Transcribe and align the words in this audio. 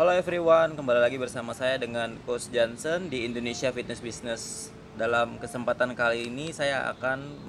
Halo 0.00 0.16
everyone, 0.16 0.80
kembali 0.80 0.96
lagi 0.96 1.20
bersama 1.20 1.52
saya 1.52 1.76
dengan 1.76 2.16
Coach 2.24 2.48
Johnson 2.48 3.12
di 3.12 3.28
Indonesia 3.28 3.68
Fitness 3.68 4.00
Business. 4.00 4.72
Dalam 4.96 5.36
kesempatan 5.36 5.92
kali 5.92 6.32
ini 6.32 6.56
saya 6.56 6.88
akan 6.88 7.44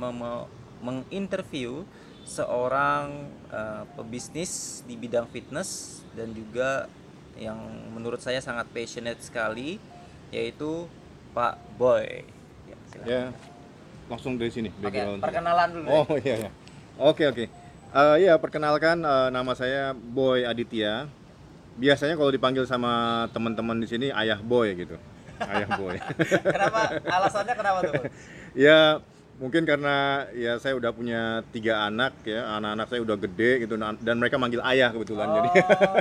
menginterview 0.83 1.87
seorang 2.27 3.31
eh, 3.55 3.87
pebisnis 3.95 4.83
di 4.83 4.99
bidang 4.99 5.31
fitness 5.31 6.03
dan 6.11 6.35
juga 6.35 6.91
yang 7.39 7.55
menurut 7.95 8.19
saya 8.19 8.43
sangat 8.43 8.67
passionate 8.75 9.23
sekali 9.23 9.79
yaitu 10.35 10.91
Pak 11.31 11.55
Boy. 11.79 12.27
Ya, 12.67 12.75
silakan. 12.91 13.07
Ya, 13.07 13.23
langsung 14.11 14.35
dari 14.35 14.51
sini 14.51 14.75
Oke, 14.83 14.99
perkenalan 15.23 15.69
dulu. 15.71 15.87
deh. 15.87 15.91
Oh 16.03 16.07
iya 16.19 16.35
ya. 16.35 16.51
Oke 16.99 17.31
oke. 17.31 17.47
Eh, 17.95 18.15
ya 18.27 18.35
perkenalkan 18.35 18.99
eh, 19.07 19.29
nama 19.31 19.55
saya 19.55 19.95
Boy 19.95 20.43
Aditya. 20.43 21.20
Biasanya 21.81 22.13
kalau 22.13 22.29
dipanggil 22.29 22.63
sama 22.69 23.25
teman-teman 23.33 23.81
di 23.81 23.89
sini 23.89 24.07
Ayah 24.13 24.37
Boy 24.37 24.77
gitu. 24.77 25.01
Ayah 25.41 25.69
Boy. 25.73 25.97
kenapa? 26.55 27.01
Alasannya 27.01 27.55
kenapa 27.57 27.79
tuh? 27.89 27.93
Ya 28.53 29.01
mungkin 29.41 29.65
karena 29.65 30.29
ya 30.37 30.61
saya 30.61 30.77
udah 30.77 30.93
punya 30.93 31.41
tiga 31.49 31.89
anak 31.89 32.13
ya 32.21 32.45
anak-anak 32.61 32.85
saya 32.85 33.01
udah 33.01 33.17
gede 33.17 33.65
gitu 33.65 33.73
dan 33.73 34.15
mereka 34.21 34.37
manggil 34.37 34.61
ayah 34.61 34.93
kebetulan 34.93 35.33
Oh, 35.33 35.35
jadi 35.41 35.49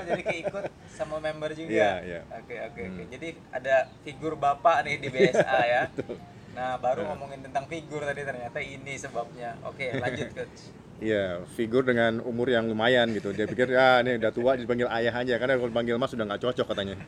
jadi 0.05 0.23
keikut 0.29 0.65
sama 0.93 1.17
member 1.25 1.57
juga. 1.57 1.73
Iya, 1.73 1.93
iya. 2.05 2.21
Oke, 2.37 2.57
oke, 2.61 2.81
oke. 2.85 3.03
Jadi 3.09 3.29
ada 3.49 3.89
figur 4.05 4.37
bapak 4.37 4.85
nih 4.85 5.01
di 5.01 5.09
BSA 5.09 5.61
ya. 5.65 5.83
Nah, 6.51 6.77
baru 6.83 7.07
ngomongin 7.07 7.47
tentang 7.47 7.65
figur 7.71 8.03
tadi 8.03 8.27
ternyata 8.27 8.59
ini 8.59 8.99
sebabnya. 8.99 9.55
Oke, 9.63 9.95
lanjut 9.97 10.35
coach. 10.35 10.75
Iya, 11.01 11.49
figur 11.57 11.81
dengan 11.89 12.21
umur 12.21 12.53
yang 12.53 12.69
lumayan 12.69 13.09
gitu. 13.17 13.33
Dia 13.33 13.49
pikir 13.49 13.73
ya 13.73 14.05
ini 14.05 14.21
udah 14.21 14.33
tua 14.37 14.53
dipanggil 14.53 14.85
ayah 14.93 15.25
aja 15.25 15.41
karena 15.41 15.57
kalau 15.57 15.73
dipanggil 15.73 15.97
mas 15.97 16.13
sudah 16.13 16.29
nggak 16.29 16.43
cocok 16.45 16.67
katanya. 16.77 16.97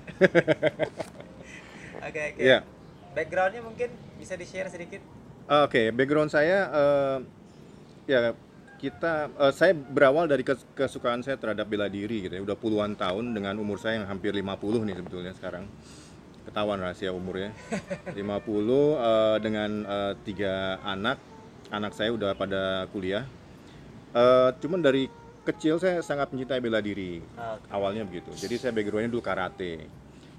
Oke, 2.03 2.35
oke. 2.35 2.41
Iya. 2.43 2.67
Backgroundnya 3.15 3.63
mungkin 3.63 3.89
bisa 4.19 4.35
di-share 4.35 4.67
sedikit. 4.67 4.99
Oke, 5.47 5.95
background 5.95 6.35
saya 6.35 6.67
eh, 6.67 7.17
ya 8.11 8.35
kita 8.83 9.31
eh, 9.31 9.53
saya 9.55 9.71
berawal 9.71 10.27
dari 10.27 10.43
kes- 10.43 10.67
kesukaan 10.75 11.23
saya 11.23 11.39
terhadap 11.39 11.63
bela 11.71 11.87
diri 11.87 12.27
gitu 12.27 12.35
ya. 12.35 12.43
Udah 12.43 12.59
puluhan 12.59 12.99
tahun 12.99 13.39
dengan 13.39 13.55
umur 13.63 13.79
saya 13.79 14.03
yang 14.03 14.11
hampir 14.11 14.35
50 14.35 14.83
nih 14.83 14.99
sebetulnya 14.99 15.33
sekarang. 15.39 15.71
Ketahuan 16.43 16.83
rahasia 16.83 17.15
umurnya. 17.15 17.55
50 18.19 18.19
eh, 18.19 19.37
dengan 19.39 19.71
eh, 19.87 20.13
tiga 20.27 20.83
anak. 20.83 21.23
Anak 21.71 21.95
saya 21.95 22.11
udah 22.11 22.35
pada 22.35 22.91
kuliah. 22.91 23.23
Eh, 24.13 24.51
cuman 24.61 24.81
dari 24.85 25.09
kecil 25.43 25.81
saya 25.81 26.05
sangat 26.05 26.31
mencintai 26.31 26.61
bela 26.61 26.79
diri. 26.85 27.19
Oke. 27.25 27.67
Awalnya 27.73 28.05
begitu. 28.05 28.31
Jadi 28.37 28.55
saya 28.61 28.73
backgroundnya 28.77 29.11
dulu 29.11 29.25
karate. 29.25 29.89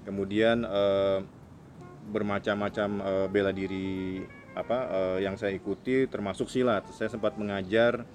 Kemudian 0.06 0.62
eh, 0.62 1.18
bermacam-macam 2.14 2.88
eh, 3.02 3.26
bela 3.28 3.50
diri 3.50 4.22
apa 4.54 4.78
eh, 4.86 5.18
yang 5.26 5.34
saya 5.34 5.52
ikuti 5.52 6.06
termasuk 6.06 6.46
silat. 6.46 6.86
Saya 6.94 7.10
sempat 7.10 7.34
mengajar 7.34 8.06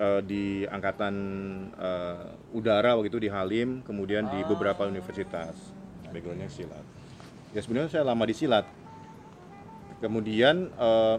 eh, 0.00 0.20
di 0.24 0.64
angkatan 0.64 1.14
eh, 1.76 2.56
udara 2.56 2.96
waktu 2.96 3.12
itu 3.12 3.20
di 3.20 3.28
Halim, 3.28 3.84
kemudian 3.84 4.32
di 4.32 4.40
beberapa 4.48 4.88
universitas. 4.88 5.52
Backgroundnya 6.08 6.48
silat. 6.48 6.84
Ya 7.52 7.60
sebenarnya 7.60 7.92
saya 7.92 8.08
lama 8.08 8.24
di 8.24 8.34
silat. 8.34 8.64
Kemudian 10.00 10.72
eh, 10.72 11.16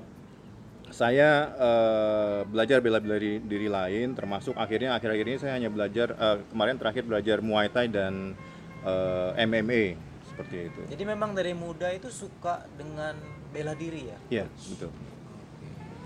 saya 0.93 1.49
eh, 1.57 2.39
belajar 2.45 2.77
bela 2.81 3.01
bela 3.01 3.17
diri, 3.17 3.41
diri 3.41 3.67
lain, 3.69 4.13
termasuk 4.13 4.53
akhirnya 4.53 4.93
akhir-akhir 4.93 5.25
ini 5.25 5.37
saya 5.41 5.53
hanya 5.57 5.69
belajar 5.73 6.13
eh, 6.13 6.37
kemarin 6.53 6.77
terakhir 6.77 7.03
belajar 7.07 7.37
Muay 7.41 7.69
Thai 7.73 7.89
dan 7.89 8.37
eh, 8.85 9.45
MMA 9.45 9.83
seperti 10.29 10.55
itu. 10.69 10.81
Jadi 10.91 11.03
memang 11.07 11.31
dari 11.33 11.55
muda 11.55 11.89
itu 11.89 12.11
suka 12.11 12.67
dengan 12.75 13.15
bela 13.49 13.73
diri 13.73 14.11
ya. 14.11 14.17
Iya 14.29 14.45
betul. 14.51 14.91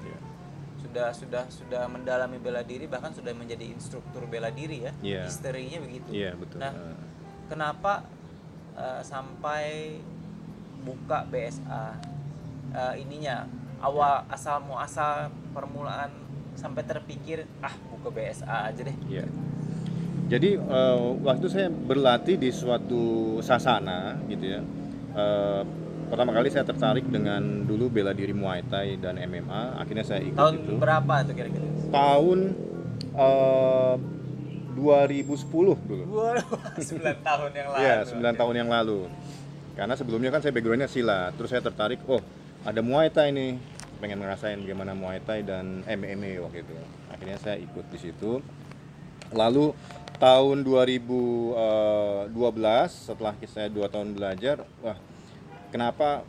Iya. 0.05 0.17
Sudah 0.79 1.07
sudah 1.11 1.43
sudah 1.49 1.83
mendalami 1.89 2.37
bela 2.37 2.61
diri 2.61 2.85
bahkan 2.85 3.11
sudah 3.11 3.33
menjadi 3.33 3.65
instruktur 3.67 4.29
bela 4.29 4.53
diri 4.53 4.85
ya. 4.85 4.91
Iya. 5.01 5.21
Historinya 5.27 5.79
begitu. 5.81 6.09
Iya 6.13 6.31
betul. 6.37 6.61
Nah, 6.61 6.71
kenapa 7.49 8.05
eh, 8.77 9.01
sampai 9.01 9.97
buka 10.85 11.27
BSA 11.27 11.83
eh, 12.71 12.95
ininya 13.03 13.58
awal 13.79 14.27
asal 14.27 14.59
muasal 14.59 15.27
permulaan 15.51 16.11
sampai 16.53 16.83
terpikir 16.83 17.47
ah 17.59 17.71
buka 17.89 18.11
BSA 18.11 18.67
aja 18.69 18.81
deh. 18.83 18.97
Iya. 19.07 19.25
Jadi 20.29 20.59
eh, 20.59 20.97
waktu 21.23 21.45
saya 21.49 21.67
berlatih 21.71 22.37
di 22.37 22.51
suatu 22.51 23.37
sasana 23.39 24.19
gitu 24.27 24.45
ya. 24.45 24.61
eh, 25.15 25.61
pertama 26.09 26.33
kali 26.33 26.49
saya 26.49 26.65
tertarik 26.65 27.05
dengan 27.05 27.65
dulu 27.65 27.89
bela 27.89 28.11
diri 28.11 28.33
Muay 28.33 28.61
Thai 28.65 28.97
dan 28.97 29.17
MMA. 29.17 29.79
Akhirnya 29.79 30.05
saya 30.05 30.21
ikut 30.21 30.37
Tahun 30.37 30.55
itu. 30.57 30.71
berapa 30.77 31.13
tuh 31.23 31.33
kira-kira? 31.33 31.65
Tahun 31.89 32.39
eh, 33.15 33.95
2010 34.75 35.89
dulu. 35.89 36.03
Waduh, 36.07 36.47
9 36.77 37.25
tahun 37.25 37.51
yang 37.51 37.67
lalu. 37.73 37.81
Iya, 37.81 37.97
9 38.05 38.39
tahun 38.39 38.55
yang 38.55 38.69
lalu. 38.69 38.99
Karena 39.75 39.93
sebelumnya 39.95 40.29
kan 40.29 40.43
saya 40.43 40.51
backgroundnya 40.51 40.87
silat, 40.87 41.31
terus 41.35 41.49
saya 41.49 41.63
tertarik, 41.63 41.99
oh 42.05 42.19
ada 42.65 42.81
Muay 42.83 43.07
Thai 43.07 43.31
nih, 43.31 43.55
pengen 43.99 44.19
ngerasain 44.19 44.59
gimana 44.61 44.91
Muay 44.91 45.19
Thai 45.23 45.43
dan 45.43 45.83
MMA 45.85 46.43
waktu 46.43 46.61
itu. 46.61 46.75
Akhirnya 47.09 47.37
saya 47.39 47.55
ikut 47.57 47.85
di 47.87 47.99
situ. 47.99 48.41
Lalu 49.29 49.71
tahun 50.17 50.65
2012 50.65 51.55
setelah 52.89 53.33
saya 53.45 53.69
dua 53.69 53.87
tahun 53.87 54.11
belajar, 54.11 54.65
wah 54.81 54.97
kenapa 55.69 56.25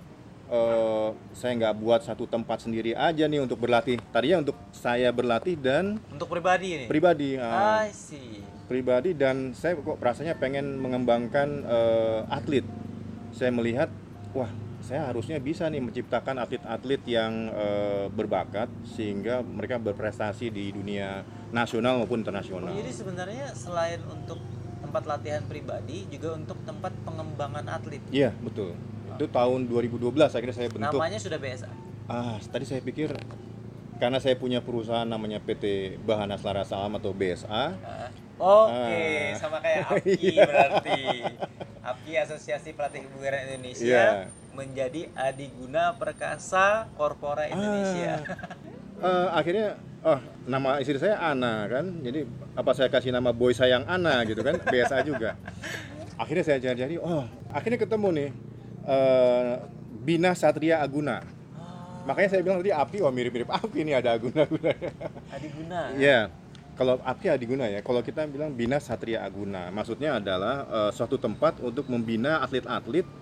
eh, 0.46 1.08
saya 1.32 1.52
nggak 1.56 1.74
buat 1.78 2.00
satu 2.04 2.28
tempat 2.28 2.62
sendiri 2.62 2.92
aja 2.92 3.24
nih 3.24 3.41
untuk 3.41 3.58
berlatih? 3.58 3.98
Tadinya 4.12 4.44
untuk 4.44 4.56
saya 4.70 5.10
berlatih 5.10 5.56
dan 5.56 5.97
Untuk 6.12 6.28
pribadi 6.28 6.76
ini. 6.76 6.84
pribadi. 6.86 7.41
I 7.41 7.91
see. 7.91 8.44
pribadi 8.70 9.18
dan 9.18 9.50
saya 9.50 9.74
kok 9.74 9.98
rasanya 9.98 10.38
pengen 10.38 10.78
mengembangkan 10.78 11.48
eh, 11.66 12.20
atlet. 12.30 12.62
Saya 13.30 13.50
melihat, 13.50 13.91
wah, 14.30 14.50
saya 14.80 15.06
harusnya 15.06 15.36
bisa 15.36 15.66
nih 15.66 15.78
menciptakan 15.78 16.36
atlet-atlet 16.38 17.02
yang 17.04 17.32
eh, 17.48 18.06
berbakat 18.08 18.66
sehingga 18.86 19.41
mereka 19.41 19.76
berprestasi 19.76 20.48
di 20.48 20.70
dunia 20.70 21.22
nasional 21.50 21.98
maupun 21.98 22.18
Oh, 22.18 22.22
internasional. 22.22 22.72
jadi 22.72 22.91
sebenarnya 22.91 23.46
selain 23.52 24.00
untuk 24.04 24.41
tempat 24.80 25.04
latihan 25.06 25.42
pribadi 25.42 26.08
juga 26.08 26.34
untuk 26.34 26.56
tempat 26.62 26.91
pengembangan 27.02 27.64
atlet. 27.70 28.00
Iya, 28.10 28.32
betul. 28.36 28.74
Itu 29.10 29.26
tahun 29.26 29.66
2012 29.66 30.00
akhirnya 30.30 30.56
saya 30.56 30.68
bentuk. 30.68 30.97
Namanya 30.97 31.18
sudah 31.18 31.36
BSA. 31.36 31.70
Ah, 32.06 32.41
tadi 32.42 32.64
saya 32.64 32.80
pikir 32.80 33.12
karena 33.97 34.16
saya 34.16 34.34
punya 34.34 34.58
perusahaan 34.58 35.04
namanya 35.04 35.38
PT 35.38 35.64
Bahanas 36.00 36.41
Laras 36.41 36.72
Salam 36.72 36.97
atau 36.97 37.12
BSA. 37.12 37.76
Ah, 37.76 38.08
Oke, 38.41 38.72
Ah. 38.72 39.36
sama 39.36 39.60
kayak 39.60 39.84
API 39.92 40.32
berarti. 40.32 41.00
API 41.80 42.14
Asosiasi 42.18 42.72
Pelatih 42.72 43.04
Kebugaran 43.04 43.44
Indonesia 43.47 43.84
Iya. 43.84 44.40
Menjadi 44.55 45.11
Adiguna 45.15 45.94
Perkasa 45.97 46.91
Korpora 46.99 47.47
Indonesia. 47.49 48.22
Eh, 49.00 49.28
akhirnya 49.38 49.78
oh 50.05 50.19
nama 50.44 50.81
istri 50.83 50.99
saya 50.99 51.16
Ana 51.21 51.66
kan? 51.71 51.87
Jadi 52.03 52.27
apa 52.56 52.71
saya 52.75 52.89
kasih 52.91 53.15
nama 53.15 53.31
boy 53.31 53.55
sayang 53.55 53.87
Ana 53.87 54.22
gitu 54.27 54.43
kan? 54.43 54.59
Biasa 54.60 55.03
juga. 55.06 55.39
Akhirnya 56.21 56.44
saya 56.44 56.59
cari-cari 56.60 57.00
oh 57.00 57.25
akhirnya 57.49 57.78
ketemu 57.80 58.09
nih 58.13 58.30
eh, 58.86 59.53
Bina 60.01 60.33
Satria 60.36 60.83
Aguna. 60.83 61.22
Makanya 62.01 62.28
saya 62.33 62.41
bilang 62.41 62.65
tadi 62.65 62.72
api 62.72 62.97
wah 63.04 63.13
mirip-mirip 63.13 63.48
api 63.48 63.78
nih 63.84 63.95
ada 64.01 64.16
Aguna 64.16 64.48
Adiguna. 65.36 65.80
ya 66.01 66.33
kalau 66.74 66.97
api 67.04 67.28
Adiguna 67.28 67.69
ya. 67.69 67.84
Kalau 67.84 68.01
kita 68.01 68.24
bilang 68.24 68.57
Bina 68.57 68.80
Satria 68.80 69.21
Aguna 69.24 69.69
maksudnya 69.69 70.16
adalah 70.16 70.65
eh, 70.69 70.91
suatu 70.97 71.21
tempat 71.21 71.60
untuk 71.60 71.86
membina 71.92 72.41
atlet-atlet 72.41 73.20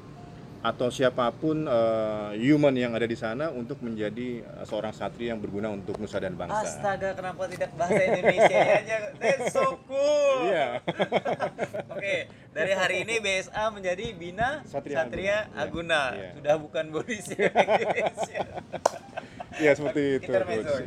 atau 0.58 0.90
siapa 0.90 1.30
pun 1.30 1.70
eh, 1.70 2.30
human 2.42 2.74
yang 2.74 2.90
ada 2.90 3.06
di 3.06 3.14
sana 3.14 3.54
untuk 3.54 3.78
menjadi 3.78 4.42
eh, 4.42 4.64
seorang 4.66 4.90
satria 4.90 5.34
yang 5.34 5.40
berguna 5.40 5.70
untuk 5.70 5.94
nusa 6.02 6.18
dan 6.18 6.34
bangsa. 6.34 6.66
Astaga, 6.66 7.14
kenapa 7.14 7.46
tidak 7.46 7.70
bahasa 7.78 8.02
Indonesia 8.02 8.58
aja? 8.58 8.96
That's 9.22 9.54
so 9.54 9.78
cool. 9.86 10.50
Iya. 10.50 10.82
Oke, 11.94 12.16
dari 12.50 12.72
hari 12.74 12.96
ini 13.06 13.22
BSA 13.22 13.64
menjadi 13.70 14.06
Bina 14.18 14.66
Satria 14.66 15.06
Satria, 15.06 15.38
Aguna. 15.54 15.62
Aguna. 15.62 16.02
Iya. 16.10 16.18
Iya. 16.18 16.30
Sudah 16.34 16.54
bukan 16.58 16.84
shape 17.06 17.54
Indonesia. 17.78 18.40
Iya 19.58 19.72
seperti 19.74 20.02
itu. 20.22 20.30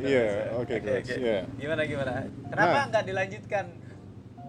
Iya, 0.00 0.24
oke 0.56 0.74
coach. 0.80 1.12
Iya. 1.12 1.38
Gimana 1.60 1.82
gimana? 1.84 2.12
Kenapa 2.48 2.76
Nah. 2.76 2.84
nggak 2.88 3.04
dilanjutkan 3.04 3.64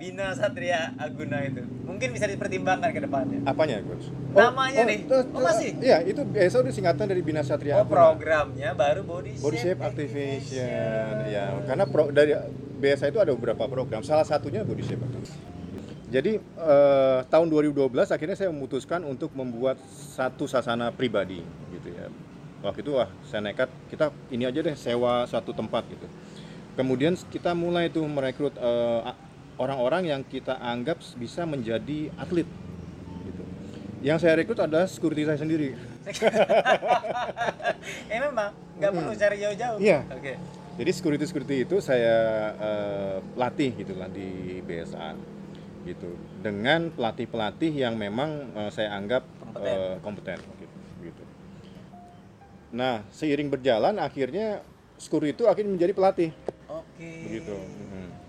Bina 0.03 0.35
Satria 0.35 0.91
Aguna 0.99 1.39
itu? 1.39 1.63
Mungkin 1.87 2.11
bisa 2.11 2.27
dipertimbangkan 2.27 2.91
ke 2.91 2.99
depannya. 2.99 3.39
Apanya 3.47 3.79
coach? 3.79 4.11
Namanya 4.35 4.83
nih. 4.83 5.07
terus- 5.07 5.31
Oh, 5.31 5.39
masih? 5.39 5.79
Iya, 5.79 6.03
itu 6.03 6.27
biasa 6.27 6.59
udah 6.59 6.73
singkatan 6.75 7.07
dari 7.07 7.23
Bina 7.23 7.39
Satria 7.39 7.79
Oh, 7.79 7.87
Aguna. 7.87 7.95
programnya 8.11 8.75
baru 8.75 9.07
body 9.07 9.31
shape, 9.31 9.43
Body 9.47 9.57
shape 9.57 9.79
activation. 9.79 11.15
Ya, 11.31 11.55
karena 11.63 11.87
pro, 11.87 12.11
dari 12.11 12.35
biasa 12.83 13.07
itu 13.07 13.23
ada 13.23 13.31
beberapa 13.31 13.63
program. 13.63 14.03
Salah 14.03 14.27
satunya 14.27 14.67
body 14.67 14.83
shape 14.83 14.99
activation. 14.99 15.39
Jadi 16.11 16.31
eh, 16.35 17.19
tahun 17.25 17.47
2012 17.47 18.11
akhirnya 18.11 18.35
saya 18.35 18.51
memutuskan 18.51 19.07
untuk 19.07 19.31
membuat 19.31 19.79
satu 19.87 20.51
sasana 20.51 20.91
pribadi 20.91 21.39
gitu 21.71 21.89
ya. 21.89 22.11
Waktu 22.59 22.83
itu 22.83 22.91
wah 22.91 23.07
saya 23.23 23.39
nekat 23.41 23.71
kita 23.87 24.11
ini 24.29 24.43
aja 24.43 24.59
deh 24.59 24.75
sewa 24.75 25.23
satu 25.25 25.55
tempat 25.55 25.87
gitu. 25.87 26.05
Kemudian 26.73 27.15
kita 27.29 27.53
mulai 27.53 27.87
tuh 27.87 28.03
merekrut 28.03 28.51
eh, 28.53 29.01
orang-orang 29.57 30.09
yang 30.09 30.21
kita 30.25 30.57
anggap 30.57 30.97
bisa 31.17 31.45
menjadi 31.45 32.09
atlet 32.17 32.47
gitu. 33.25 33.43
Yang 34.01 34.17
saya 34.25 34.33
rekrut 34.39 34.59
adalah 34.59 34.87
security 34.89 35.23
saya 35.27 35.39
sendiri. 35.39 35.75
eh 38.13 38.19
memang 38.19 38.51
nggak 38.79 38.91
perlu 38.91 39.13
cari 39.15 39.35
jauh-jauh. 39.39 39.77
Iya. 39.79 39.99
Oke. 40.11 40.33
Jadi 40.73 40.91
security 40.91 41.25
security 41.29 41.57
itu 41.69 41.77
saya 41.77 42.15
eh, 42.57 43.17
latih 43.37 43.71
gitulah 43.77 44.09
di 44.09 44.59
BSA 44.65 45.13
gitu 45.83 46.15
dengan 46.39 46.87
pelatih 46.95 47.27
pelatih 47.29 47.71
yang 47.71 47.93
memang 47.99 48.49
eh, 48.57 48.71
saya 48.73 48.97
anggap 48.97 49.23
Kompeten. 49.53 49.69
eh, 49.69 49.95
kompeten 50.01 50.39
gitu, 50.57 50.77
gitu. 51.05 51.23
Nah 52.73 53.05
seiring 53.13 53.53
berjalan 53.53 54.01
akhirnya 54.01 54.65
security 54.97 55.37
itu 55.37 55.45
akhirnya 55.45 55.77
menjadi 55.77 55.93
pelatih 55.93 56.29
Oke. 56.65 57.09
begitu. 57.29 57.53
Mhm. 57.53 58.22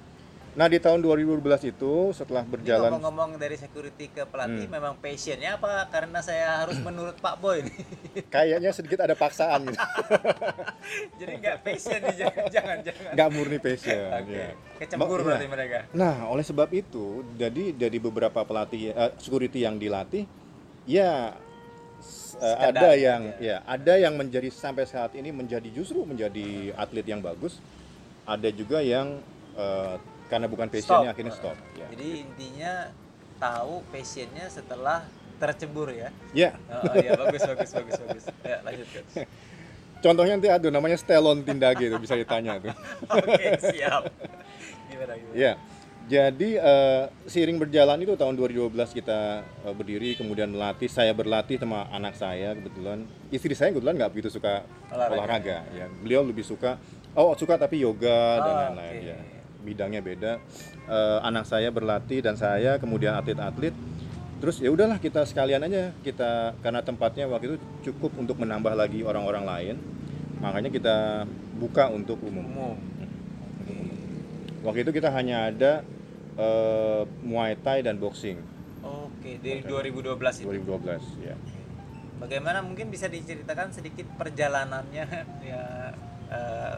Nah 0.55 0.71
di 0.71 0.79
tahun 0.79 1.03
2012 1.03 1.43
itu 1.67 2.15
setelah 2.15 2.47
Ini 2.47 2.53
berjalan 2.55 2.91
ngomong-ngomong 2.95 3.43
dari 3.43 3.59
security 3.59 4.07
ke 4.07 4.23
pelatih, 4.23 4.71
Hmm. 4.71 4.75
memang 4.79 4.95
passionnya 5.03 5.59
apa? 5.59 5.91
Karena 5.91 6.23
saya 6.23 6.63
harus 6.63 6.79
menurut 6.79 7.19
Pak 7.19 7.43
Boy 7.43 7.67
nih. 7.67 7.75
kayaknya 8.35 8.71
sedikit 8.71 9.03
ada 9.03 9.19
paksaan 9.19 9.67
gitu, 9.67 9.75
Jadi 11.21 11.33
nggak 11.43 11.57
passion 11.67 11.99
nih, 12.07 12.15
jangan 12.55 12.79
jangan 12.87 13.13
nggak 13.19 13.29
murni 13.35 13.59
passion. 13.59 13.99
Oke. 14.23 14.31
ya. 14.31 14.49
Kecembur 14.79 15.19
Mbak, 15.19 15.27
berarti 15.27 15.47
nah, 15.47 15.53
mereka. 15.55 15.79
Nah, 15.91 16.15
oleh 16.31 16.45
sebab 16.47 16.69
itu, 16.71 17.27
jadi 17.35 17.75
dari 17.75 17.99
beberapa 17.99 18.47
pelatih 18.47 18.95
eh, 18.95 19.11
security 19.19 19.67
yang 19.67 19.75
dilatih, 19.75 20.23
ya 20.87 21.35
Sekedar 22.05 22.75
ada 22.75 22.93
gitu 22.93 23.07
yang 23.07 23.23
ya 23.39 23.57
ada 23.65 23.95
yang 23.97 24.15
menjadi 24.19 24.51
sampai 24.51 24.85
saat 24.85 25.15
ini 25.15 25.31
menjadi 25.31 25.67
justru 25.71 26.03
menjadi 26.03 26.75
atlet 26.79 27.07
yang 27.07 27.19
bagus, 27.19 27.59
ada 28.23 28.51
juga 28.55 28.83
yang 28.83 29.19
eh, 29.59 29.97
karena 30.27 30.47
bukan 30.47 30.67
passionnya 30.67 31.09
Stop. 31.09 31.15
akhirnya 31.15 31.33
stop. 31.33 31.57
Ya, 31.75 31.87
Jadi 31.91 32.09
intinya 32.23 32.73
tahu 33.37 33.85
passionnya 33.89 34.47
setelah 34.49 35.05
tercebur 35.35 35.91
ya. 35.91 36.09
ya 36.33 36.55
Oh, 36.71 36.81
oh 36.81 36.95
iya 36.97 37.13
bagus 37.15 37.43
bagus 37.43 37.71
bagus 37.71 37.95
bagus. 38.01 38.25
Ya 38.41 38.59
lanjut 38.63 38.87
Coach. 38.89 39.13
contohnya 40.05 40.33
nanti 40.37 40.49
ada 40.49 40.69
namanya 40.69 40.97
Stelon 40.97 41.41
Tindage 41.41 41.85
itu 41.85 41.97
bisa 41.99 42.15
ditanya 42.15 42.61
tuh. 42.61 42.73
Oke 43.19 43.47
siap. 43.61 44.09
Gimana 44.87 45.13
gimana? 45.17 45.35
Ya, 45.35 45.53
jadi 46.05 46.49
eh, 46.61 47.03
seiring 47.25 47.57
berjalan 47.57 47.97
itu 47.99 48.13
tahun 48.13 48.37
2012 48.37 48.71
kita 48.95 49.21
eh, 49.65 49.75
berdiri, 49.75 50.13
kemudian 50.15 50.53
melatih. 50.53 50.87
Saya 50.87 51.11
berlatih 51.11 51.57
sama 51.57 51.89
anak 51.89 52.15
saya 52.15 52.53
kebetulan. 52.53 53.05
Istri 53.29 53.53
saya 53.57 53.69
kebetulan 53.73 53.97
nggak 53.97 54.13
begitu 54.13 54.29
suka 54.31 54.63
Olahraga. 54.89 55.13
olahraga. 55.17 55.59
ya. 55.73 55.87
Beliau 56.01 56.21
lebih 56.23 56.45
suka, 56.45 56.77
oh 57.17 57.33
suka 57.35 57.57
tapi 57.57 57.81
yoga 57.81 58.39
dan 58.39 58.53
Oh, 58.53 58.57
lain-lain. 58.71 58.93
oke. 58.95 59.09
Ya. 59.09 59.19
Bidangnya 59.65 60.05
beda. 60.05 60.33
Eh, 60.85 61.19
anak 61.25 61.49
saya 61.49 61.73
berlatih 61.73 62.21
dan 62.21 62.37
saya 62.37 62.77
kemudian 62.77 63.17
atlet-atlet. 63.17 63.73
Terus 64.39 64.61
ya 64.61 64.69
udahlah 64.69 65.01
kita 65.01 65.25
sekalian 65.25 65.65
aja 65.65 65.97
kita 66.05 66.53
karena 66.61 66.85
tempatnya 66.85 67.25
waktu 67.25 67.57
itu 67.57 67.59
cukup 67.89 68.13
untuk 68.21 68.37
menambah 68.37 68.77
lagi 68.77 69.01
orang-orang 69.01 69.45
lain. 69.49 69.77
Makanya 70.45 70.69
kita 70.69 70.97
buka 71.57 71.89
untuk 71.89 72.21
umum. 72.21 72.45
Umum. 72.45 72.77
Waktu 74.61 74.85
itu 74.85 74.93
kita 74.93 75.09
hanya 75.09 75.49
ada 75.49 75.81
eh, 76.37 77.03
Muay 77.25 77.57
Thai 77.57 77.81
dan 77.81 77.97
boxing 77.97 78.37
Oke 78.85 79.41
dari 79.41 79.65
2012 79.65 80.45
itu. 80.45 80.49
2012 80.53 81.25
ya. 81.25 81.37
Bagaimana 82.21 82.61
mungkin 82.61 82.93
bisa 82.93 83.09
diceritakan 83.09 83.73
sedikit 83.73 84.05
perjalanannya 84.21 85.05
ya 85.51 85.65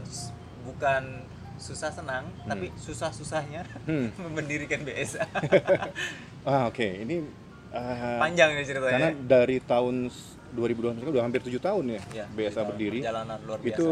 s- 0.07 0.31
bukan 0.63 1.26
susah 1.57 1.91
senang 1.91 2.25
tapi 2.43 2.71
susah 2.75 3.11
susahnya 3.11 3.65
Hmm. 3.83 4.09
mendirikan 4.37 4.81
BSA 4.81 5.25
Ah 6.49 6.67
oke 6.67 6.85
ini 6.85 7.25
eh, 7.69 8.19
panjang 8.19 8.51
ya 8.53 8.63
ceritanya 8.65 8.93
karena 8.93 9.11
dari 9.19 9.57
tahun 9.61 10.09
s- 10.09 10.35
2012 10.49 11.03
itu 11.03 11.11
udah 11.11 11.23
hampir 11.23 11.43
tujuh 11.43 11.59
tahun 11.59 11.85
ya, 11.91 12.01
Ya, 12.15 12.25
BSA 12.27 12.33
perjalanan- 12.33 12.69
berdiri. 12.71 12.99
perjalanan 12.99 13.39
luar 13.43 13.59
biasa 13.59 13.69
Itu 13.73 13.87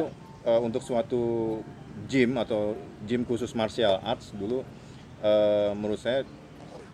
eh, 0.44 0.60
untuk 0.60 0.80
suatu 0.80 1.22
gym 2.04 2.36
atau 2.36 2.72
gym 3.02 3.22
khusus 3.22 3.52
martial 3.52 3.98
arts 4.00 4.32
dulu 4.32 4.62
eh, 5.20 5.70
menurut 5.72 5.98
saya 5.98 6.22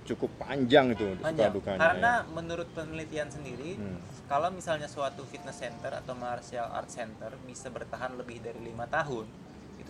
cukup 0.03 0.33
panjang 0.39 0.91
itu 0.91 1.07
panjang 1.19 1.47
suka 1.47 1.55
dukanya. 1.55 1.79
karena 1.81 2.13
ya. 2.17 2.27
menurut 2.33 2.69
penelitian 2.73 3.29
sendiri 3.29 3.77
Hmm. 3.77 4.01
kalau 4.27 4.51
misalnya 4.51 4.87
suatu 4.87 5.23
fitness 5.25 5.59
center 5.59 5.93
atau 5.95 6.15
martial 6.15 6.67
arts 6.69 6.95
center 6.95 7.31
bisa 7.41 7.69
bertahan 7.69 8.15
lebih 8.15 8.41
dari 8.41 8.59
lima 8.61 8.87
tahun 8.87 9.29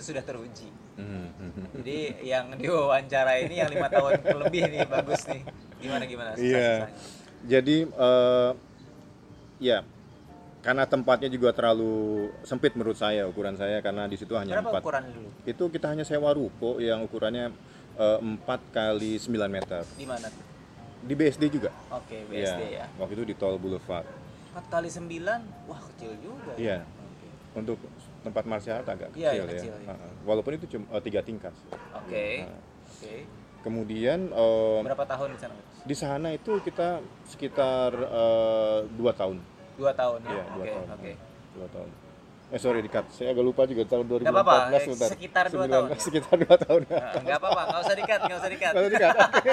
itu 0.01 0.09
sudah 0.09 0.25
teruji 0.25 0.69
Hmm, 0.93 1.29
hmm, 1.31 1.51
hmm. 1.51 1.67
jadi 1.77 1.97
yang 2.23 2.45
diwawancara 2.55 3.33
ini 3.39 3.57
yang 3.57 3.69
lima 3.69 3.89
tahun 3.89 4.21
lebih 4.21 4.63
nih 4.67 4.85
bagus 4.87 5.25
nih 5.25 5.41
gimana 5.79 6.05
gimana 6.05 6.29
Iya. 6.33 6.37
susah-susahnya? 6.37 6.99
Jadi 7.43 7.77
eh, 7.89 8.51
ya 9.63 9.79
karena 10.61 10.85
tempatnya 10.85 11.29
juga 11.29 11.51
terlalu 11.51 11.93
sempit 12.43 12.73
menurut 12.75 12.93
saya 12.95 13.25
ukuran 13.25 13.57
saya 13.57 13.81
karena 13.81 14.05
di 14.05 14.13
situ 14.15 14.33
hanya 14.35 14.57
berapa 14.57 14.69
empat. 14.71 14.83
ukuran 14.83 15.05
dulu 15.09 15.29
Itu 15.47 15.65
kita 15.69 15.89
hanya 15.89 16.05
sewa 16.05 16.31
ruko 16.31 16.77
yang 16.79 17.01
ukurannya 17.01 17.49
eh, 17.97 18.19
4 18.21 18.45
kali 18.71 19.17
9 19.17 19.25
meter. 19.47 19.81
di 19.91 20.05
mana 20.05 20.29
tuh 20.29 20.45
Di 21.01 21.15
BSD 21.15 21.49
juga. 21.51 21.73
oke 21.89 22.29
BSD 22.29 22.63
ya 22.75 22.85
Waktu 22.97 23.13
itu 23.15 23.25
di 23.25 23.35
Tol 23.35 23.57
Boulevard. 23.57 24.05
4 24.53 24.69
kali 24.69 24.89
9 24.89 25.01
wah 25.65 25.81
kecil 25.87 26.13
juga 26.19 26.53
Iya. 26.57 26.85
Oke. 26.85 27.29
Untuk 27.57 27.81
tempat 28.21 28.45
martial 28.45 28.77
art 28.77 28.89
agak 28.89 29.09
Iya, 29.13 29.31
kecil 29.31 29.35
iya, 29.35 29.43
ya. 29.43 29.53
kecil, 29.55 29.75
iya. 29.77 29.89
Heeh. 29.91 30.11
Walaupun 30.23 30.53
itu 30.55 30.67
cuma 30.69 30.85
eh, 30.91 31.03
tiga 31.03 31.21
tingkat. 31.21 31.55
oke 31.93 32.27
Nah, 32.41 32.61
oke 32.87 33.15
Kemudian 33.61 34.19
eh, 34.27 34.81
berapa 34.83 35.05
tahun 35.07 35.29
di 35.31 35.39
sana 35.39 35.55
di 35.81 35.95
sana 35.95 36.29
itu 36.31 36.53
kita 36.59 37.01
sekitar 37.27 37.91
eh, 37.93 38.79
dua 38.91 39.13
tahun. 39.13 39.37
dua 39.75 39.93
tahun 39.93 40.21
ya 40.23 40.31
Iya, 40.31 40.45
dua 40.47 40.57
oke 40.59 40.71
tahun. 40.71 40.87
oke 40.91 41.13
Dua 41.51 41.69
tahun. 41.69 41.91
Eh 42.51 42.59
sorry 42.59 42.81
dikat, 42.81 43.07
saya 43.09 43.31
agak 43.31 43.45
lupa 43.45 43.63
juga 43.63 43.87
tahun 43.87 44.11
2014 44.11 44.27
Nggak 44.27 44.35
apa-apa, 44.35 44.57
eh, 44.69 44.81
sebentar. 44.83 45.09
sekitar 45.09 45.45
dua 45.45 45.51
Sembilan- 45.55 45.71
tahun 45.71 45.87
ya? 45.87 45.99
Sekitar 46.03 46.35
dua 46.37 46.57
tahun. 46.59 46.83
Nah, 46.83 47.13
nggak 47.21 47.39
apa-apa 47.39 47.61
nggak 47.63 47.81
usah 47.81 47.97
dikat 47.97 48.21
nggak 48.21 48.39
usah 48.39 48.51
dikat 48.51 48.73
Kalau 48.73 48.89
dikat, 48.91 49.15
oke. 49.15 49.53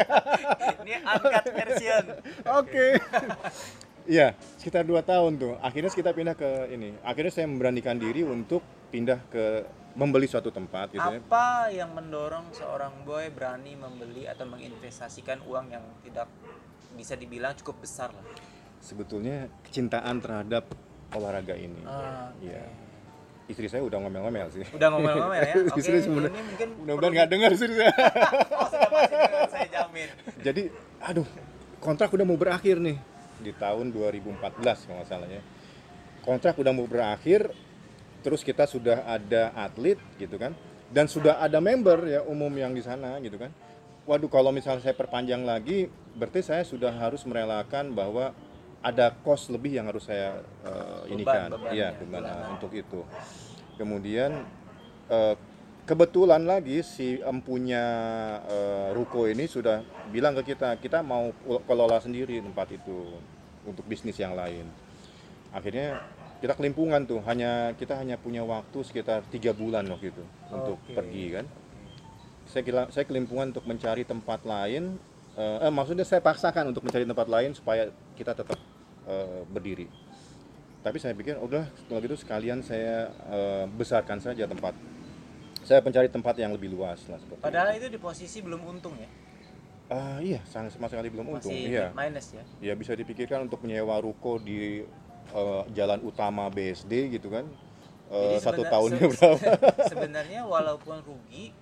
ini 0.81 0.93
uncut 0.97 1.45
version 1.53 2.03
Oke. 2.49 2.87
Iya, 4.07 4.27
sekitar 4.55 4.87
dua 4.87 5.03
tahun 5.03 5.35
tuh. 5.35 5.53
Akhirnya 5.59 5.91
kita 5.91 6.11
pindah 6.11 6.33
ke 6.33 6.71
ini. 6.71 6.95
Akhirnya 7.03 7.27
saya 7.29 7.45
memberanikan 7.45 7.99
diri 7.99 8.23
untuk 8.23 8.63
pindah 8.87 9.19
ke 9.27 9.67
membeli 9.93 10.23
suatu 10.23 10.47
tempat 10.47 10.93
gitu 10.93 11.01
ya. 11.01 11.17
apa 11.17 11.73
yang 11.73 11.89
mendorong 11.89 12.53
seorang 12.53 13.01
boy 13.01 13.33
berani 13.33 13.73
membeli 13.73 14.23
atau 14.23 14.45
menginvestasikan 14.45 15.41
uang 15.43 15.73
yang 15.73 15.81
tidak 15.99 16.29
bisa 16.93 17.17
dibilang 17.17 17.57
cukup 17.57 17.81
besar 17.81 18.13
lah 18.13 18.21
Sebetulnya 18.77 19.49
kecintaan 19.65 20.21
terhadap 20.21 20.69
olahraga 21.11 21.57
ini. 21.57 21.81
Ah, 21.83 22.29
oke. 22.29 22.45
Iya. 22.45 22.63
Istri 23.47 23.67
saya 23.67 23.81
udah 23.81 23.97
ngomel-ngomel 23.97 24.47
sih. 24.53 24.63
udah 24.69 24.87
ngomel-ngomel 24.87 25.41
ya 25.41 25.55
oke 25.65 25.79
Istri 25.81 25.97
sebenarnya- 25.99 26.31
ini 26.31 26.45
mungkin 26.45 26.67
Mudah-mudahan 26.77 27.11
nggak 27.11 27.29
dengar 27.29 27.49
istri 27.51 27.73
saya. 27.75 27.91
oh, 28.53 28.67
sudah 28.69 28.89
pasti 28.93 29.15
dengar, 29.17 29.47
saya 29.49 29.67
jamin 29.67 30.07
Jadi, 30.39 30.61
aduh, 31.01 31.27
kontrak 31.79 32.13
udah 32.13 32.23
mau 32.23 32.37
berakhir 32.37 32.77
nih 32.77 32.97
di 33.41 33.51
tahun 33.55 33.93
2014 33.93 34.39
kalau 34.63 34.97
nggak 35.01 35.09
salah 35.09 35.29
ya. 35.29 35.43
Kontrak 36.23 36.59
udah 36.59 36.73
mau 36.75 36.87
berakhir, 36.89 37.49
terus 38.21 38.43
kita 38.43 38.67
sudah 38.67 39.07
ada 39.07 39.55
atlet 39.55 39.95
gitu 40.19 40.35
kan, 40.35 40.51
dan 40.91 41.07
sudah 41.07 41.39
ada 41.39 41.63
member 41.63 42.03
ya 42.03 42.21
umum 42.27 42.51
yang 42.51 42.75
di 42.75 42.83
sana 42.83 43.15
gitu 43.23 43.39
kan. 43.39 43.51
Waduh, 44.07 44.31
kalau 44.31 44.55
misalnya 44.55 44.83
saya 44.83 44.95
perpanjang 44.95 45.43
lagi, 45.43 45.91
berarti 46.15 46.39
saya 46.39 46.63
sudah 46.63 46.95
harus 46.95 47.27
merelakan 47.27 47.91
bahwa 47.91 48.31
ada 48.79 49.11
cost 49.23 49.51
lebih 49.51 49.75
yang 49.75 49.91
harus 49.91 50.07
saya 50.07 50.43
ini 51.11 51.27
kan, 51.27 51.51
beban 51.51 51.75
iya 51.75 51.91
ya, 51.91 51.99
beban 51.99 52.21
nah, 52.23 52.55
untuk 52.55 52.71
itu. 52.71 53.03
Kemudian 53.75 54.47
eh, 55.11 55.35
kebetulan 55.87 56.43
lagi 56.43 56.83
si 56.83 57.15
empunya 57.23 57.79
eh, 58.43 58.87
ruko 58.91 59.23
ini 59.23 59.47
sudah 59.47 59.79
bilang 60.11 60.35
ke 60.35 60.51
kita 60.53 60.75
kita 60.83 60.99
mau 60.99 61.31
kelola 61.63 62.03
sendiri 62.03 62.43
tempat 62.43 62.75
itu 62.75 63.15
untuk 63.63 63.87
bisnis 63.87 64.19
yang 64.19 64.35
lain. 64.35 64.67
Akhirnya 65.55 66.03
kita 66.43 66.59
kelimpungan 66.59 67.07
tuh 67.07 67.23
hanya 67.23 67.71
kita 67.79 67.95
hanya 67.95 68.19
punya 68.19 68.43
waktu 68.43 68.83
sekitar 68.83 69.23
tiga 69.31 69.55
bulan 69.55 69.87
waktu 69.87 70.11
itu 70.11 70.23
untuk 70.51 70.77
Oke. 70.83 70.91
pergi 70.91 71.25
kan. 71.39 71.45
Saya 72.51 72.63
kira 72.67 72.81
saya 72.91 73.07
kelimpungan 73.07 73.55
untuk 73.55 73.63
mencari 73.63 74.03
tempat 74.03 74.43
lain 74.43 74.99
eh, 75.39 75.57
eh, 75.63 75.71
maksudnya 75.71 76.03
saya 76.03 76.19
paksakan 76.19 76.75
untuk 76.75 76.83
mencari 76.83 77.07
tempat 77.07 77.27
lain 77.31 77.55
supaya 77.55 77.87
kita 78.19 78.35
tetap 78.35 78.59
eh, 79.07 79.41
berdiri. 79.47 79.87
Tapi 80.83 80.99
saya 80.99 81.15
pikir 81.15 81.39
udah 81.39 81.63
kalau 81.87 81.99
gitu 82.03 82.19
sekalian 82.19 82.59
saya 82.59 83.07
eh, 83.31 83.65
besarkan 83.71 84.19
saja 84.19 84.43
tempat 84.43 84.75
saya 85.67 85.83
mencari 85.83 86.07
tempat 86.07 86.35
yang 86.35 86.55
lebih 86.55 86.71
luas 86.71 87.03
lah 87.05 87.19
seperti 87.19 87.43
padahal 87.43 87.69
itu. 87.69 87.83
itu 87.83 87.87
di 87.91 87.99
posisi 87.99 88.37
belum 88.39 88.61
untung 88.65 88.95
ya 88.95 89.09
Ah 89.87 90.19
iya, 90.19 90.43
sangat 90.43 90.75
sama 90.75 90.91
sekali 90.91 91.07
belum 91.07 91.39
untung. 91.39 91.47
Masih 91.47 91.71
Iya. 91.71 91.95
minus 91.95 92.35
ya. 92.35 92.43
Ya 92.59 92.73
bisa 92.75 92.91
dipikirkan 92.91 93.47
untuk 93.47 93.63
menyewa 93.63 93.95
ruko 93.97 94.35
di 94.35 94.83
eh, 95.29 95.63
jalan 95.71 96.03
utama 96.03 96.47
BSD 96.47 96.91
gitu 97.07 97.31
kan. 97.31 97.47
Jadi 98.07 98.35
satu 98.37 98.67
tahunnya 98.67 98.99
se- 98.99 99.11
berapa? 99.15 99.47
Sebenarnya 99.91 100.43
walaupun 100.43 100.99
rugi 101.03 101.55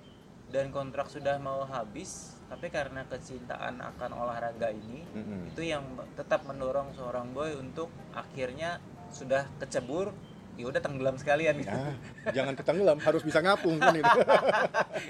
dan 0.50 0.74
kontrak 0.74 1.06
sudah 1.06 1.38
mau 1.38 1.66
habis, 1.66 2.34
tapi 2.46 2.70
karena 2.70 3.06
kecintaan 3.06 3.78
akan 3.84 4.12
olahraga 4.16 4.74
ini, 4.74 5.06
Mm-mm. 5.14 5.54
itu 5.54 5.62
yang 5.62 5.86
tetap 6.14 6.46
mendorong 6.46 6.98
seorang 6.98 7.30
boy 7.30 7.54
untuk 7.54 7.94
akhirnya 8.10 8.82
sudah 9.10 9.46
kecebur, 9.58 10.10
ya 10.56 10.66
udah 10.66 10.80
tenggelam 10.80 11.16
sekalian 11.16 11.60
gitu. 11.60 11.68
Ah, 11.70 11.96
jangan 12.32 12.56
ketenggelam, 12.56 12.98
harus 12.98 13.22
bisa 13.22 13.40
ngapung 13.40 13.76
kan 13.76 13.92
itu. 13.92 14.08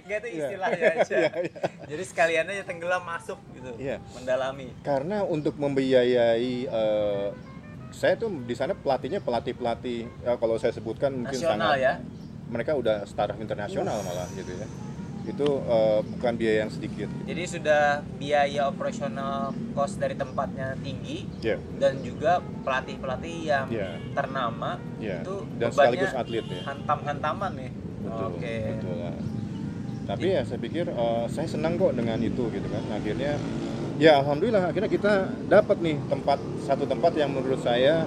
Gak 0.09 0.17
itu 0.21 0.27
Iya. 0.27 0.45
istilahnya 0.49 0.83
aja. 0.97 1.15
Iya, 1.15 1.31
iya. 1.45 1.59
Jadi 1.85 2.03
sekalian 2.03 2.45
aja 2.49 2.63
tenggelam 2.65 3.01
masuk 3.01 3.37
gitu, 3.53 3.69
Iya. 3.77 4.01
mendalami. 4.11 4.73
Karena 4.81 5.21
untuk 5.21 5.53
membiayai 5.55 6.53
eh, 6.65 7.27
saya 7.93 8.13
tuh 8.17 8.27
di 8.43 8.51
sana 8.51 8.73
pelatihnya 8.73 9.21
pelatih-pelatih 9.21 10.25
ya, 10.25 10.35
kalau 10.35 10.57
saya 10.57 10.73
sebutkan 10.73 11.13
mungkin 11.15 11.37
Nasional 11.37 11.77
sangat 11.77 11.79
ya. 11.79 11.93
mereka 12.49 12.71
udah 12.75 13.05
startup 13.05 13.37
internasional 13.39 14.01
malah 14.01 14.27
gitu 14.33 14.51
ya. 14.51 14.67
Itu 15.25 15.47
eh, 15.59 15.99
bukan 16.05 16.33
biaya 16.35 16.57
yang 16.63 16.71
sedikit. 16.71 17.09
Jadi 17.25 17.43
sudah 17.43 17.83
biaya 18.15 18.61
operasional 18.65 19.51
cost 19.73 19.97
dari 19.97 20.13
tempatnya 20.13 20.77
tinggi 20.79 21.25
Iya. 21.41 21.57
dan 21.77 21.99
juga 21.99 22.37
pelatih-pelatih 22.61 23.35
yang 23.43 23.65
Iya. 23.67 23.89
ternama 24.13 24.77
Iya. 24.97 25.21
itu 25.21 25.35
Dan 25.57 25.69
sekaligus 25.69 26.13
atlet 26.13 26.45
ya. 26.45 26.61
hantam-hantaman 26.63 27.51
nih. 27.57 27.71
Betul. 28.05 28.27
Oke. 28.31 28.55
Betul. 28.71 28.95
lah. 29.01 29.15
Tapi 30.05 30.27
ya 30.29 30.41
saya 30.45 30.59
pikir 30.61 30.85
eh, 30.85 31.23
saya 31.27 31.47
senang 31.49 31.75
kok 31.75 31.93
dengan 31.93 32.21
itu 32.21 32.43
gitu 32.47 32.67
kan. 32.69 32.83
Akhirnya 32.93 33.41
ya 33.97 34.21
alhamdulillah 34.21 34.69
akhirnya 34.69 34.91
kita 34.91 35.13
dapat 35.47 35.77
nih 35.81 35.97
tempat 36.05 36.37
satu 36.61 36.85
tempat 36.85 37.15
yang 37.15 37.33
menurut 37.33 37.57
saya 37.59 38.05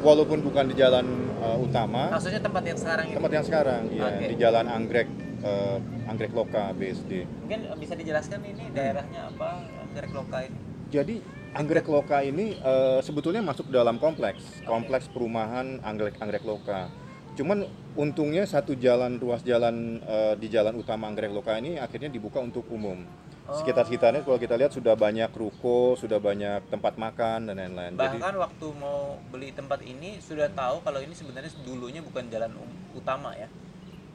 walaupun 0.00 0.40
bukan 0.40 0.70
di 0.70 0.78
jalan 0.78 1.04
eh, 1.40 1.58
utama, 1.58 2.12
Maksudnya 2.12 2.38
tempat 2.38 2.62
yang 2.62 2.78
sekarang 2.78 3.04
ini 3.08 3.16
tempat 3.16 3.32
yang 3.32 3.44
sekarang 3.44 3.82
ya 3.90 4.06
Oke. 4.06 4.26
di 4.28 4.36
jalan 4.38 4.66
Anggrek 4.68 5.08
eh, 5.40 5.78
Anggrek 6.08 6.32
Loka 6.32 6.72
BSD. 6.76 7.24
mungkin 7.44 7.60
bisa 7.80 7.94
dijelaskan 7.96 8.40
ini 8.44 8.64
daerahnya 8.72 9.30
apa 9.32 9.64
Anggrek 9.88 10.12
Loka 10.12 10.38
ini? 10.44 10.58
Jadi 10.90 11.14
Anggrek 11.50 11.86
Loka 11.90 12.18
ini 12.22 12.54
eh, 12.58 13.00
sebetulnya 13.02 13.42
masuk 13.42 13.68
dalam 13.74 13.98
kompleks, 13.98 14.62
kompleks 14.62 15.10
perumahan 15.10 15.82
Anggrek 15.82 16.18
Anggrek 16.22 16.44
Loka. 16.46 16.90
Cuman 17.34 17.64
untungnya 17.96 18.44
satu 18.44 18.74
jalan 18.76 19.18
ruas 19.18 19.42
jalan 19.42 19.98
eh, 20.04 20.34
di 20.38 20.46
jalan 20.46 20.78
utama 20.78 21.10
Anggrek 21.10 21.32
Loka 21.34 21.58
ini 21.58 21.78
akhirnya 21.78 22.10
dibuka 22.10 22.38
untuk 22.38 22.66
umum. 22.70 23.02
Sekitar-sekitarnya 23.50 24.22
kalau 24.22 24.38
kita 24.38 24.54
lihat 24.54 24.70
sudah 24.70 24.94
banyak 24.94 25.26
ruko, 25.34 25.98
sudah 25.98 26.22
banyak 26.22 26.70
tempat 26.70 26.94
makan 26.94 27.50
dan 27.50 27.58
lain-lain. 27.58 27.98
Jadi 27.98 28.22
Bahkan 28.22 28.34
waktu 28.38 28.66
mau 28.78 29.18
beli 29.34 29.50
tempat 29.50 29.82
ini 29.82 30.22
sudah 30.22 30.46
tahu 30.54 30.78
kalau 30.86 31.02
ini 31.02 31.10
sebenarnya 31.10 31.50
dulunya 31.66 31.98
bukan 31.98 32.30
jalan 32.30 32.54
um- 32.54 32.78
utama 32.94 33.34
ya. 33.34 33.50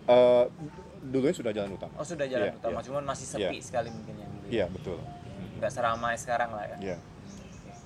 eh, 0.06 0.46
dulunya 1.12 1.36
sudah 1.36 1.52
jalan 1.54 1.72
utama. 1.76 1.94
Oh 1.98 2.06
sudah 2.06 2.26
jalan 2.26 2.50
Iya, 2.50 2.58
utama, 2.58 2.80
iya. 2.80 2.86
cuman 2.90 3.04
masih 3.06 3.26
sepi 3.28 3.58
sekali 3.62 3.90
mungkin 3.94 4.14
dulu. 4.18 4.26
ya. 4.26 4.50
Iya 4.50 4.66
betul. 4.72 4.98
Nggak 5.62 5.72
seramai 5.72 6.16
sekarang 6.18 6.50
lah 6.54 6.66
ya. 6.66 6.78
Iya. 6.82 6.98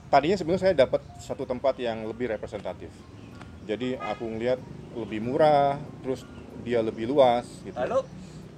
Tadinya 0.10 0.38
sebenarnya 0.40 0.64
saya 0.66 0.74
dapat 0.74 1.02
satu 1.22 1.44
tempat 1.46 1.78
yang 1.78 2.02
lebih 2.08 2.32
representatif. 2.34 2.90
Jadi 3.70 3.94
aku 3.94 4.26
ngelihat 4.26 4.58
lebih 4.98 5.22
murah, 5.22 5.78
terus 6.02 6.26
dia 6.66 6.82
lebih 6.82 7.06
luas 7.06 7.46
gitu. 7.62 7.78
Lalu 7.78 8.02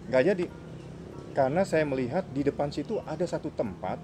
nggak 0.07 0.23
jadi 0.33 0.45
karena 1.31 1.61
saya 1.63 1.83
melihat 1.87 2.23
di 2.31 2.41
depan 2.43 2.71
situ 2.71 2.99
ada 3.03 3.23
satu 3.23 3.51
tempat 3.51 3.99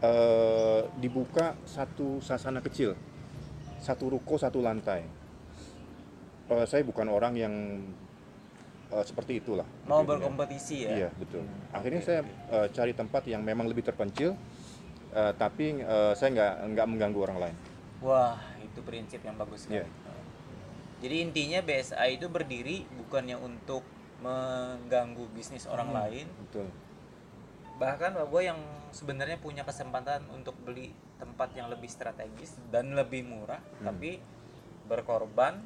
eh, 0.00 0.82
dibuka 0.96 1.56
satu 1.64 2.20
sasana 2.20 2.60
kecil 2.60 2.92
satu 3.80 4.12
ruko 4.12 4.36
satu 4.36 4.60
lantai 4.60 5.20
Eh, 6.50 6.66
saya 6.66 6.82
bukan 6.82 7.06
orang 7.06 7.38
yang 7.38 7.54
eh, 8.90 9.04
seperti 9.04 9.38
itulah 9.38 9.66
mau 9.84 10.02
gitu 10.02 10.10
berkompetisi 10.10 10.76
ya. 10.84 10.90
iya 10.96 11.08
betul 11.14 11.42
Hmm, 11.42 11.76
akhirnya 11.76 12.00
oke, 12.00 12.06
saya 12.06 12.20
eh, 12.50 12.68
cari 12.70 12.92
tempat 12.92 13.22
yang 13.24 13.40
memang 13.40 13.66
lebih 13.66 13.82
terpencil 13.82 14.34
eh, 15.10 15.32
tapi 15.34 15.78
eh, 15.78 16.12
saya 16.14 16.28
nggak 16.30 16.52
nggak 16.74 16.86
mengganggu 16.86 17.20
orang 17.20 17.38
lain 17.40 17.56
Wah, 18.00 18.40
itu 18.58 18.80
prinsip 18.80 19.20
yang 19.20 19.36
bagus 19.36 19.68
sekali. 19.68 19.84
Iya. 19.84 19.86
Jadi 21.00 21.16
intinya 21.20 21.60
BSA 21.60 22.08
itu 22.08 22.28
berdiri 22.28 22.88
bukannya 22.96 23.36
untuk 23.36 23.84
mengganggu 24.20 25.28
bisnis 25.32 25.64
orang 25.64 25.92
Hmm. 25.92 25.98
lain, 26.00 26.26
betul 26.48 26.68
bahkan 27.76 28.12
gue 28.12 28.42
yang 28.42 28.60
sebenarnya 28.92 29.36
punya 29.36 29.64
kesempatan 29.64 30.28
untuk 30.28 30.52
beli 30.60 30.92
tempat 31.16 31.52
yang 31.52 31.68
lebih 31.68 31.88
strategis 31.88 32.56
dan 32.68 32.92
lebih 32.92 33.24
murah, 33.24 33.60
Hmm. 33.80 33.92
tapi 33.92 34.20
berkorban 34.84 35.60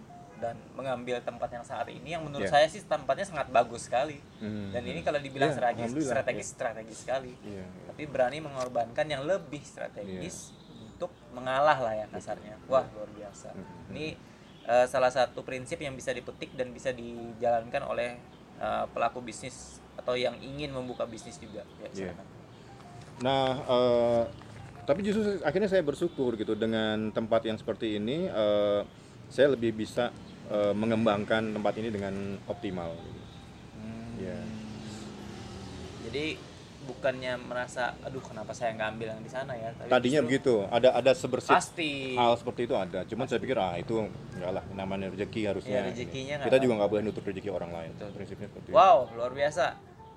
dan 0.44 0.60
mengambil 0.76 1.16
tempat 1.24 1.48
yang 1.48 1.64
saat 1.64 1.88
ini 1.88 2.12
yang 2.12 2.20
menurut 2.20 2.44
Iya. 2.44 2.52
saya 2.52 2.66
sih 2.68 2.84
tempatnya 2.84 3.24
sangat 3.24 3.48
bagus 3.48 3.88
sekali. 3.88 4.20
Hmm. 4.36 4.68
Dan 4.76 4.84
ini 4.84 5.00
kalau 5.00 5.16
dibilang 5.16 5.48
Iya, 5.48 5.56
strategis, 5.56 6.04
strategis, 6.04 6.48
strategis 6.52 6.98
sekali. 7.00 7.32
Iya, 7.40 7.64
iya. 7.64 7.84
Tapi 7.88 8.02
berani 8.04 8.44
mengorbankan 8.44 9.08
yang 9.08 9.24
lebih 9.24 9.64
strategis 9.64 10.52
Iya. 10.52 10.84
untuk 10.92 11.10
mengalah 11.32 11.80
lah 11.80 11.94
ya 11.96 12.06
kasarnya. 12.12 12.60
Wah 12.68 12.84
luar 12.92 13.08
biasa. 13.10 13.56
Hmm. 13.56 13.96
Ini 13.96 14.20
eh, 14.64 14.86
salah 14.88 15.08
satu 15.08 15.40
prinsip 15.40 15.76
yang 15.76 15.92
bisa 15.92 16.08
dipetik 16.08 16.52
dan 16.52 16.68
bisa 16.70 16.92
dijalankan 16.92 17.84
oleh 17.84 18.20
eh, 18.54 18.84
pelaku 18.92 19.18
bisnis 19.18 19.76
atau 19.94 20.14
yang 20.14 20.36
ingin 20.38 20.70
membuka 20.70 21.04
bisnis 21.04 21.36
juga. 21.36 21.64
Ya, 21.78 21.88
Iya. 21.88 21.94
silakan. 22.12 22.26
Nah, 23.20 23.48
eh, 23.60 24.22
tapi 24.84 25.00
justru 25.00 25.40
akhirnya 25.40 25.66
saya 25.66 25.80
bersyukur 25.80 26.36
gitu 26.36 26.52
dengan 26.54 27.08
tempat 27.10 27.44
yang 27.44 27.56
seperti 27.56 27.96
ini, 27.96 28.24
eh, 28.26 28.80
saya 29.26 29.50
lebih 29.50 29.74
bisa 29.74 30.14
eh, 30.46 30.72
mengembangkan 30.72 31.52
tempat 31.52 31.74
ini 31.76 31.88
dengan 31.88 32.14
optimal. 32.44 32.92
gitu. 32.94 33.20
Hmm. 33.74 34.10
Iya. 34.18 34.38
Jadi 36.04 36.26
bukannya 36.84 37.40
merasa, 37.40 37.96
aduh 38.04 38.20
kenapa 38.20 38.52
saya 38.52 38.76
nggak 38.76 38.88
ambil 38.92 39.08
yang 39.08 39.22
di 39.24 39.32
sana 39.32 39.56
ya? 39.56 39.72
Tapi 39.72 39.88
Tadinya 39.88 40.20
begitu, 40.20 40.68
ada 40.68 40.92
ada 40.92 41.16
sebersit 41.16 41.48
Pasti. 41.48 42.12
hal 42.12 42.36
seperti 42.36 42.68
itu 42.68 42.76
ada. 42.76 43.08
Cuman 43.08 43.24
saya 43.24 43.40
pikir 43.40 43.56
ah 43.56 43.72
itu 43.74 44.04
enggak 44.36 44.52
lah, 44.52 44.64
namanya 44.70 45.08
rezeki 45.08 45.48
harusnya. 45.48 45.80
Iya, 45.80 45.88
rezekinya 45.88 46.34
Kita 46.44 46.56
juga 46.60 46.72
nggak 46.76 46.90
boleh 46.92 47.02
nutup 47.02 47.24
rezeki 47.24 47.48
orang 47.48 47.72
lain. 47.72 47.90
Betul. 47.96 48.10
Prinsipnya 48.12 48.48
seperti 48.52 48.68
itu. 48.68 48.76
Wow, 48.76 48.98
luar 49.16 49.32
biasa. 49.32 49.66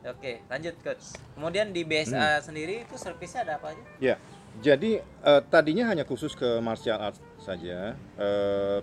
Oke, 0.07 0.43
lanjut 0.46 0.75
coach. 0.81 1.05
Kemudian 1.36 1.72
di 1.72 1.81
Hmm. 1.84 1.89
BSA 1.89 2.27
sendiri 2.41 2.84
itu 2.84 2.96
servisnya 2.96 3.43
ada 3.43 3.53
apa 3.60 3.72
aja? 3.72 3.84
Ya, 4.00 4.15
jadi 4.60 5.00
eh, 5.01 5.41
tadinya 5.48 5.88
hanya 5.88 6.03
khusus 6.03 6.31
ke 6.31 6.60
martial 6.60 7.00
arts 7.01 7.19
saja. 7.39 7.96
Eh, 8.19 8.79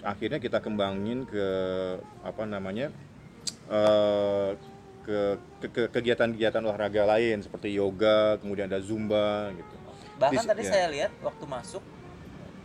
akhirnya 0.00 0.40
kita 0.40 0.58
kembangin 0.58 1.28
ke 1.28 1.46
apa 2.24 2.42
namanya 2.44 2.88
eh, 3.68 4.50
ke 5.04 5.18
ke- 5.60 5.70
ke 5.72 5.82
kegiatan-kegiatan 5.90 6.60
olahraga 6.60 7.04
lain 7.16 7.40
seperti 7.40 7.72
yoga, 7.74 8.36
kemudian 8.40 8.68
ada 8.68 8.80
zumba 8.80 9.50
gitu. 9.56 9.74
Bahkan 10.20 10.44
Di- 10.44 10.50
tadi 10.52 10.62
ya. 10.64 10.70
saya 10.70 10.86
lihat 10.92 11.12
waktu 11.24 11.44
masuk 11.48 11.82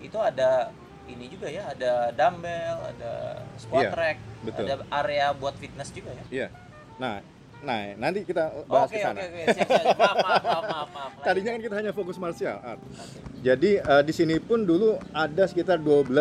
itu 0.04 0.18
ada 0.20 0.70
ini 1.06 1.30
juga 1.30 1.48
ya, 1.48 1.70
ada 1.70 2.10
dumbbell, 2.12 2.78
ada 2.92 3.14
squat 3.62 3.84
Iya, 3.88 3.90
rack, 3.94 4.18
betul. 4.42 4.66
ada 4.66 4.76
area 4.92 5.28
buat 5.32 5.54
fitness 5.56 5.94
juga 5.94 6.12
ya. 6.12 6.24
Iya. 6.34 6.48
Nah, 6.98 7.22
nah 7.66 7.82
nanti 7.98 8.22
kita 8.22 8.54
bahas 8.70 8.88
Oke, 8.88 9.02
ke 9.02 9.02
oke, 9.02 9.06
sana. 9.10 9.20
oke, 9.26 9.42
siap, 9.52 9.68
siap. 9.68 9.98
Maaf, 9.98 10.18
maaf, 10.22 10.44
maaf, 10.46 10.64
maaf, 10.70 10.90
maaf. 10.94 11.12
Tadinya 11.26 11.50
kan 11.58 11.62
kita 11.66 11.76
hanya 11.82 11.92
fokus 11.92 12.18
martial 12.22 12.62
art. 12.62 12.78
Oke. 12.78 13.20
Jadi 13.42 13.72
eh, 13.82 14.04
di 14.06 14.14
sini 14.14 14.36
pun 14.38 14.62
dulu 14.64 15.02
ada 15.10 15.44
sekitar 15.50 15.82
12 15.82 16.14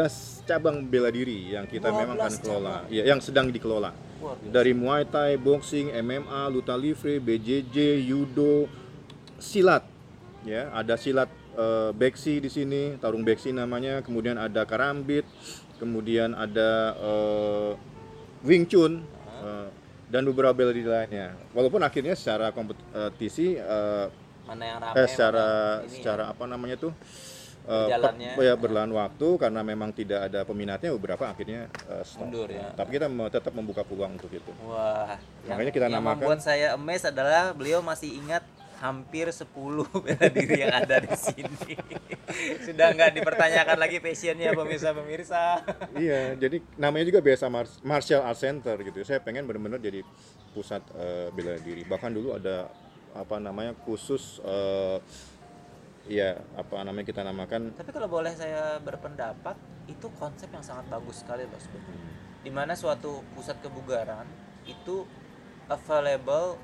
cabang 0.48 0.80
bela 0.84 1.12
diri 1.12 1.52
yang 1.52 1.68
kita 1.68 1.92
memang 1.92 2.16
akan 2.16 2.32
12 2.32 2.44
kelola, 2.44 2.74
cabang. 2.84 2.96
ya, 2.96 3.02
yang 3.04 3.20
sedang 3.20 3.46
dikelola. 3.52 3.92
Dari 4.48 4.72
Muay 4.72 5.04
Thai, 5.04 5.36
boxing, 5.36 5.92
MMA, 5.92 6.48
luta 6.48 6.72
livre, 6.80 7.20
BJJ, 7.20 8.00
judo, 8.08 8.64
silat. 9.36 9.84
Ya, 10.48 10.72
ada 10.72 10.96
silat 10.96 11.28
eh, 11.56 11.92
beksi 11.92 12.40
di 12.40 12.48
sini, 12.48 12.96
tarung 12.96 13.20
beksi 13.20 13.52
namanya. 13.52 14.00
Kemudian 14.00 14.40
ada 14.40 14.64
karambit, 14.64 15.28
kemudian 15.76 16.32
ada 16.32 16.96
eh, 16.96 17.70
Wing 18.44 18.64
Chun 18.64 19.04
eh, 19.44 19.68
dan 20.14 20.22
beberapa 20.22 20.70
diri 20.70 20.86
lainnya. 20.86 21.34
Walaupun 21.50 21.82
akhirnya 21.82 22.14
secara 22.14 22.54
kompetisi 22.54 23.58
eh, 23.58 24.06
Mana 24.46 24.62
yang 24.62 24.78
ramai? 24.78 25.02
eh, 25.02 25.08
secara 25.10 25.46
mana 25.74 25.82
ini 25.82 25.90
secara 25.90 26.22
ya. 26.22 26.30
apa 26.30 26.44
namanya 26.46 26.76
tuh 26.78 26.92
per- 27.64 28.44
ya, 28.44 28.54
berlahan 28.54 28.92
waktu 28.92 29.28
karena 29.40 29.60
memang 29.64 29.90
tidak 29.90 30.28
ada 30.28 30.44
peminatnya 30.44 30.94
beberapa 30.94 31.26
akhirnya 31.26 31.66
eh, 31.90 32.04
stop. 32.06 32.30
Mundur 32.30 32.46
ya. 32.46 32.70
Tapi 32.70 32.90
kita 32.94 33.08
tetap 33.32 33.50
membuka 33.50 33.82
peluang 33.82 34.14
untuk 34.14 34.30
itu. 34.30 34.52
Wah, 34.62 35.18
Makanya 35.50 35.72
kita 35.72 35.86
yang 35.90 35.98
namakan- 35.98 36.22
membuat 36.22 36.40
saya 36.40 36.78
amazed 36.78 37.10
adalah 37.10 37.50
beliau 37.50 37.82
masih 37.82 38.14
ingat 38.14 38.46
hampir 38.80 39.30
10 39.30 39.46
bela 40.04 40.26
diri 40.30 40.66
yang 40.66 40.74
ada 40.74 41.02
di 41.02 41.14
sini. 41.14 41.74
Sudah 42.66 42.90
nggak 42.94 43.20
dipertanyakan 43.20 43.76
lagi 43.78 43.98
passionnya 44.02 44.56
pemirsa-pemirsa. 44.56 45.62
iya, 46.04 46.34
jadi 46.34 46.58
namanya 46.74 47.04
juga 47.06 47.20
biasa 47.22 47.46
Mar- 47.46 47.80
Martial 47.86 48.22
Arts 48.26 48.42
Center 48.42 48.74
gitu. 48.82 49.04
Saya 49.06 49.22
pengen 49.22 49.46
benar-benar 49.46 49.78
jadi 49.78 50.02
pusat 50.52 50.82
eh, 50.98 51.28
bela 51.30 51.54
diri. 51.60 51.86
Bahkan 51.86 52.10
dulu 52.10 52.34
ada 52.34 52.70
apa 53.14 53.38
namanya 53.38 53.78
khusus 53.86 54.42
eh, 54.42 54.98
ya 56.10 56.36
apa 56.58 56.84
namanya 56.84 57.06
kita 57.08 57.24
namakan 57.24 57.72
Tapi 57.80 57.90
kalau 57.94 58.10
boleh 58.10 58.34
saya 58.36 58.76
berpendapat, 58.82 59.56
itu 59.88 60.06
konsep 60.20 60.50
yang 60.52 60.64
sangat 60.64 60.90
bagus 60.90 61.22
sekali 61.22 61.46
loh 61.46 61.60
sebenarnya. 61.60 62.12
Di 62.44 62.50
mana 62.52 62.76
suatu 62.76 63.24
pusat 63.32 63.56
kebugaran 63.64 64.28
itu 64.68 65.08
available 65.68 66.60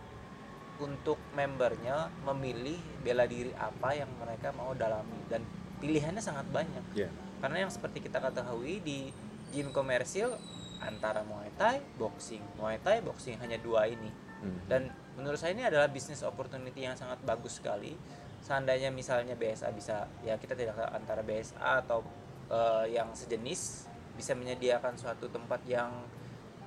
untuk 0.80 1.20
membernya 1.36 2.08
memilih 2.24 2.80
bela 3.04 3.28
diri 3.28 3.52
apa 3.54 3.92
yang 3.94 4.08
mereka 4.16 4.50
mau 4.56 4.72
dalami 4.72 5.20
dan 5.28 5.44
pilihannya 5.78 6.24
sangat 6.24 6.48
banyak. 6.48 6.84
ya 6.96 7.08
Karena 7.40 7.68
yang 7.68 7.72
seperti 7.72 8.04
kita 8.04 8.20
ketahui 8.20 8.80
di 8.84 9.12
gym 9.52 9.72
komersil 9.72 10.36
antara 10.80 11.20
Muay 11.24 11.52
Thai, 11.60 11.80
boxing, 12.00 12.40
Muay 12.56 12.80
Thai, 12.80 13.04
boxing 13.04 13.36
hanya 13.40 13.60
dua 13.60 13.84
ini. 13.88 14.08
Hmm. 14.40 14.60
Dan 14.64 14.88
menurut 15.16 15.36
saya 15.36 15.52
ini 15.52 15.64
adalah 15.64 15.88
bisnis 15.92 16.24
opportunity 16.24 16.84
yang 16.84 16.96
sangat 16.96 17.20
bagus 17.24 17.60
sekali. 17.60 17.92
Seandainya 18.40 18.88
misalnya 18.88 19.36
BSA 19.36 19.68
bisa 19.76 20.08
ya 20.24 20.40
kita 20.40 20.56
tidak 20.56 20.80
antara 20.80 21.20
BSA 21.20 21.84
atau 21.84 22.00
eh, 22.48 22.96
yang 22.96 23.12
sejenis 23.12 23.88
bisa 24.16 24.32
menyediakan 24.36 24.96
suatu 24.96 25.28
tempat 25.28 25.60
yang 25.68 25.92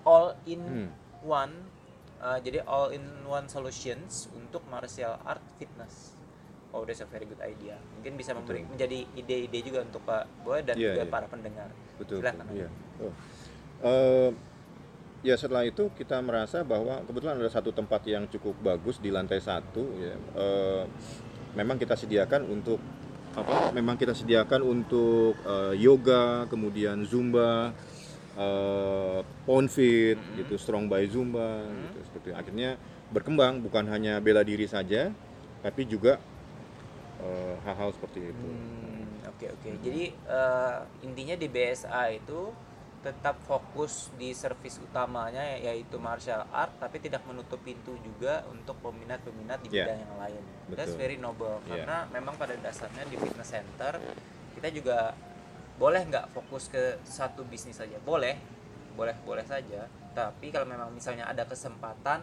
all 0.05 0.37
in 0.45 0.61
Hmm. 0.61 0.89
one 1.25 1.53
eh, 2.23 2.39
jadi 2.41 2.63
all 2.63 2.89
in 2.89 3.03
one 3.27 3.45
solutions 3.45 4.31
untuk 4.31 4.63
martial 4.65 5.19
art 5.21 5.43
fitness. 5.59 6.15
Oh, 6.73 6.81
that's 6.81 7.03
a 7.03 7.07
very 7.07 7.29
good 7.29 7.37
idea. 7.37 7.77
Mungkin 7.99 8.17
bisa 8.17 8.33
memberi 8.33 8.65
Betul. 8.65 8.71
menjadi 8.73 8.99
ide-ide 9.13 9.59
juga 9.61 9.85
untuk 9.85 10.01
Pak 10.01 10.25
Boy 10.41 10.65
dan 10.65 10.73
Iya, 10.73 10.97
juga 10.97 11.03
iya. 11.05 11.11
para 11.11 11.27
pendengar. 11.29 11.69
betul, 12.01 12.17
Silakan. 12.17 12.45
betul, 12.49 12.57
iya. 12.57 12.69
Oh. 12.97 13.13
Eh, 13.83 14.29
ya 15.21 15.35
setelah 15.37 15.63
itu 15.63 15.93
kita 15.93 16.17
merasa 16.19 16.65
bahwa 16.65 16.97
kebetulan 17.05 17.37
ada 17.37 17.47
satu 17.47 17.69
tempat 17.69 18.01
yang 18.09 18.25
cukup 18.25 18.57
bagus 18.59 18.97
di 18.97 19.07
lantai 19.07 19.37
satu 19.39 19.85
ya 19.95 20.15
Eh, 20.33 20.83
memang 21.53 21.77
kita 21.77 21.93
sediakan 21.93 22.49
untuk 22.49 22.81
apa 23.33 23.69
memang 23.71 23.93
kita 23.95 24.13
sediakan 24.13 24.61
untuk 24.61 25.37
eh, 25.39 25.73
yoga 25.77 26.49
kemudian 26.49 27.05
zumba 27.05 27.69
eh 28.33 29.19
pound 29.45 29.69
fit 29.69 30.17
Mm-hmm. 30.17 30.37
gitu 30.41 30.55
strong 30.57 30.85
by 30.87 31.05
zumba 31.05 31.61
gitu 31.69 31.99
seperti 32.09 32.27
itu. 32.29 32.37
akhirnya 32.37 32.69
berkembang 33.09 33.61
bukan 33.61 33.85
hanya 33.87 34.17
bela 34.17 34.41
diri 34.41 34.65
saja 34.65 35.13
tapi 35.61 35.85
juga 35.85 36.17
eh, 37.19 37.55
hal-hal 37.61 37.93
seperti 37.93 38.19
itu 38.25 38.47
Hmm, 38.47 39.29
Oke 39.29 39.47
oke. 39.49 39.69
Jadi 39.79 40.03
eh, 40.11 40.77
intinya 41.01 41.33
di 41.33 41.47
BSA 41.47 42.03
itu 42.11 42.51
tetap 43.03 43.35
fokus 43.43 44.07
di 44.15 44.31
service 44.31 44.79
utamanya 44.79 45.43
yaitu 45.59 45.99
martial 45.99 46.47
art, 46.49 46.71
tapi 46.79 47.03
tidak 47.03 47.19
menutup 47.27 47.59
pintu 47.59 47.99
juga 47.99 48.47
untuk 48.47 48.79
peminat-peminat 48.79 49.59
di 49.59 49.67
Yeah. 49.69 49.91
bidang 49.91 49.99
yang 50.01 50.15
lain. 50.17 50.43
That's 50.71 50.91
Betul. 50.91 51.01
very 51.01 51.17
noble 51.17 51.59
Yeah. 51.61 51.83
karena 51.83 51.97
memang 52.09 52.35
pada 52.35 52.55
dasarnya 52.55 53.03
di 53.05 53.15
fitness 53.15 53.51
center 53.51 53.99
kita 54.55 54.67
juga 54.71 55.11
boleh 55.75 56.01
nggak 56.05 56.29
fokus 56.31 56.69
ke 56.69 57.01
satu 57.03 57.41
bisnis 57.43 57.77
saja. 57.77 57.97
Boleh, 58.01 58.37
boleh 58.93 59.15
boleh 59.23 59.43
saja. 59.43 59.85
Tapi 60.13 60.53
kalau 60.53 60.65
memang 60.65 60.93
misalnya 60.93 61.25
ada 61.25 61.43
kesempatan 61.43 62.21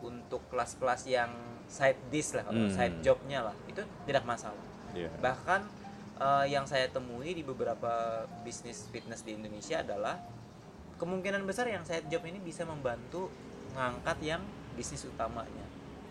untuk 0.00 0.44
kelas-kelas 0.48 1.08
yang 1.08 1.30
side 1.66 1.98
dish 2.08 2.30
lah, 2.32 2.46
kalau 2.46 2.62
Hmm. 2.62 2.70
side 2.70 3.02
jobnya 3.02 3.42
lah, 3.42 3.56
itu 3.66 3.82
tidak 4.06 4.22
masalah 4.22 4.62
Iya. 4.94 5.10
bahkan 5.18 5.66
eh, 6.16 6.46
yang 6.48 6.64
saya 6.64 6.88
temui 6.88 7.34
di 7.34 7.44
beberapa 7.44 8.24
bisnis 8.40 8.88
fitness 8.88 9.20
di 9.20 9.36
Indonesia 9.36 9.84
adalah 9.84 10.16
kemungkinan 10.96 11.44
besar 11.44 11.68
yang 11.68 11.84
side 11.84 12.08
job 12.08 12.24
ini 12.24 12.40
bisa 12.40 12.64
membantu 12.64 13.28
mengangkat 13.68 14.16
yang 14.24 14.40
bisnis 14.72 15.04
utamanya 15.04 15.66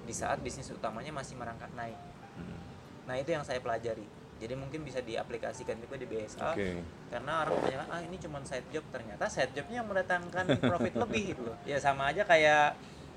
di 0.06 0.14
saat 0.14 0.38
bisnis 0.46 0.70
utamanya 0.70 1.10
masih 1.10 1.34
merangkak 1.34 1.74
naik 1.74 1.98
Hmm. 2.38 2.60
nah 3.08 3.18
itu 3.18 3.34
yang 3.34 3.42
saya 3.42 3.58
pelajari 3.58 4.06
jadi 4.36 4.54
mungkin 4.54 4.84
bisa 4.84 5.00
diaplikasikan 5.00 5.80
juga 5.80 5.96
di 5.96 6.06
BSA 6.06 6.52
Oke. 6.52 6.84
karena 7.08 7.32
orang 7.42 7.56
kebanyakan 7.56 7.88
ah 7.88 8.02
ini 8.04 8.18
cuma 8.20 8.38
side 8.44 8.68
job 8.70 8.84
ternyata 8.92 9.26
side 9.26 9.56
jobnya 9.56 9.80
yang 9.80 9.88
mendatangkan 9.88 10.46
profit 10.72 10.94
lebih 10.96 11.22
gitu 11.32 11.42
loh 11.48 11.58
ya 11.64 11.80
sama 11.80 12.12
aja 12.12 12.28
kayak 12.28 12.76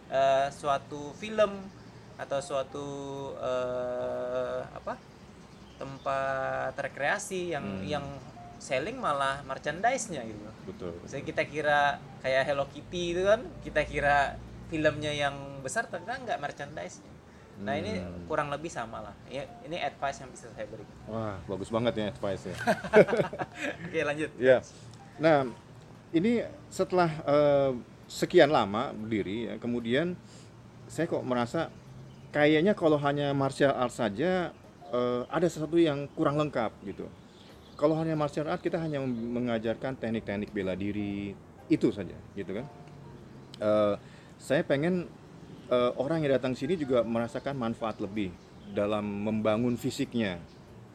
eh, 0.09 0.47
suatu 0.51 1.11
film 1.15 1.67
atau 2.15 2.39
suatu 2.39 2.87
eh, 3.39 4.61
apa 4.69 4.95
tempat 5.79 6.75
rekreasi 6.75 7.55
yang 7.55 7.63
Hmm. 7.63 7.87
yang 7.87 8.07
selling 8.59 8.99
malah 8.99 9.39
merchandise-nya 9.47 10.27
gitu 10.27 10.43
loh. 10.43 10.51
betul 10.67 10.91
Jadi 11.07 11.23
kita 11.23 11.47
kira 11.47 11.81
kayak 12.19 12.43
Hello 12.43 12.67
Kitty 12.67 13.15
itu 13.15 13.23
kan 13.23 13.39
kita 13.63 13.87
kira 13.87 14.35
filmnya 14.67 15.15
yang 15.15 15.63
besar 15.63 15.87
ternyata 15.87 16.19
nggak 16.27 16.39
merchandise-nya. 16.43 17.13
Nah 17.59 17.75
ini 17.75 17.99
Hmm. 17.99 18.23
kurang 18.25 18.49
lebih 18.49 18.71
sama 18.71 19.03
lah. 19.03 19.15
Ya, 19.27 19.43
ini 19.63 19.77
advice 19.77 20.23
yang 20.23 20.31
bisa 20.31 20.47
saya 20.53 20.67
berikan. 20.67 20.95
wah 21.07 21.37
bagus 21.45 21.69
banget 21.69 21.93
ya 21.97 22.05
advice 22.09 22.43
ya 22.47 22.57
Oke 23.89 24.01
lanjut. 24.05 24.31
Ya. 24.39 24.63
Nah, 25.19 25.51
ini 26.11 26.41
setelah 26.69 27.11
eh, 27.27 27.71
sekian 28.07 28.49
lama 28.49 28.95
berdiri 28.95 29.51
ya, 29.51 29.55
kemudian 29.59 30.15
saya 30.87 31.05
kok 31.05 31.21
merasa 31.21 31.69
kayaknya 32.31 32.73
kalau 32.73 32.97
hanya 32.97 33.35
martial 33.35 33.75
art 33.75 33.91
saja 33.91 34.55
eh, 34.89 35.23
ada 35.27 35.47
sesuatu 35.47 35.77
yang 35.77 36.07
kurang 36.15 36.39
lengkap 36.39 36.71
gitu. 36.87 37.11
Kalau 37.75 37.99
hanya 37.99 38.15
martial 38.15 38.47
art 38.47 38.63
kita 38.63 38.79
hanya 38.79 39.03
mengajarkan 39.03 39.95
teknik-teknik 39.95 40.51
bela 40.51 40.73
diri 40.73 41.35
itu 41.67 41.91
saja 41.91 42.15
gitu 42.33 42.55
kan. 42.55 42.67
Eh, 43.59 43.95
saya 44.39 44.63
pengen 44.63 45.11
eh, 45.69 45.93
orang 46.01 46.25
yang 46.25 46.37
datang 46.37 46.53
sini 46.57 46.75
juga 46.75 47.05
merasakan 47.05 47.55
manfaat 47.57 48.01
lebih 48.01 48.33
dalam 48.73 49.05
membangun 49.05 49.77
fisiknya 49.81 50.37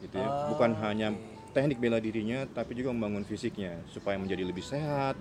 gitu 0.02 0.18
ya. 0.20 0.28
Oh, 0.28 0.54
Bukan 0.54 0.78
hanya 0.84 1.10
oke. 1.10 1.54
teknik 1.56 1.78
bela 1.82 1.98
dirinya 1.98 2.46
tapi 2.50 2.74
juga 2.78 2.94
membangun 2.94 3.26
fisiknya 3.26 3.82
supaya 3.90 4.14
menjadi 4.20 4.46
lebih 4.46 4.62
sehat 4.62 5.18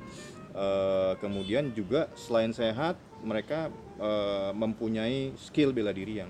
Eh, 0.53 1.13
kemudian 1.17 1.73
juga 1.73 2.05
selain 2.13 2.53
sehat 2.53 2.93
mereka 3.25 3.73
eh, 3.97 4.51
mempunyai 4.53 5.33
skill 5.33 5.73
bela 5.73 5.89
diri 5.89 6.21
yang 6.21 6.29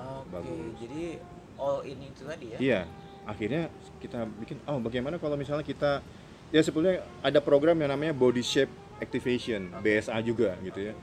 Oke, 0.00 0.32
Bagus. 0.32 0.80
jadi 0.80 1.20
all 1.60 1.84
in 1.84 2.00
itu 2.00 2.24
tadi 2.24 2.56
ya. 2.56 2.58
iya 2.58 2.80
akhirnya 3.28 3.68
kita 4.00 4.24
bikin 4.40 4.56
oh 4.64 4.80
bagaimana 4.80 5.20
kalau 5.20 5.36
misalnya 5.36 5.60
kita 5.60 6.00
ya 6.48 6.64
sebetulnya 6.64 7.04
ada 7.20 7.36
program 7.44 7.76
yang 7.84 7.92
namanya 7.92 8.16
body 8.16 8.40
shape 8.40 8.72
activation 8.96 9.68
BSA 9.84 10.24
juga 10.24 10.56
gitu 10.64 10.80
ya 10.88 10.96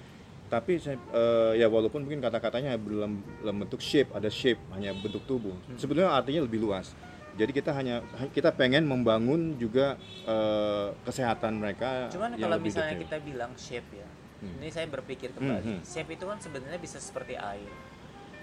tapi 0.48 0.80
saya, 0.80 0.96
eh, 1.12 1.60
ya 1.60 1.68
walaupun 1.68 2.04
mungkin 2.04 2.20
kata-katanya 2.20 2.76
dalam, 2.76 3.20
dalam 3.40 3.56
bentuk 3.60 3.80
shape 3.80 4.12
ada 4.12 4.28
shape 4.28 4.60
hanya 4.72 4.92
bentuk 4.94 5.24
tubuh 5.24 5.52
sebetulnya 5.76 6.10
artinya 6.10 6.44
lebih 6.44 6.60
luas 6.60 6.96
jadi 7.36 7.52
kita 7.52 7.70
hanya 7.70 8.02
kita 8.32 8.50
pengen 8.52 8.84
membangun 8.84 9.56
juga 9.56 9.94
eh, 10.24 10.88
kesehatan 11.04 11.60
mereka 11.60 12.10
Cuman 12.10 12.34
yang 12.34 12.42
kalau 12.44 12.58
lebih 12.58 12.72
misalnya 12.72 12.96
detail. 12.96 13.04
kita 13.06 13.18
bilang 13.22 13.52
shape 13.56 13.92
ya, 13.94 14.08
Hmm. 14.38 14.54
ini 14.62 14.70
saya 14.70 14.86
berpikir 14.86 15.34
kembali. 15.34 15.66
Hmm, 15.66 15.78
hmm. 15.78 15.82
Shape 15.82 16.14
itu 16.14 16.22
kan 16.22 16.38
sebenarnya 16.38 16.78
bisa 16.78 17.02
seperti 17.02 17.34
air. 17.34 17.74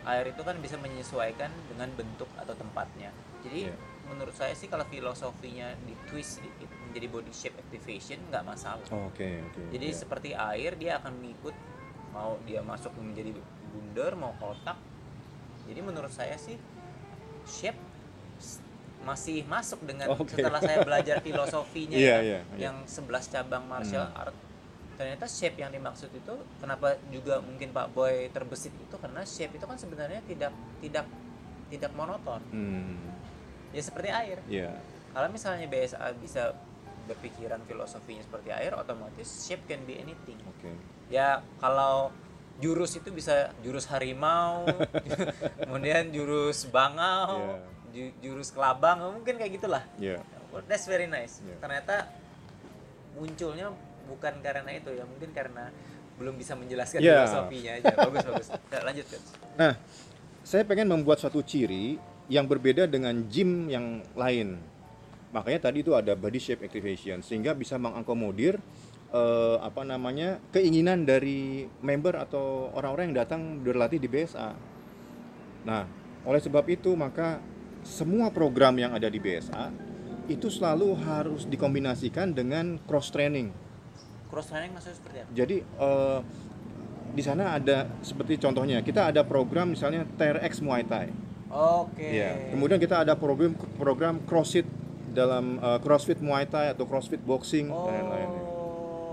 Air 0.02 0.34
itu 0.34 0.42
kan 0.42 0.58
bisa 0.58 0.74
menyesuaikan 0.76 1.46
dengan 1.70 1.86
bentuk 1.94 2.26
atau 2.34 2.50
tempatnya. 2.50 3.14
Jadi 3.40 3.70
Iya. 3.70 3.78
menurut 4.04 4.34
saya 4.34 4.52
sih 4.52 4.66
kalau 4.66 4.82
filosofinya 4.84 5.70
di 5.86 5.94
twist 6.04 6.42
sedikit 6.42 6.66
menjadi 6.84 7.06
body 7.08 7.30
shape 7.30 7.54
activation 7.56 8.18
nggak 8.26 8.42
masalah. 8.42 8.82
Oh, 8.90 9.06
oke 9.06 9.22
oke 9.22 9.70
Jadi 9.70 9.86
ya. 9.86 9.94
seperti 9.94 10.30
air 10.34 10.74
dia 10.74 10.98
akan 10.98 11.14
mengikut 11.14 11.54
mau 12.14 12.38
dia 12.46 12.62
masuk 12.62 12.94
menjadi 12.94 13.34
bundar 13.68 14.14
mau 14.14 14.32
kotak. 14.38 14.78
Jadi 15.66 15.80
menurut 15.82 16.08
saya 16.08 16.38
sih 16.38 16.54
shape 17.44 17.76
masih 19.04 19.44
masuk 19.44 19.84
dengan 19.84 20.16
Oke. 20.16 20.32
setelah 20.32 20.60
saya 20.60 20.80
belajar 20.80 21.20
filosofinya 21.20 21.92
Iya, 22.00 22.16
ya, 22.16 22.20
iya, 22.22 22.40
iya. 22.56 22.70
yang 22.70 22.76
11 22.86 23.04
cabang 23.28 23.64
martial 23.66 24.08
Hmm. 24.08 24.20
art. 24.22 24.36
Ternyata 24.94 25.26
shape 25.26 25.58
yang 25.58 25.68
dimaksud 25.68 26.08
itu 26.08 26.32
kenapa 26.56 26.94
juga 27.10 27.42
mungkin 27.42 27.74
Pak 27.74 27.92
Boy 27.92 28.30
terbesit 28.30 28.70
itu 28.72 28.94
karena 28.94 29.26
shape 29.26 29.58
itu 29.58 29.66
kan 29.66 29.74
sebenarnya 29.74 30.22
tidak 30.24 30.54
tidak 30.80 31.04
tidak 31.66 31.90
monoton. 31.92 32.40
hmm, 32.48 32.96
Ya 33.74 33.82
seperti 33.82 34.08
air. 34.08 34.38
ya 34.46 34.70
Kalau 35.10 35.26
misalnya 35.28 35.66
BSA 35.66 36.14
bisa 36.16 36.54
berpikiran 37.04 37.60
filosofinya 37.64 38.22
seperti 38.22 38.48
air, 38.50 38.72
otomatis 38.72 39.44
shape 39.44 39.64
can 39.64 39.84
be 39.84 39.96
anything. 39.96 40.36
oke 40.42 40.70
Ya 41.08 41.40
kalau 41.58 42.08
jurus 42.58 42.94
itu 42.94 43.10
bisa 43.10 43.52
jurus 43.60 43.84
harimau, 43.86 44.64
kemudian 45.60 46.08
jurus 46.08 46.64
bangau, 46.66 47.60
ju- 47.90 48.14
jurus 48.20 48.48
kelabang, 48.48 49.02
mungkin 49.12 49.36
kayak 49.36 49.52
gitulah. 49.54 49.84
ya 49.96 50.22
Well, 50.48 50.62
That's 50.64 50.86
very 50.86 51.10
nice. 51.10 51.42
Yeah. 51.42 51.58
Ternyata 51.58 52.06
munculnya 53.14 53.74
bukan 54.06 54.38
karena 54.38 54.70
itu 54.70 54.94
ya, 54.94 55.02
mungkin 55.02 55.34
karena 55.34 55.70
belum 56.14 56.38
bisa 56.38 56.54
menjelaskan 56.54 57.02
Yeah. 57.02 57.26
filosofinya 57.26 57.72
aja. 57.74 57.90
Bagus 58.06 58.22
bagus. 58.22 58.48
Lanjut 58.70 59.06
Coach. 59.08 59.28
Nah, 59.58 59.72
saya 60.46 60.62
pengen 60.62 60.86
membuat 60.86 61.18
suatu 61.18 61.42
ciri 61.42 61.98
yang 62.30 62.46
berbeda 62.46 62.86
dengan 62.86 63.26
gym 63.26 63.66
yang 63.66 63.98
lain. 64.14 64.62
Makanya 65.34 65.66
tadi 65.66 65.82
itu 65.82 65.98
ada 65.98 66.14
body 66.14 66.38
shape 66.38 66.62
activation 66.62 67.18
sehingga 67.26 67.58
bisa 67.58 67.74
mengakomodir 67.74 68.62
eh, 69.10 69.56
apa 69.58 69.82
namanya 69.82 70.38
keinginan 70.54 71.02
dari 71.02 71.66
member 71.82 72.14
atau 72.22 72.70
orang-orang 72.70 73.10
yang 73.10 73.18
datang 73.26 73.58
berlatih 73.58 73.98
di 73.98 74.06
BSA. 74.06 74.54
Nah, 75.66 75.90
oleh 76.22 76.38
sebab 76.38 76.62
itu 76.70 76.94
maka 76.94 77.42
semua 77.82 78.30
program 78.30 78.78
yang 78.78 78.94
ada 78.94 79.10
di 79.10 79.18
BSA 79.18 79.74
itu 80.30 80.48
selalu 80.48 80.96
harus 81.02 81.44
dikombinasikan 81.50 82.30
dengan 82.30 82.78
cross 82.86 83.10
training. 83.10 83.50
Cross 84.30 84.54
training 84.54 84.70
maksudnya 84.70 84.96
seperti 85.02 85.16
apa? 85.18 85.28
Jadi 85.34 85.56
eh, 85.66 86.18
di 87.14 87.22
sana 87.26 87.58
ada 87.58 87.90
seperti 88.06 88.38
contohnya 88.38 88.86
kita 88.86 89.10
ada 89.10 89.26
program 89.26 89.74
misalnya 89.74 90.06
TRX 90.14 90.62
Muay 90.62 90.86
Thai. 90.86 91.10
Oke. 91.54 92.02
Iya. 92.02 92.54
Kemudian 92.54 92.78
kita 92.78 93.02
ada 93.02 93.14
program 93.18 93.54
program 93.78 94.18
CrossFit 94.26 94.83
dalam 95.14 95.56
eh, 95.56 95.78
CrossFit 95.78 96.18
Muay 96.18 96.44
Thai 96.44 96.74
atau 96.74 96.84
CrossFit 96.84 97.22
Boxing 97.22 97.70
Oh, 97.70 97.86
dan 97.86 98.04
lain-lain. 98.04 98.30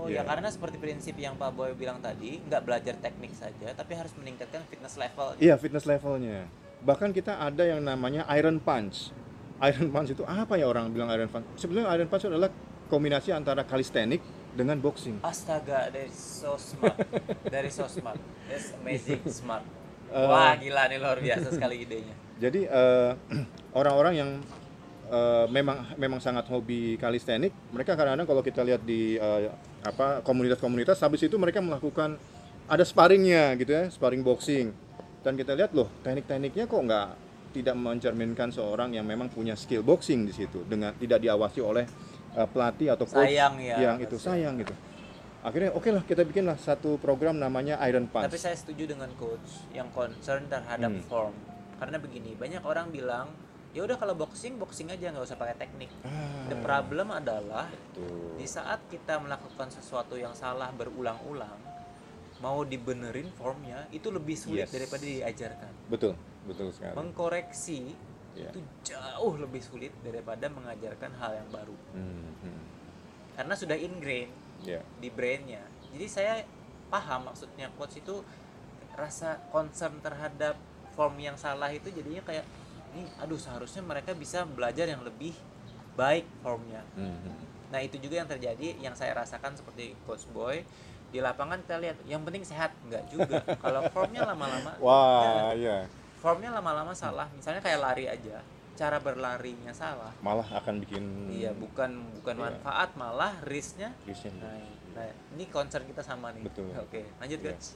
ya 0.02 0.18
Iya. 0.18 0.22
karena 0.26 0.50
seperti 0.50 0.76
prinsip 0.76 1.14
yang 1.14 1.38
Pak 1.38 1.54
Boy 1.54 1.72
bilang 1.72 2.02
tadi, 2.02 2.42
nggak 2.42 2.62
belajar 2.62 2.94
teknik 2.98 3.32
saja, 3.32 3.70
tapi 3.70 3.94
harus 3.94 4.10
meningkatkan 4.18 4.66
fitness 4.66 4.98
level. 4.98 5.38
Iya, 5.38 5.54
fitness 5.54 5.86
levelnya. 5.86 6.50
Bahkan 6.82 7.14
kita 7.14 7.38
ada 7.38 7.62
yang 7.62 7.78
namanya 7.78 8.26
Iron 8.34 8.58
Punch. 8.58 9.14
Iron 9.62 9.88
Punch 9.88 10.10
itu 10.10 10.26
apa 10.26 10.58
ya 10.58 10.66
orang 10.66 10.90
bilang 10.90 11.06
Iron 11.08 11.30
Punch? 11.30 11.46
Sebenarnya 11.54 11.94
Iron 11.94 12.10
Punch 12.10 12.26
adalah 12.26 12.50
kombinasi 12.90 13.30
antara 13.30 13.62
calisthenic 13.62 14.18
dengan 14.52 14.76
boxing. 14.76 15.22
Astaga, 15.22 15.86
dari 15.88 16.10
so 16.10 16.58
smart, 16.58 16.98
dari 17.46 17.70
so 17.70 17.86
smart, 17.86 18.18
that's 18.50 18.74
amazing 18.76 19.22
smart. 19.30 19.62
Eh. 20.12 20.28
Wah 20.28 20.52
gila 20.60 20.92
nih 20.92 21.00
luar 21.00 21.16
biasa 21.16 21.56
sekali 21.56 21.88
idenya. 21.88 22.12
Jadi 22.36 22.68
eh, 22.68 23.10
orang-orang 23.80 24.12
yang 24.12 24.30
eh, 25.12 25.46
memang 25.52 25.92
memang 26.00 26.18
sangat 26.18 26.48
hobi 26.48 26.96
kalistenik, 26.96 27.52
mereka 27.68 27.92
kadang-kadang 27.92 28.24
kalau 28.24 28.42
kita 28.42 28.64
lihat 28.64 28.80
di 28.82 29.20
eh, 29.20 29.52
apa 29.84 30.24
komunitas-komunitas, 30.24 30.96
habis 31.04 31.20
itu 31.20 31.36
mereka 31.36 31.60
melakukan 31.60 32.16
ada 32.64 32.84
sparringnya 32.86 33.52
gitu 33.60 33.76
ya, 33.76 33.84
sparring 33.92 34.24
boxing. 34.24 34.72
Dan 35.22 35.36
kita 35.36 35.52
lihat 35.54 35.70
loh, 35.76 35.86
teknik-tekniknya 36.02 36.64
kok 36.66 36.82
nggak 36.82 37.08
tidak 37.52 37.76
mencerminkan 37.76 38.48
seorang 38.48 38.96
yang 38.96 39.04
memang 39.04 39.28
punya 39.28 39.52
skill 39.52 39.84
boxing 39.84 40.24
di 40.24 40.32
situ 40.32 40.64
dengan 40.64 40.96
tidak 40.96 41.20
diawasi 41.20 41.60
oleh 41.60 41.84
eh, 42.32 42.48
pelatih 42.48 42.96
atau 42.96 43.04
coach 43.04 43.28
Sayang 43.28 43.60
ya, 43.60 43.76
yang 43.76 43.96
itu 44.00 44.16
sayang 44.16 44.56
gitu. 44.64 44.72
Akhirnya 45.42 45.74
oke 45.74 45.90
lah 45.90 46.06
kita 46.06 46.22
bikinlah 46.22 46.54
satu 46.54 47.02
program 47.02 47.34
namanya 47.34 47.76
Iron 47.90 48.06
Punch. 48.06 48.30
Tapi 48.30 48.38
saya 48.38 48.54
setuju 48.54 48.94
dengan 48.94 49.10
coach 49.18 49.66
yang 49.74 49.90
concern 49.90 50.46
terhadap 50.46 50.88
Hmm. 50.88 51.02
form. 51.04 51.34
Karena 51.82 51.98
begini, 51.98 52.38
banyak 52.38 52.62
orang 52.62 52.94
bilang, 52.94 53.26
ya 53.72 53.82
udah 53.82 53.96
kalau 53.96 54.12
boxing 54.12 54.56
boxing 54.56 54.88
aja 54.88 55.08
nggak 55.08 55.24
usah 55.24 55.34
pakai 55.34 55.56
teknik. 55.56 55.88
Ah, 56.02 56.44
The 56.46 56.56
problem 56.58 57.08
adalah 57.08 57.68
betul. 57.68 58.36
di 58.36 58.44
saat 58.44 58.84
kita 58.86 59.16
melakukan 59.16 59.68
sesuatu 59.68 60.14
yang 60.14 60.32
salah 60.32 60.68
berulang-ulang, 60.70 61.56
mau 62.38 62.60
dibenerin 62.62 63.32
formnya 63.32 63.88
itu 63.88 64.08
lebih 64.08 64.36
sulit 64.36 64.68
Yes. 64.68 64.72
daripada 64.72 65.02
diajarkan. 65.02 65.72
Betul, 65.88 66.12
betul 66.44 66.68
sekali. 66.70 66.94
Mengkoreksi 66.94 67.96
Ya. 68.32 68.48
itu 68.48 68.60
jauh 68.82 69.36
lebih 69.36 69.60
sulit 69.60 69.92
daripada 70.00 70.48
mengajarkan 70.48 71.12
hal 71.14 71.32
yang 71.34 71.48
baru. 71.48 71.76
Hmm, 71.92 72.32
hmm. 72.40 72.60
Karena 73.34 73.54
sudah 73.54 73.76
ingrain 73.76 74.28
Ya. 74.62 74.80
di 74.96 75.08
brainnya. 75.08 75.60
Jadi 75.92 76.06
saya 76.06 76.34
paham 76.88 77.28
maksudnya 77.28 77.68
coach 77.72 77.96
itu 77.96 78.20
rasa 78.92 79.40
concern 79.48 79.96
terhadap 80.00 80.56
form 80.92 81.16
yang 81.16 81.36
salah 81.36 81.68
itu 81.68 81.88
jadinya 81.88 82.20
kayak 82.22 82.44
ini 82.92 83.08
aduh 83.16 83.36
seharusnya 83.36 83.80
mereka 83.80 84.12
bisa 84.12 84.44
belajar 84.44 84.84
yang 84.84 85.00
lebih 85.00 85.32
baik 85.92 86.24
formnya. 86.40 86.84
Hmm. 86.92 87.16
Nah 87.68 87.80
itu 87.80 87.96
juga 87.96 88.16
yang 88.16 88.28
terjadi 88.28 88.76
yang 88.78 88.92
saya 88.92 89.12
rasakan 89.14 89.56
seperti 89.56 89.96
coach 90.02 90.28
boy 90.28 90.60
di 91.08 91.20
lapangan 91.20 91.60
kita 91.60 91.76
lihat 91.76 91.96
yang 92.04 92.24
penting 92.24 92.40
sehat 92.40 92.72
enggak 92.82 93.04
juga 93.08 93.36
kalau 93.64 93.84
formnya 93.92 94.24
lama-lama 94.24 94.72
Wah, 94.80 95.52
ya. 95.52 95.84
formnya 96.16 96.48
lama-lama 96.48 96.92
salah 96.92 97.28
misalnya 97.30 97.60
kayak 97.60 97.80
lari 97.80 98.08
aja 98.08 98.40
cara 98.72 98.96
berlarinya 98.96 99.76
salah 99.76 100.08
Malah 100.24 100.48
akan 100.56 100.80
bikin 100.80 101.04
iya 101.28 101.52
bukan 101.52 102.08
bukan 102.16 102.40
Iya. 102.40 102.44
manfaat 102.48 102.96
malah 102.96 103.36
risknya 103.44 103.92
risknya. 104.08 104.32
nah, 104.40 104.56
nah 104.96 105.04
ini 105.36 105.44
concern 105.52 105.84
kita 105.84 106.00
sama 106.00 106.32
nih 106.32 106.48
Betul. 106.48 106.72
oke 106.72 107.00
lanjut 107.20 107.38
Iya. 107.40 107.52
coach 107.52 107.66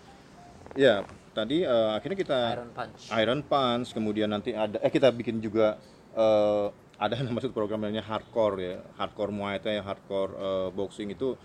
Ya, 0.74 0.94
tadi 1.36 1.60
eh, 1.60 1.90
akhirnya 1.92 2.16
kita 2.16 2.38
Iron 2.56 2.72
Punch 2.72 3.00
Iron 3.12 3.40
Punch, 3.44 3.88
kemudian 3.92 4.32
nanti 4.32 4.56
ada 4.56 4.80
eh 4.80 4.88
kita 4.88 5.12
bikin 5.12 5.38
juga 5.38 5.76
eh, 6.16 6.66
ada 6.96 7.12
yang 7.20 7.28
maksud 7.30 7.52
program 7.52 7.84
namanya 7.84 8.00
hardcore 8.00 8.56
ya. 8.56 8.76
Hardcore 8.96 9.28
Muay 9.28 9.60
Thai, 9.60 9.84
hardcore 9.84 10.32
eh, 10.32 10.68
boxing 10.72 11.12
itu 11.12 11.36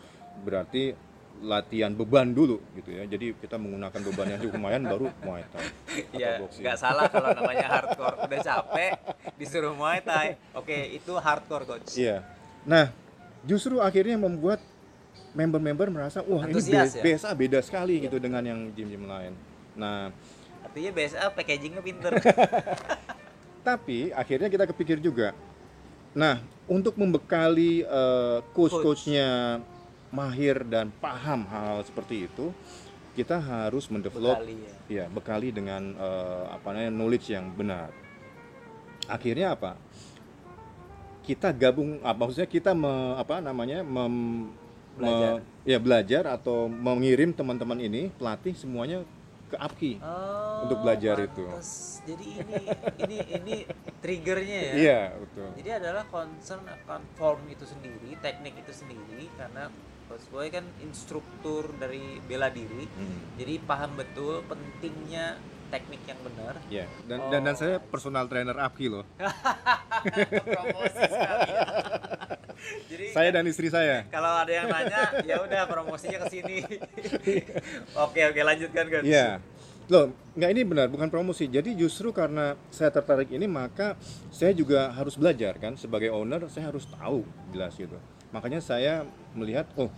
berarti 0.41 0.95
latihan 1.41 1.91
beban 1.91 2.31
dulu 2.31 2.61
gitu 2.77 2.95
ya. 2.95 3.03
Jadi 3.03 3.33
kita 3.35 3.57
menggunakan 3.57 3.99
beban 3.99 4.27
yang 4.29 4.39
cukup 4.39 4.55
lumayan 4.61 4.83
baru 4.85 5.11
Muay 5.21 5.43
Thai 5.49 5.65
atau 6.07 6.15
Iya, 6.15 6.31
boxing. 6.39 6.63
nggak 6.63 6.77
salah 6.77 7.05
kalau 7.11 7.29
namanya 7.35 7.67
hardcore. 7.67 8.15
Udah 8.23 8.39
capek 8.39 8.93
disuruh 9.35 9.75
Muay 9.75 9.99
Thai. 9.99 10.39
Oke, 10.55 10.95
itu 10.95 11.11
hardcore 11.13 11.67
coach. 11.67 11.99
Iya. 11.99 12.23
Nah, 12.63 12.93
justru 13.43 13.81
akhirnya 13.81 14.15
membuat 14.15 14.61
member-member 15.31 15.87
merasa 15.89 16.19
wah 16.21 16.43
ini 16.43 16.59
Antusias 16.59 16.93
be- 16.93 16.99
ya? 16.99 17.03
BSA 17.15 17.31
beda 17.33 17.59
sekali 17.63 18.03
gitu 18.03 18.19
dengan 18.19 18.43
yang 18.43 18.59
gym-gym 18.71 19.07
lain. 19.07 19.33
Nah, 19.75 20.11
Artinya 20.61 20.91
BSA 20.93 21.25
packagingnya 21.35 21.81
pinter. 21.83 22.11
tapi 23.67 24.09
akhirnya 24.11 24.49
kita 24.49 24.65
kepikir 24.69 24.97
juga. 24.97 25.33
Nah, 26.11 26.41
untuk 26.67 26.97
membekali 26.97 27.85
eh, 27.85 28.39
coach-coachnya 28.51 29.61
mahir 30.11 30.67
dan 30.67 30.91
paham 30.99 31.47
hal 31.47 31.83
seperti 31.87 32.27
itu, 32.27 32.51
kita 33.15 33.39
harus 33.39 33.87
mendevelop 33.87 34.39
Bekali 34.39 34.55
ya. 34.59 34.75
ya 34.87 35.05
bekali 35.07 35.49
dengan 35.55 35.95
eh, 35.95 36.43
apa 36.51 36.67
namanya 36.75 36.91
knowledge 36.91 37.27
yang 37.31 37.47
benar. 37.53 37.91
Akhirnya 39.07 39.55
apa? 39.55 39.75
Kita 41.21 41.53
gabung, 41.53 42.01
apa 42.01 42.17
maksudnya 42.17 42.49
kita 42.49 42.71
me- 42.73 43.15
apa 43.15 43.39
namanya 43.39 43.85
mem- 43.85 44.51
Belajar. 44.97 45.39
me- 45.39 45.43
ya 45.63 45.77
belajar 45.79 46.23
atau 46.27 46.67
mengirim 46.67 47.31
teman-teman 47.31 47.79
ini 47.79 48.11
pelatih 48.19 48.51
semuanya 48.57 49.07
ke 49.51 49.57
APKI. 49.57 49.93
Oh, 49.99 50.63
Untuk 50.63 50.77
belajar 50.79 51.15
itu. 51.19 51.43
pantes. 51.45 51.99
Jadi 52.01 52.25
ini 52.33 52.55
ini 52.97 53.17
ini 53.35 53.55
triggernya 53.99 54.59
ya. 54.63 54.73
Iya 54.73 54.99
betul. 55.19 55.47
Jadi 55.53 55.69
adalah 55.73 56.03
concern 56.07 56.63
akan 56.63 57.01
form 57.13 57.43
itu 57.45 57.63
sendiri, 57.63 58.15
teknik 58.17 58.55
itu 58.57 58.71
sendiri 58.71 59.27
karena 59.35 59.67
Coach 60.07 60.27
Boy 60.27 60.47
kan 60.47 60.63
instruktur 60.79 61.71
dari 61.73 61.99
bela 62.21 62.47
diri. 62.47 62.83
Hmm. 62.85 63.19
Jadi 63.35 63.59
paham 63.61 63.95
betul 63.95 64.43
pentingnya 64.43 65.39
teknik 65.67 66.03
yang 66.03 66.19
benar. 66.21 66.55
Ya, 66.67 66.83
dan, 67.05 67.19
dan 67.27 67.41
dan 67.43 67.55
Oh. 67.55 67.57
saya 67.57 67.75
personal 67.79 68.27
trainer 68.27 68.55
APKI 68.57 68.87
loh. 68.89 69.05
Promosi 70.51 71.01
sekali. 71.01 71.47
ya. 71.49 71.63
Jadi 72.89 73.05
Saya 73.11 73.29
dan 73.33 73.45
istri 73.47 73.67
saya. 73.67 74.05
kalau 74.07 74.45
ada 74.45 74.51
yang 74.51 74.67
nanya 74.69 75.01
ya 75.25 75.41
udah 75.41 75.65
promosinya 75.65 76.23
ke 76.25 76.27
sini 76.29 76.57
oke 78.05 78.19
oke 78.31 78.41
lanjutkan 78.41 78.85
kan 78.87 79.01
Iya. 79.03 79.29
Loh, 79.91 80.07
nggak 80.39 80.51
ini 80.55 80.61
benar, 80.63 80.87
bukan 80.87 81.11
promosi. 81.11 81.51
Jadi 81.51 81.75
justru 81.75 82.15
karena 82.15 82.55
saya 82.71 82.87
tertarik 82.95 83.27
ini, 83.27 83.43
maka 83.43 83.99
saya 84.31 84.55
juga 84.55 84.87
harus 84.87 85.19
belajar 85.19 85.59
kan. 85.59 85.75
Sebagai 85.75 86.07
owner, 86.15 86.47
saya 86.47 86.71
harus 86.71 86.87
tahu 86.87 87.27
jelas 87.51 87.75
gitu. 87.75 87.99
Makanya 88.31 88.63
saya 88.63 89.03
melihat, 89.35 89.67
oh, 89.75 89.91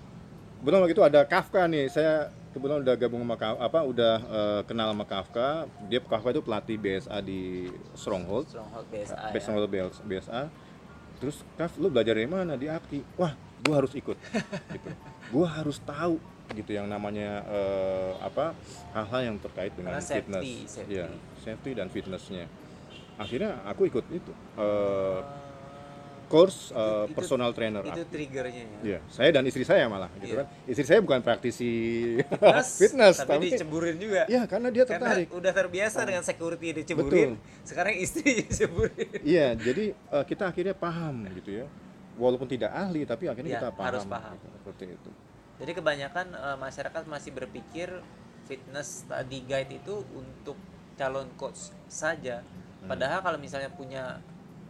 kebetulan 0.57 0.81
waktu 0.81 0.95
itu 0.97 1.05
ada 1.05 1.21
Kafka 1.29 1.69
nih. 1.69 1.93
Saya 1.93 2.33
kebetulan 2.57 2.81
udah 2.81 2.95
gabung 2.97 3.21
sama 3.21 3.37
Kafka, 3.37 3.61
apa, 3.61 3.79
udah 3.85 4.15
eh, 4.17 4.61
kenal 4.65 4.87
sama 4.97 5.05
Kafka. 5.05 5.47
Dia 5.85 6.01
Kafka 6.01 6.29
itu 6.33 6.41
pelatih 6.41 6.77
BSA 6.81 7.17
di 7.21 7.69
Stronghold. 7.93 8.49
Stronghold 8.49 8.87
BSA 8.89 9.13
ya. 9.29 9.37
Stronghold 9.37 9.69
BSA. 10.09 10.41
Terus 11.23 11.39
Kaf, 11.55 11.79
lu 11.79 11.87
belajar 11.87 12.19
dari 12.19 12.27
mana 12.27 12.59
di 12.59 12.67
APKI? 12.67 12.99
Wah, 13.15 13.31
gua 13.63 13.79
harus 13.79 13.95
ikut. 13.95 14.19
gitu. 14.75 14.89
Gua 15.31 15.47
harus 15.47 15.79
tahu 15.79 16.19
gitu 16.51 16.75
yang 16.75 16.91
namanya 16.91 17.47
eh, 17.47 18.11
apa 18.19 18.51
hal-hal 18.91 19.31
yang 19.31 19.37
terkait 19.39 19.71
dengan 19.71 19.95
Karena 19.95 20.03
fitness, 20.03 20.43
safety, 20.43 20.67
safety. 20.67 20.95
Safety 21.39 21.71
dan 21.71 21.87
fitnessnya. 21.87 22.45
Akhirnya 23.15 23.63
aku 23.63 23.87
ikut 23.87 24.03
itu 24.11 24.35
eh, 24.59 25.19
course 26.33 26.57
eh, 26.69 26.81
Itu- 27.05 27.13
personal 27.13 27.53
trainer. 27.53 27.85
itu 27.85 28.01
triggernya 28.03 28.63
ya 28.63 28.77
Iya, 28.83 28.99
saya 29.07 29.29
dan 29.29 29.45
istri 29.45 29.61
saya 29.61 29.85
malah 29.85 30.09
gitu 30.17 30.33
Iya. 30.33 30.37
kan. 30.41 30.45
Istri 30.65 30.85
saya 30.87 30.99
bukan 30.99 31.21
praktisi 31.21 31.71
Fitness, 32.17 32.67
fitness, 32.81 33.15
tapi, 33.19 33.29
tapi 33.29 33.45
diceburin 33.53 33.95
juga 33.95 34.21
ya 34.25 34.41
karena 34.43 34.67
dia 34.67 34.83
karena 34.83 35.13
tertarik. 35.13 35.27
udah 35.29 35.51
terbiasa 35.53 35.99
dengan 36.01 36.23
security 36.23 36.67
diceburin 36.75 37.37
Betul. 37.37 37.61
sekarang 37.61 37.93
istri 37.95 38.25
diceburin 38.41 39.07
Iya, 39.21 39.53
jadi 39.53 39.83
eh, 39.93 40.23
kita 40.25 40.49
akhirnya 40.49 40.73
paham 40.73 41.29
gitu 41.35 41.61
ya. 41.61 41.67
Walaupun 42.13 42.45
tidak 42.45 42.69
ahli, 42.69 43.01
tapi 43.03 43.25
akhirnya 43.25 43.51
Iya, 43.51 43.59
kita 43.59 43.69
paham. 43.71 43.87
harus 43.89 44.05
paham. 44.05 44.33
gitu, 44.35 44.47
seperti 44.55 44.83
itu. 44.91 45.09
jadi 45.55 45.71
kebanyakan 45.71 46.25
eh, 46.29 46.57
masyarakat 46.57 47.03
masih 47.05 47.31
berpikir 47.31 47.89
fitness 48.43 49.01
study 49.01 49.39
guide 49.43 49.71
itu 49.71 50.01
untuk 50.11 50.57
calon 50.93 51.29
coach 51.33 51.57
saja 51.85 52.41
Hmm. 52.75 52.91
padahal 52.91 53.23
kalau 53.23 53.39
misalnya 53.39 53.71
punya 53.71 54.19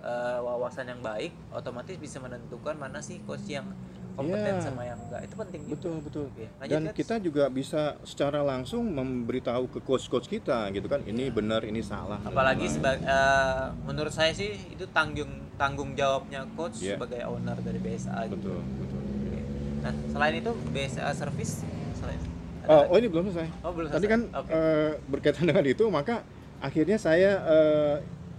eh, 0.03 0.39
wawasan 0.39 0.85
yang 0.85 0.99
baik 0.99 1.31
otomatis 1.49 1.95
bisa 1.95 2.19
menentukan 2.19 2.75
mana 2.75 2.99
sih 2.99 3.23
coach 3.23 3.47
yang 3.47 3.65
kompeten 4.13 4.53
Iya. 4.53 4.61
sama 4.61 4.83
yang 4.83 4.99
enggak 5.01 5.21
itu 5.23 5.33
penting 5.33 5.59
juga. 5.59 5.73
betul 5.73 5.95
betul 5.99 6.25
Oke, 6.29 6.45
lanjut, 6.53 6.69
dan 6.69 6.81
Coach. 6.85 6.97
kita 7.01 7.15
juga 7.17 7.43
bisa 7.49 7.81
secara 8.03 8.39
langsung 8.41 8.85
memberitahu 8.87 9.65
ke 9.67 9.79
coach-coach 9.79 10.29
kita 10.29 10.69
gitu 10.69 10.85
kan 10.85 11.01
ini 11.01 11.27
benar 11.27 11.63
ini 11.63 11.81
salah 11.81 12.21
apalagi 12.21 12.69
sebagai 12.69 13.01
eh, 13.01 13.65
menurut 13.81 14.11
saya 14.11 14.29
sih 14.29 14.53
itu 14.69 14.85
tanggung 14.87 15.31
tanggung 15.55 15.93
jawabnya 15.93 16.45
coach 16.53 16.77
Iya. 16.77 16.93
sebagai 16.95 17.25
owner 17.25 17.57
dari 17.57 17.79
BSA 17.79 18.27
gitu. 18.27 18.37
betul 18.37 18.59
betul 18.77 18.99
Oke. 19.01 19.39
Nah, 19.81 19.93
selain 20.07 20.35
itu 20.37 20.51
BSA 20.69 21.09
service 21.11 21.53
selain 21.95 22.21
Oh, 22.63 22.87
oh 22.87 22.95
ini 22.95 23.11
belum 23.11 23.27
selesai. 23.27 23.49
Oh, 23.59 23.75
belum 23.75 23.89
Tadi 23.89 23.97
selesai. 23.99 24.13
kan 24.13 24.21
Oke. 24.39 24.49
eh, 24.49 24.91
berkaitan 25.03 25.45
dengan 25.45 25.65
itu, 25.65 25.83
maka 25.89 26.23
akhirnya 26.59 26.95
saya 26.95 27.31
eh, 27.43 27.95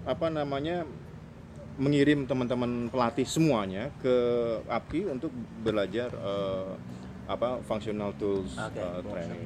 apa 0.07 0.33
namanya 0.33 0.89
mengirim 1.77 2.23
teman-teman 2.23 2.87
pelatih 2.87 3.25
semuanya 3.25 3.91
ke 3.99 4.15
APKI 4.65 5.11
untuk 5.11 5.31
belajar 5.59 6.09
eh, 6.09 6.71
apa 7.27 7.59
functional 7.63 8.15
tools 8.15 8.55
Oke, 8.55 8.77
eh, 8.77 8.85
workshop. 9.01 9.11
training, 9.11 9.43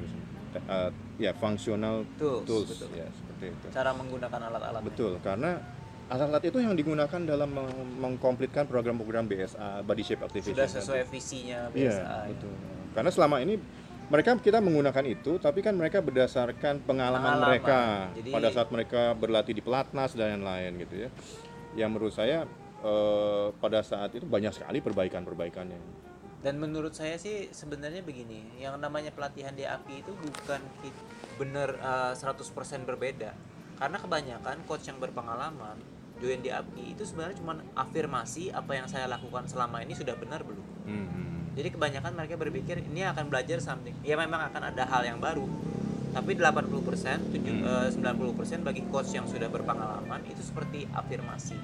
Eh, 0.49 0.89
ya 1.19 1.31
functional 1.31 2.09
Tools, 2.17 2.41
tools, 2.43 2.67
betul. 2.67 2.89
ya 2.95 3.05
seperti 3.07 3.45
itu. 3.49 3.65
cara 3.69 3.93
menggunakan 3.93 4.39
alat-alat 4.43 4.81
Betul, 4.81 5.13
karena 5.19 5.61
alat-alat 6.07 6.41
itu 6.43 6.57
yang 6.57 6.73
digunakan 6.73 7.21
dalam 7.23 7.45
meng- 7.47 7.77
mengkomplitkan 7.99 8.65
program-program 8.65 9.25
BSA, 9.25 9.85
body 9.85 10.01
shape 10.01 10.21
activation. 10.23 10.57
sudah 10.57 10.65
sesuai 10.67 11.05
visinya 11.05 11.69
Iya, 11.69 11.93
BSA 11.93 12.01
ya. 12.01 12.29
betul. 12.29 12.53
Karena 12.91 13.09
selama 13.09 13.37
ini 13.39 13.61
mereka 14.09 14.33
kita 14.35 14.57
menggunakan 14.57 15.05
itu, 15.05 15.37
tapi 15.37 15.61
kan 15.61 15.71
mereka 15.71 16.01
berdasarkan 16.01 16.81
pengalaman, 16.81 17.21
Pengalaman. 17.29 17.45
mereka 17.47 17.79
Jadi- 18.11 18.33
pada 18.33 18.47
saat 18.49 18.69
mereka 18.69 19.01
berlatih 19.13 19.53
di 19.53 19.61
pelatnas 19.61 20.11
dan 20.11 20.33
lain-lain 20.33 20.81
gitu 20.81 20.95
ya. 20.99 21.09
Yang 21.73 21.89
menurut 21.93 22.13
saya 22.13 22.45
eh, 22.81 23.47
pada 23.57 23.79
saat 23.83 24.15
itu 24.15 24.25
banyak 24.25 24.53
sekali 24.55 24.79
perbaikan-perbaikannya. 24.79 26.07
Dan 26.39 26.55
menurut 26.55 26.95
saya 26.95 27.19
sih 27.19 27.51
sebenarnya 27.51 27.99
begini, 27.99 28.63
yang 28.63 28.79
namanya 28.79 29.11
pelatihan 29.11 29.51
di 29.51 29.67
API 29.67 30.07
itu 30.07 30.11
bukan 30.15 30.61
bener 31.35 31.75
eh, 31.77 32.13
100% 32.15 32.87
berbeda. 32.87 33.31
Karena 33.79 33.97
kebanyakan 33.99 34.67
coach 34.67 34.91
yang 34.91 34.99
berpengalaman 34.99 35.79
join 36.19 36.43
di 36.43 36.51
API 36.51 36.99
itu 36.99 37.07
sebenarnya 37.07 37.39
cuma 37.39 37.63
afirmasi 37.79 38.51
apa 38.51 38.75
yang 38.75 38.87
saya 38.91 39.07
lakukan 39.07 39.47
selama 39.47 39.79
ini 39.81 39.95
sudah 39.95 40.19
benar 40.19 40.43
belum. 40.43 40.67
Hmm. 40.83 41.39
Jadi 41.55 41.75
kebanyakan 41.75 42.11
mereka 42.15 42.35
berpikir 42.35 42.83
ini 42.83 43.07
akan 43.07 43.31
belajar 43.31 43.59
something. 43.63 43.95
Ya 44.03 44.19
memang 44.19 44.51
akan 44.51 44.75
ada 44.75 44.83
hal 44.85 45.07
yang 45.07 45.19
baru. 45.19 45.47
Tapi 46.09 46.31
80%, 46.33 47.21
tujuh- 47.29 47.61
eh, 47.61 47.87
90% 47.91 48.61
bagi 48.61 48.81
coach 48.87 49.13
yang 49.13 49.25
sudah 49.25 49.45
berpengalaman 49.45 50.25
itu 50.25 50.41
seperti 50.41 50.89
afirmasi. 50.89 51.57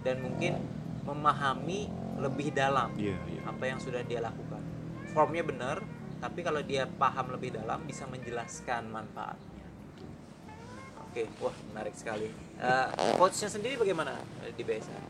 Dan 0.00 0.22
mungkin 0.22 0.56
memahami 1.02 1.86
lebih 2.16 2.50
dalam 2.50 2.90
Iya, 2.96 3.14
iya. 3.28 3.40
apa 3.44 3.64
yang 3.64 3.76
sudah 3.76 4.00
dia 4.00 4.18
lakukan. 4.18 4.62
Formnya 5.12 5.44
benar, 5.44 5.84
tapi 6.18 6.40
kalau 6.40 6.60
dia 6.60 6.88
paham 6.88 7.30
lebih 7.30 7.52
dalam 7.52 7.84
bisa 7.84 8.04
menjelaskan 8.06 8.88
manfaatnya. 8.88 9.66
Oke, 11.06 11.28
wah 11.38 11.52
menarik 11.70 11.92
sekali. 11.92 12.28
Eh, 12.56 12.86
coachnya 13.14 13.48
sendiri 13.48 13.76
bagaimana 13.76 14.16
eh, 14.40 14.52
di 14.52 14.62
BSA? 14.62 15.00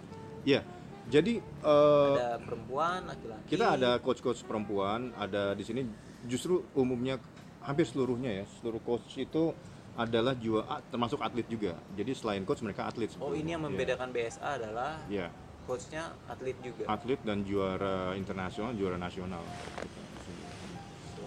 Ya, 0.42 0.62
jadi 1.06 1.38
eh, 1.42 2.14
Ada 2.18 2.42
perempuan, 2.42 3.06
laki-laki. 3.06 3.46
kita 3.48 3.66
ada 3.74 3.90
coach-coach 3.98 4.42
perempuan, 4.42 5.14
ada 5.14 5.54
di 5.54 5.62
sini 5.62 5.86
justru 6.26 6.66
umumnya 6.72 7.18
hampir 7.66 7.84
seluruhnya 7.84 8.30
ya, 8.30 8.44
seluruh 8.58 8.78
coach 8.80 9.18
itu 9.18 9.50
adalah 9.96 10.36
juga 10.36 10.62
termasuk 10.86 11.18
atlet 11.18 11.44
juga. 11.46 11.74
Jadi 11.92 12.12
selain 12.14 12.46
coach 12.46 12.62
mereka 12.62 12.86
atlet. 12.86 13.10
Oh 13.10 13.26
sebetulnya. 13.32 13.40
ini 13.42 13.50
yang 13.52 13.62
Ya. 13.62 13.66
membedakan 13.66 14.08
BSA 14.12 14.48
adalah 14.54 14.92
Ya, 15.08 15.26
coachnya 15.66 16.02
atlet 16.28 16.56
juga. 16.62 16.84
atlet 16.86 17.20
dan 17.24 17.42
juara 17.42 18.14
internasional, 18.14 18.70
juara 18.72 18.94
nasional. 18.96 19.42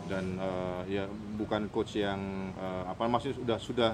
Dan 0.08 0.40
eh, 0.40 0.82
ya 0.90 1.04
bukan 1.38 1.70
coach 1.70 1.98
yang 1.98 2.18
eh, 2.56 2.84
apa 2.88 3.04
maksudnya 3.06 3.36
sudah 3.38 3.58
sudah 3.60 3.92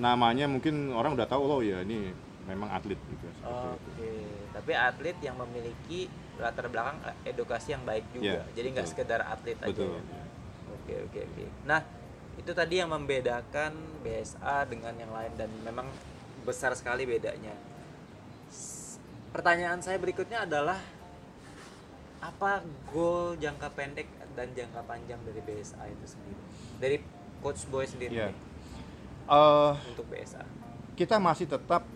namanya 0.00 0.48
mungkin 0.48 0.88
orang 0.92 1.12
udah 1.12 1.28
tahu 1.28 1.44
loh 1.44 1.60
ya 1.60 1.84
ini 1.84 2.08
memang 2.48 2.72
atlet 2.72 2.96
gitu. 2.96 3.26
Oke, 3.44 3.76
itu. 4.00 4.08
tapi 4.50 4.72
atlet 4.72 5.16
yang 5.20 5.36
memiliki 5.36 6.08
latar 6.40 6.68
belakang 6.68 6.96
eh, 7.04 7.28
edukasi 7.28 7.76
yang 7.76 7.84
baik 7.84 8.04
juga. 8.12 8.40
Iya, 8.40 8.54
Jadi 8.56 8.66
nggak 8.72 8.86
sekedar 8.88 9.20
atlet 9.24 9.56
aja. 9.56 9.68
Betul. 9.68 10.00
ya. 10.00 10.22
Oke 10.82 10.94
oke 11.00 11.18
oke. 11.20 11.44
Nah 11.64 11.80
itu 12.34 12.50
tadi 12.50 12.74
yang 12.76 12.90
membedakan 12.90 13.72
BSA 14.02 14.66
dengan 14.66 14.94
yang 14.96 15.10
lain 15.10 15.32
dan 15.36 15.50
memang 15.62 15.86
besar 16.42 16.74
sekali 16.74 17.04
bedanya. 17.04 17.54
Pertanyaan 19.30 19.80
saya 19.80 19.96
berikutnya 19.96 20.42
adalah 20.42 20.76
apa 22.18 22.62
goal 22.86 23.34
jangka 23.34 23.68
pendek 23.72 24.06
dan 24.32 24.50
jangka 24.52 24.80
panjang 24.82 25.18
dari 25.22 25.40
BSA 25.40 25.82
itu 25.86 26.06
sendiri? 26.08 26.40
Dari 26.78 26.96
coach 27.38 27.62
boy 27.66 27.84
sendiri 27.84 28.12
Iya. 28.12 28.28
nih, 28.28 28.36
Eh, 29.24 29.72
untuk 29.88 30.06
BSA. 30.06 30.42
kita 30.94 31.16
masih 31.16 31.46
tetap 31.46 31.86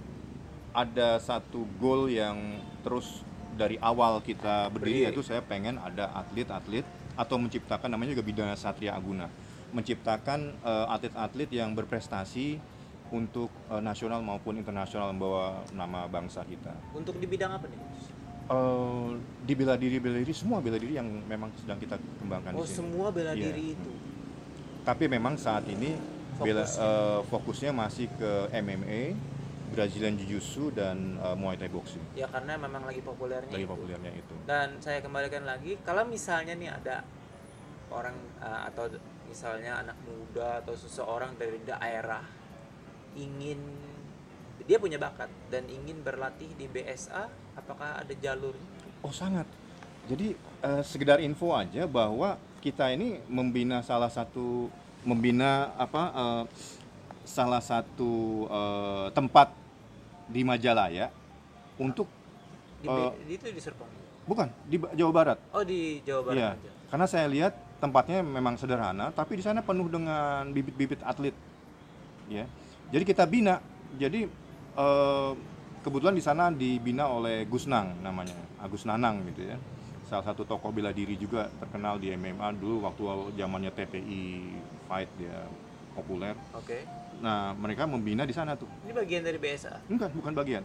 ada 0.73 1.19
satu 1.19 1.67
goal 1.77 2.07
yang 2.07 2.39
terus 2.81 3.23
dari 3.55 3.77
awal 3.79 4.21
kita 4.21 4.69
berdiri 4.69 4.71
Berdiri. 4.71 5.05
yaitu 5.09 5.23
saya 5.23 5.41
pengen 5.41 5.77
ada 5.77 6.13
atlet-atlet 6.15 6.85
atau 7.17 7.37
menciptakan 7.37 7.89
namanya 7.89 8.13
juga 8.13 8.23
Bidana 8.23 8.55
Satria 8.55 8.93
Aguna 8.93 9.27
menciptakan 9.67 10.55
eh, 10.57 10.87
atlet-atlet 10.89 11.51
yang 11.51 11.75
berprestasi 11.75 12.57
untuk 13.11 13.51
eh, 13.69 13.83
nasional 13.83 14.23
maupun 14.23 14.55
internasional 14.55 15.11
membawa 15.11 15.65
nama 15.71 16.07
bangsa 16.07 16.47
kita. 16.47 16.71
Untuk 16.93 17.19
di 17.19 17.27
bidang 17.27 17.51
apa 17.51 17.67
nih? 17.67 17.81
Eh, 18.47 19.09
di 19.43 19.55
bela 19.59 19.75
diri 19.75 19.99
bela 19.99 20.17
diri 20.17 20.31
semua 20.31 20.63
bela 20.63 20.79
diri 20.79 20.95
yang 20.95 21.09
memang 21.27 21.51
sedang 21.59 21.77
kita 21.77 21.99
kembangkan 22.21 22.55
Oh 22.55 22.63
di 22.63 22.69
sini. 22.69 22.79
semua 22.79 23.11
bela 23.11 23.35
Iya. 23.35 23.51
diri 23.51 23.75
itu. 23.75 23.91
Tapi 24.87 25.05
memang 25.11 25.35
saat 25.35 25.67
ini 25.67 25.99
bela, 26.39 26.63
Fokusnya. 26.63 26.87
eh, 26.87 27.21
fokusnya 27.27 27.71
masih 27.75 28.07
ke 28.15 28.31
MMA, 28.55 29.03
Brazilian 29.73 30.15
Jiu-Jitsu 30.15 30.75
dan 30.75 31.19
eh, 31.19 31.37
Muay 31.37 31.59
Thai 31.59 31.71
boxing. 31.71 32.03
Ya 32.15 32.27
karena 32.31 32.59
memang 32.59 32.87
lagi 32.87 33.03
populernya 33.03 33.53
Lagi 33.53 33.67
itu. 33.67 33.73
populernya 33.73 34.13
itu. 34.15 34.35
Dan 34.47 34.79
saya 34.79 35.03
kembalikan 35.03 35.43
lagi, 35.43 35.79
kalau 35.83 36.07
misalnya 36.07 36.55
nih 36.55 36.71
ada 36.71 37.03
orang 37.87 38.19
uh, 38.43 38.67
atau 38.67 38.91
misalnya 39.31 39.79
anak 39.79 39.95
muda 40.03 40.59
atau 40.59 40.75
seseorang 40.75 41.39
dari 41.39 41.63
daerah 41.63 42.23
ingin 43.15 43.59
dia 44.67 44.83
punya 44.83 44.99
bakat 44.99 45.31
dan 45.49 45.63
ingin 45.71 46.03
berlatih 46.03 46.51
di 46.59 46.67
BSA, 46.67 47.31
apakah 47.55 48.03
ada 48.03 48.15
jalur? 48.19 48.55
Oh 49.07 49.15
sangat. 49.15 49.47
Jadi 50.11 50.35
eh, 50.63 50.83
sekedar 50.83 51.23
info 51.23 51.55
aja 51.55 51.87
bahwa 51.87 52.39
kita 52.63 52.91
ini 52.91 53.23
membina 53.31 53.83
salah 53.83 54.11
satu 54.11 54.67
membina 55.07 55.71
apa 55.79 56.03
eh, 56.11 56.45
salah 57.27 57.59
satu 57.59 58.13
eh, 58.47 59.07
tempat 59.11 59.51
di 60.27 60.43
Majalaya 60.43 61.11
untuk 61.77 62.07
Di, 62.77 62.87
di 63.27 63.35
itu 63.35 63.47
di 63.51 63.59
Serpong. 63.59 63.89
bukan 64.25 64.47
di 64.65 64.79
Jawa 64.95 65.13
Barat. 65.13 65.39
Oh 65.51 65.63
di 65.63 65.99
Jawa 66.03 66.31
Barat 66.31 66.39
Iya. 66.39 66.49
aja. 66.55 66.71
Karena 66.87 67.07
saya 67.07 67.27
lihat 67.27 67.53
tempatnya 67.79 68.23
memang 68.23 68.55
sederhana, 68.55 69.11
tapi 69.11 69.37
di 69.37 69.43
sana 69.43 69.59
penuh 69.61 69.87
dengan 69.87 70.47
bibit-bibit 70.51 71.03
atlet. 71.03 71.35
Ya. 72.27 72.47
Jadi 72.91 73.05
kita 73.05 73.27
bina. 73.27 73.59
Jadi 73.97 74.27
eh, 74.77 75.31
kebetulan 75.83 76.15
di 76.15 76.23
sana 76.23 76.51
dibina 76.51 77.07
oleh 77.07 77.43
Gusnang 77.47 77.99
namanya, 78.03 78.35
Agus 78.59 78.83
Nanang 78.83 79.23
gitu 79.31 79.47
ya. 79.47 79.59
Salah 80.07 80.23
satu 80.23 80.47
tokoh 80.47 80.71
bela 80.71 80.95
diri 80.95 81.19
juga 81.19 81.51
terkenal 81.59 81.99
di 81.99 82.15
MMA 82.15 82.55
dulu 82.55 82.87
waktu 82.87 83.03
zamannya 83.35 83.75
TPI 83.75 84.23
fight 84.87 85.11
dia 85.19 85.43
populer. 85.95 86.35
Oke. 86.53 86.87
Nah, 87.21 87.57
mereka 87.57 87.89
membina 87.89 88.29
di 88.29 88.35
sana 88.37 88.55
tuh. 88.59 88.69
Ini 88.85 88.93
bagian 88.93 89.23
dari 89.25 89.39
BSA. 89.41 89.89
Enggak, 89.89 90.13
bukan 90.13 90.33
bagian. 90.37 90.65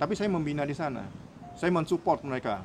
Tapi 0.00 0.12
saya 0.16 0.32
membina 0.32 0.64
di 0.64 0.72
sana. 0.72 1.04
Saya 1.56 1.68
mensupport 1.74 2.24
mereka 2.24 2.64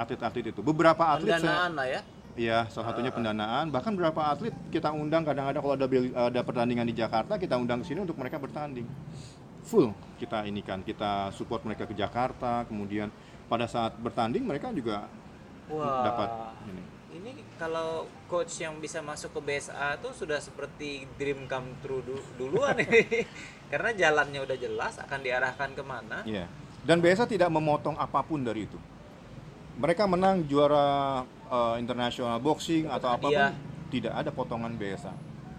atlet-atlet 0.00 0.56
itu. 0.56 0.60
Beberapa 0.64 1.12
atlet 1.12 1.36
saya 1.36 1.44
Pendanaan 1.44 1.72
lah 1.76 1.86
ya. 1.86 2.00
Iya, 2.38 2.58
salah 2.72 2.94
satunya 2.94 3.12
pendanaan. 3.12 3.68
Bahkan 3.68 3.92
beberapa 3.98 4.22
atlet 4.32 4.54
kita 4.72 4.94
undang 4.94 5.26
kadang-kadang 5.26 5.60
kalau 5.60 5.74
ada 5.76 5.86
ada 6.30 6.40
pertandingan 6.40 6.86
di 6.88 6.96
Jakarta, 6.96 7.36
kita 7.36 7.58
undang 7.58 7.84
ke 7.84 7.90
sini 7.90 8.00
untuk 8.06 8.16
mereka 8.16 8.40
bertanding. 8.40 8.86
Full 9.66 9.92
kita 10.16 10.48
ini 10.48 10.64
kan, 10.64 10.80
kita 10.80 11.34
support 11.36 11.66
mereka 11.68 11.84
ke 11.84 11.92
Jakarta, 11.92 12.64
kemudian 12.64 13.12
pada 13.50 13.68
saat 13.68 13.98
bertanding 13.98 14.46
mereka 14.46 14.72
juga 14.72 15.10
Wah. 15.68 16.06
dapat 16.06 16.28
ini. 16.70 16.82
Ini 17.18 17.30
kalau 17.60 18.08
coach 18.24 18.64
yang 18.64 18.80
bisa 18.80 19.04
masuk 19.04 19.36
ke 19.36 19.40
BSA 19.44 20.00
tuh 20.00 20.16
sudah 20.16 20.40
seperti 20.40 21.04
dream 21.20 21.44
come 21.44 21.76
true 21.84 22.00
du- 22.00 22.24
duluan 22.40 22.72
ini. 22.80 23.04
Karena 23.70 23.92
jalannya 23.92 24.40
udah 24.40 24.56
jelas 24.56 24.96
akan 24.96 25.20
diarahkan 25.20 25.76
ke 25.76 25.82
mana. 25.84 26.24
Iya. 26.24 26.48
Dan 26.80 27.04
biasa 27.04 27.28
tidak 27.28 27.52
memotong 27.52 28.00
apa 28.00 28.24
pun 28.24 28.40
dari 28.40 28.64
itu. 28.64 28.80
Mereka 29.76 30.08
menang 30.08 30.48
juara 30.48 31.20
eh, 31.28 31.76
internasional 31.76 32.40
boxing 32.40 32.88
Dapat 32.88 32.96
atau 32.96 33.08
apa 33.12 33.20
pun, 33.20 33.36
hadiah. 33.36 33.52
tidak 33.92 34.12
ada 34.16 34.30
potongan 34.32 34.72
BSA 34.80 35.12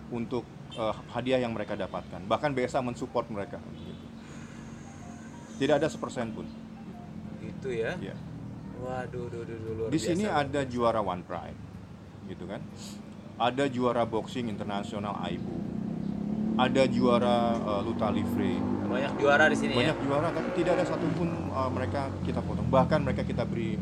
untuk 0.09 0.41
eh, 0.73 0.95
hadiah 1.13 1.45
yang 1.45 1.53
mereka 1.53 1.77
dapatkan. 1.77 2.25
Bahkan 2.25 2.49
BSA 2.57 2.81
mensupport 2.81 3.29
mereka. 3.29 3.61
Tidak 5.61 5.77
ada 5.77 5.85
sepersen 5.85 6.33
pun. 6.33 6.49
Gitu 7.37 7.69
ya. 7.77 7.93
Iya. 8.01 8.17
Waduh, 8.81 9.29
duh, 9.29 9.45
duh, 9.45 9.57
duh, 9.61 9.73
luar 9.77 9.89
Di 9.93 10.01
sini 10.01 10.25
biasa. 10.25 10.41
ada 10.41 10.61
juara 10.65 11.05
One 11.05 11.21
Pride, 11.21 11.59
gitu 12.31 12.47
kan? 12.47 12.63
Ada 13.35 13.67
juara 13.67 14.07
boxing 14.07 14.47
internasional 14.47 15.17
AIBU, 15.19 15.55
ada 16.55 16.83
juara 16.87 17.57
uh, 17.57 17.81
Luta 17.81 18.07
Livre, 18.13 18.55
banyak 18.85 19.11
juara 19.17 19.47
di 19.47 19.57
sini 19.57 19.73
banyak 19.73 19.97
ya. 19.97 20.03
juara 20.03 20.29
tapi 20.29 20.49
tidak 20.55 20.71
ada 20.77 20.85
satupun 20.85 21.29
uh, 21.49 21.71
mereka 21.71 22.11
kita 22.21 22.39
potong. 22.39 22.67
Bahkan 22.69 22.99
mereka 23.01 23.23
kita 23.25 23.43
beri 23.47 23.79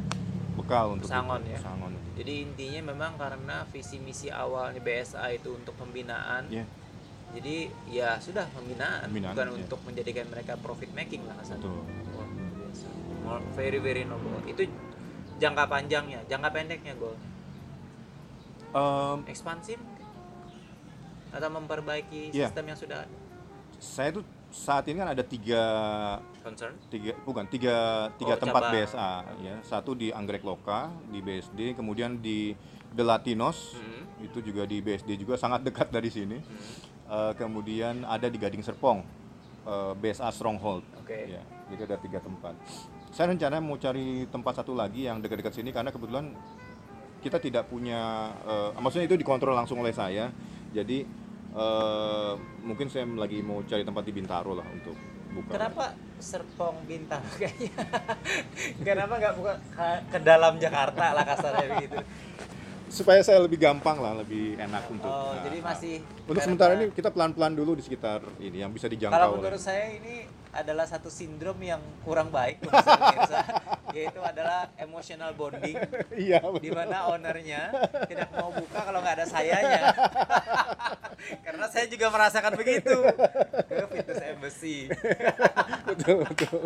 bekal 0.55 0.95
untuk 0.95 1.09
Pesangon 1.09 1.41
itu, 1.43 1.51
ya? 1.53 1.59
pesangon. 1.59 1.91
Jadi 2.19 2.33
intinya 2.43 2.81
memang 2.91 3.11
karena 3.15 3.63
visi 3.71 3.97
misi 3.99 4.27
awalnya 4.27 4.79
BSA 4.79 5.27
itu 5.33 5.55
untuk 5.55 5.71
pembinaan. 5.79 6.51
Ya, 6.51 6.67
Jadi 7.29 7.69
ya 7.93 8.17
sudah 8.17 8.43
pembinaan, 8.51 9.05
Pembinaan, 9.07 9.33
bukan 9.37 9.47
ya. 9.49 9.53
untuk 9.63 9.79
menjadikan 9.85 10.25
mereka 10.33 10.57
profit 10.57 10.89
making 10.97 11.23
lah 11.29 11.37
betul. 11.39 11.85
More- 13.23 13.45
Very 13.53 13.77
very 13.77 14.03
noble. 14.03 14.41
Itu 14.49 14.65
jangka 15.37 15.69
panjangnya, 15.69 16.25
jangka 16.27 16.49
pendeknya 16.51 16.97
goal. 16.97 17.15
Um, 18.69 19.25
Ekspansi 19.25 19.73
mungkin? 19.75 20.05
atau 21.29 21.49
memperbaiki 21.51 22.29
Iya. 22.29 22.49
sistem 22.49 22.65
yang 22.67 22.77
sudah 22.77 22.97
ada? 22.99 23.17
saya 23.77 24.09
tuh 24.11 24.23
saat 24.49 24.83
ini 24.85 24.97
kan 24.97 25.09
ada 25.09 25.21
tiga 25.21 25.63
Concern? 26.39 26.73
tiga 26.87 27.13
bukan 27.21 27.45
tiga 27.45 27.75
tiga 28.15 28.33
Oh, 28.33 28.39
tempat 28.39 28.61
cabang. 28.63 28.81
BSA 28.81 29.11
ya 29.39 29.55
satu 29.63 29.93
di 29.93 30.09
Anggrek 30.09 30.41
Loka 30.41 30.89
di 31.05 31.19
BSD 31.19 31.73
kemudian 31.73 32.17
di 32.17 32.53
The 32.91 33.01
Latinos 33.01 33.73
Hmm. 33.73 34.09
itu 34.19 34.41
juga 34.43 34.65
di 34.65 34.79
BSD 34.79 35.15
juga 35.15 35.33
sangat 35.35 35.63
dekat 35.63 35.89
dari 35.89 36.09
sini 36.09 36.37
Hmm. 36.37 36.87
Eh, 37.09 37.33
kemudian 37.35 38.03
ada 38.03 38.25
di 38.25 38.35
Gading 38.35 38.61
Serpong 38.61 39.01
eh, 39.63 39.93
BSA 39.95 40.29
Stronghold 40.29 40.81
Oke. 40.99 41.29
ya 41.29 41.41
jadi 41.67 41.81
ada 41.85 41.97
tiga 41.97 42.17
tempat 42.19 42.53
saya 43.09 43.29
rencana 43.29 43.57
mau 43.57 43.73
cari 43.75 44.25
tempat 44.27 44.53
satu 44.55 44.73
lagi 44.73 45.05
yang 45.05 45.17
dekat-dekat 45.17 45.53
sini 45.55 45.69
karena 45.69 45.89
kebetulan 45.89 46.33
kita 47.19 47.37
tidak 47.37 47.63
punya 47.65 48.01
eh, 48.41 48.69
maksudnya 48.75 49.05
itu 49.05 49.15
dikontrol 49.15 49.53
langsung 49.53 49.77
oleh 49.77 49.91
saya 49.91 50.31
jadi 50.69 51.03
eh, 51.51 52.31
mungkin 52.61 52.87
saya 52.87 53.05
lagi 53.05 53.39
mau 53.39 53.61
cari 53.61 53.81
tempat 53.81 54.03
di 54.03 54.11
Bintaro 54.11 54.53
lah 54.53 54.67
untuk 54.67 54.95
buka 55.29 55.51
Kenapa 55.51 55.85
Serpong 56.17 56.83
Bintang 56.83 57.21
kayaknya? 57.37 57.71
Kenapa 58.81 59.13
nggak 59.15 59.33
buka 59.35 59.53
ke- 59.69 60.03
ke 60.09 60.19
dalam 60.19 60.57
Jakarta 60.57 61.11
lah 61.11 61.23
kasarnya 61.23 61.67
begitu? 61.75 61.99
supaya 62.89 63.21
saya 63.21 63.37
lebih 63.37 63.61
gampang 63.61 64.01
lah 64.01 64.17
lebih 64.17 64.57
enak 64.57 64.89
untuk 64.89 65.05
Oh, 65.05 65.29
nah, 65.29 65.45
jadi 65.45 65.61
masih 65.61 65.95
untuk 66.01 66.33
karena- 66.33 66.41
sementara 66.41 66.71
ini 66.73 66.85
kita 66.89 67.13
pelan-pelan 67.13 67.53
dulu 67.53 67.77
di 67.77 67.85
sekitar 67.85 68.17
ini 68.39 68.57
yang 68.59 68.73
bisa 68.73 68.89
dijangkau 68.89 69.13
Kalau 69.13 69.29
oleh- 69.29 69.45
menurut 69.45 69.61
saya 69.61 69.93
ini 69.93 70.25
adalah 70.49 70.89
satu 70.89 71.05
sindrom 71.05 71.61
yang 71.61 71.77
kurang 72.01 72.33
baik 72.33 72.65
pemirsa, 72.65 73.45
yaitu 73.89 74.19
adalah 74.19 74.69
emotional 74.75 75.33
bonding 75.33 75.75
iya 76.19 76.39
di 76.55 76.69
mana 76.69 77.09
ownernya 77.09 77.73
tidak 78.05 78.29
mau 78.29 78.49
buka 78.49 78.79
kalau 78.79 78.99
nggak 78.99 79.15
ada 79.17 79.25
sayanya. 79.25 79.81
Karena 81.45 81.65
saya 81.67 81.85
juga 81.85 82.07
merasakan 82.07 82.53
begitu 82.55 82.95
ke 83.65 83.85
Fitness 83.89 84.21
Embassy. 84.23 84.77
betul 85.89 86.23
betul 86.23 86.61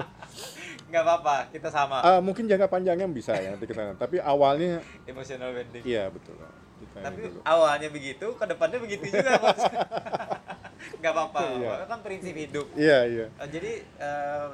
Nggak 0.86 1.02
apa-apa, 1.02 1.36
kita 1.50 1.70
sama. 1.70 1.98
Ah, 2.00 2.20
mungkin 2.20 2.46
jangka 2.46 2.70
panjangnya 2.70 3.08
bisa 3.08 3.34
ya 3.34 3.52
nanti 3.52 3.66
sana 3.68 3.96
tapi 3.96 4.22
awalnya 4.22 4.78
Emotional 5.04 5.50
bonding. 5.52 5.82
iya 5.82 6.06
betul 6.06 6.38
kita 6.80 6.98
Tapi 7.02 7.22
dulu. 7.24 7.40
awalnya 7.42 7.90
begitu, 7.90 8.28
ke 8.30 8.46
depannya 8.46 8.78
begitu 8.78 9.06
juga. 9.10 9.42
Nggak 11.00 11.12
apa-apa, 11.12 11.40
Iya. 11.56 11.74
kan 11.88 12.00
prinsip 12.04 12.36
hidup. 12.36 12.68
iya 12.76 13.00
iya 13.08 13.26
Eh, 13.34 13.48
Jadi 13.50 13.72
eh, 13.82 14.48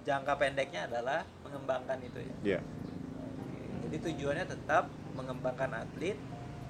jangka 0.00 0.32
pendeknya 0.36 0.86
adalah 0.86 1.26
mengembangkan 1.50 1.98
itu 2.00 2.18
ya. 2.20 2.34
iya 2.46 2.60
Jadi 3.82 3.96
tujuannya 4.06 4.46
tetap 4.46 4.86
mengembangkan 5.10 5.70
atlet, 5.76 6.14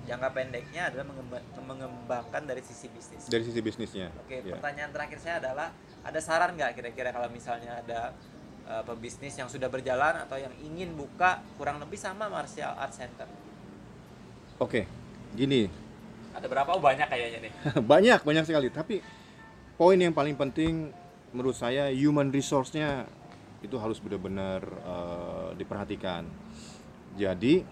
jangka 0.02 0.28
pendeknya 0.30 0.88
adalah 0.88 1.04
mengemba- 1.04 1.44
mengembangkan 1.60 2.42
dari 2.42 2.62
sisi 2.62 2.88
bisnis. 2.88 3.28
dari 3.28 3.44
sisi 3.44 3.60
bisnisnya 3.60 4.08
Oke, 4.18 4.40
Iya. 4.40 4.56
pertanyaan 4.56 4.90
terakhir 4.90 5.18
saya 5.20 5.36
adalah 5.38 5.68
ada 6.00 6.16
saran 6.18 6.56
nggak 6.56 6.72
kira-kira 6.74 7.10
kalau 7.10 7.28
misalnya 7.28 7.76
ada 7.76 8.16
eh, 8.62 8.82
pebisnis 8.82 9.34
yang 9.34 9.46
sudah 9.46 9.66
berjalan 9.66 10.16
atau 10.18 10.34
yang 10.34 10.54
ingin 10.60 10.94
buka 10.94 11.44
kurang 11.54 11.76
lebih 11.76 11.96
sama 11.96 12.26
martial 12.26 12.72
art 12.72 12.90
center? 12.90 13.28
oke 14.56 14.84
gini 15.30 15.68
Ada 16.30 16.46
berapa? 16.46 16.70
Oh, 16.70 16.80
banyak 16.80 17.04
kayaknya 17.04 17.38
nih. 17.42 17.52
banyak 17.92 18.22
banyak 18.22 18.44
sekali 18.46 18.70
tapi 18.70 19.02
poin 19.74 19.98
yang 19.98 20.14
paling 20.14 20.32
penting 20.34 20.94
menurut 21.30 21.52
saya 21.52 21.90
human 21.90 22.30
resource-nya 22.30 23.04
itu 23.60 23.76
harus 23.76 24.00
benar-benar 24.00 24.64
eh, 24.64 25.48
diperhatikan. 25.60 26.24
Jadi 27.16 27.64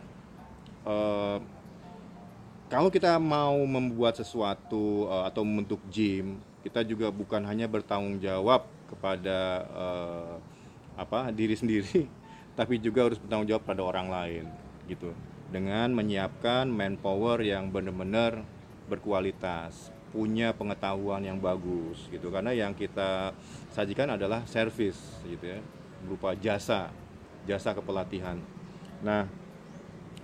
eh, 0.85 1.39
kalau 2.69 2.93
kita 2.93 3.17
mau 3.17 3.57
membuat 3.65 4.21
sesuatu 4.21 5.09
eh, 5.09 5.25
atau 5.29 5.43
membentuk 5.45 5.81
gym 5.89 6.41
kita 6.61 6.85
juga 6.85 7.09
bukan 7.09 7.41
hanya 7.49 7.65
bertanggung 7.65 8.21
jawab 8.21 8.69
kepada 8.93 9.65
eh, 9.65 10.35
apa 10.99 11.31
diri 11.33 11.57
sendiri 11.57 12.05
tapi 12.59 12.77
juga 12.77 13.09
harus 13.09 13.17
bertanggung 13.17 13.49
jawab 13.49 13.65
pada 13.65 13.83
orang 13.85 14.09
lain 14.13 14.45
gitu. 14.89 15.13
Dengan 15.49 15.89
menyiapkan 15.97 16.69
manpower 16.69 17.41
yang 17.41 17.73
benar-benar 17.73 18.45
berkualitas 18.85 19.89
punya 20.13 20.53
pengetahuan 20.53 21.25
yang 21.25 21.41
bagus 21.41 22.05
gitu. 22.13 22.29
Karena 22.29 22.53
yang 22.53 22.77
kita 22.77 23.33
sajikan 23.73 24.13
adalah 24.13 24.45
service 24.45 25.01
gitu 25.25 25.57
ya 25.57 25.61
berupa 26.05 26.35
jasa 26.39 26.93
jasa 27.49 27.73
kepelatihan. 27.73 28.37
Nah 29.01 29.25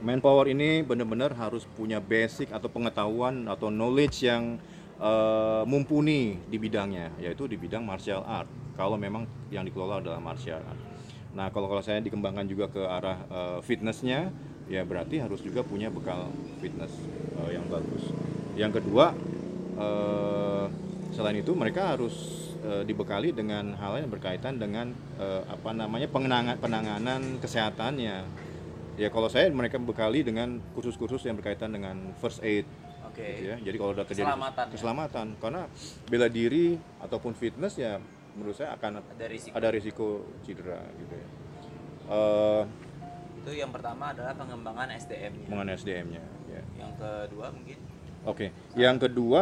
manpower 0.05 0.51
ini 0.53 0.85
benar-benar 0.85 1.33
harus 1.39 1.65
punya 1.65 2.03
basic 2.03 2.53
atau 2.53 2.69
pengetahuan 2.69 3.49
atau 3.49 3.73
knowledge 3.73 4.27
yang 4.27 4.61
eh, 5.01 5.63
mumpuni 5.65 6.37
di 6.51 6.57
bidangnya 6.61 7.15
yaitu 7.19 7.49
di 7.49 7.57
bidang 7.57 7.83
martial 7.83 8.23
art. 8.27 8.51
Kalau 8.75 8.99
memang 8.99 9.25
yang 9.55 9.63
dikelola 9.63 10.03
adalah 10.03 10.19
martial 10.19 10.61
art. 10.61 10.81
Nah 11.35 11.51
kalau 11.51 11.67
kalau 11.67 11.83
saya 11.83 11.99
dikembangkan 11.99 12.47
juga 12.47 12.71
ke 12.71 12.83
arah 12.83 13.19
eh, 13.27 13.59
fitnessnya 13.65 14.31
ya 14.65 14.81
berarti 14.81 15.21
harus 15.21 15.45
juga 15.45 15.61
punya 15.61 15.93
bekal 15.93 16.31
fitness 16.61 16.93
eh, 17.41 17.57
yang 17.57 17.67
bagus. 17.73 18.05
Yang 18.55 18.83
kedua 18.83 19.17
eh, 19.79 20.65
selain 21.15 21.39
itu 21.39 21.55
mereka 21.55 21.95
harus 21.95 22.15
eh, 22.65 22.83
dibekali 22.83 23.31
dengan 23.31 23.77
hal 23.77 23.99
yang 23.99 24.09
berkaitan 24.09 24.57
dengan 24.57 24.89
eh, 25.17 25.43
apa 25.45 25.71
namanya 25.71 26.09
pengenangan 26.09 26.57
penanganan 26.57 27.21
kesehatannya 27.39 28.17
ya 28.95 29.09
kalau 29.09 29.27
saya 29.27 29.51
mereka 29.51 29.77
bekali 29.77 30.23
dengan 30.23 30.59
kursus-kursus 30.73 31.23
yang 31.23 31.35
berkaitan 31.35 31.71
dengan 31.71 32.15
first 32.17 32.41
aid 32.41 32.65
Oke. 33.05 33.21
gitu 33.21 33.47
ya 33.47 33.57
jadi 33.61 33.77
kalau 33.77 33.91
udah 33.93 34.05
terjadi 34.05 34.27
Keselamatan 34.27 34.65
ya? 34.65 34.73
keselamatan 34.73 35.27
karena 35.37 35.63
bela 36.05 36.29
diri 36.29 36.67
ataupun 36.99 37.33
fitness 37.33 37.75
ya 37.75 37.99
menurut 38.35 38.55
saya 38.55 38.75
akan 38.75 39.03
Ada 39.13 39.27
risiko. 39.29 39.55
ada 39.55 39.69
risiko 39.71 40.07
cedera 40.41 40.81
gitu 40.97 41.15
ya 41.15 41.29
Eh, 42.05 42.63
Itu 43.41 43.51
yang 43.55 43.73
pertama 43.73 44.13
adalah 44.13 44.33
pengembangan 44.35 44.93
SDM-nya. 44.93 45.49
mengenai 45.49 45.73
SDM-nya 45.75 46.21
ya 46.47 46.61
Yang 46.77 46.93
kedua 46.97 47.47
mungkin 47.49 47.79
oke 48.25 48.47
yang 48.75 48.97
kedua 48.97 49.41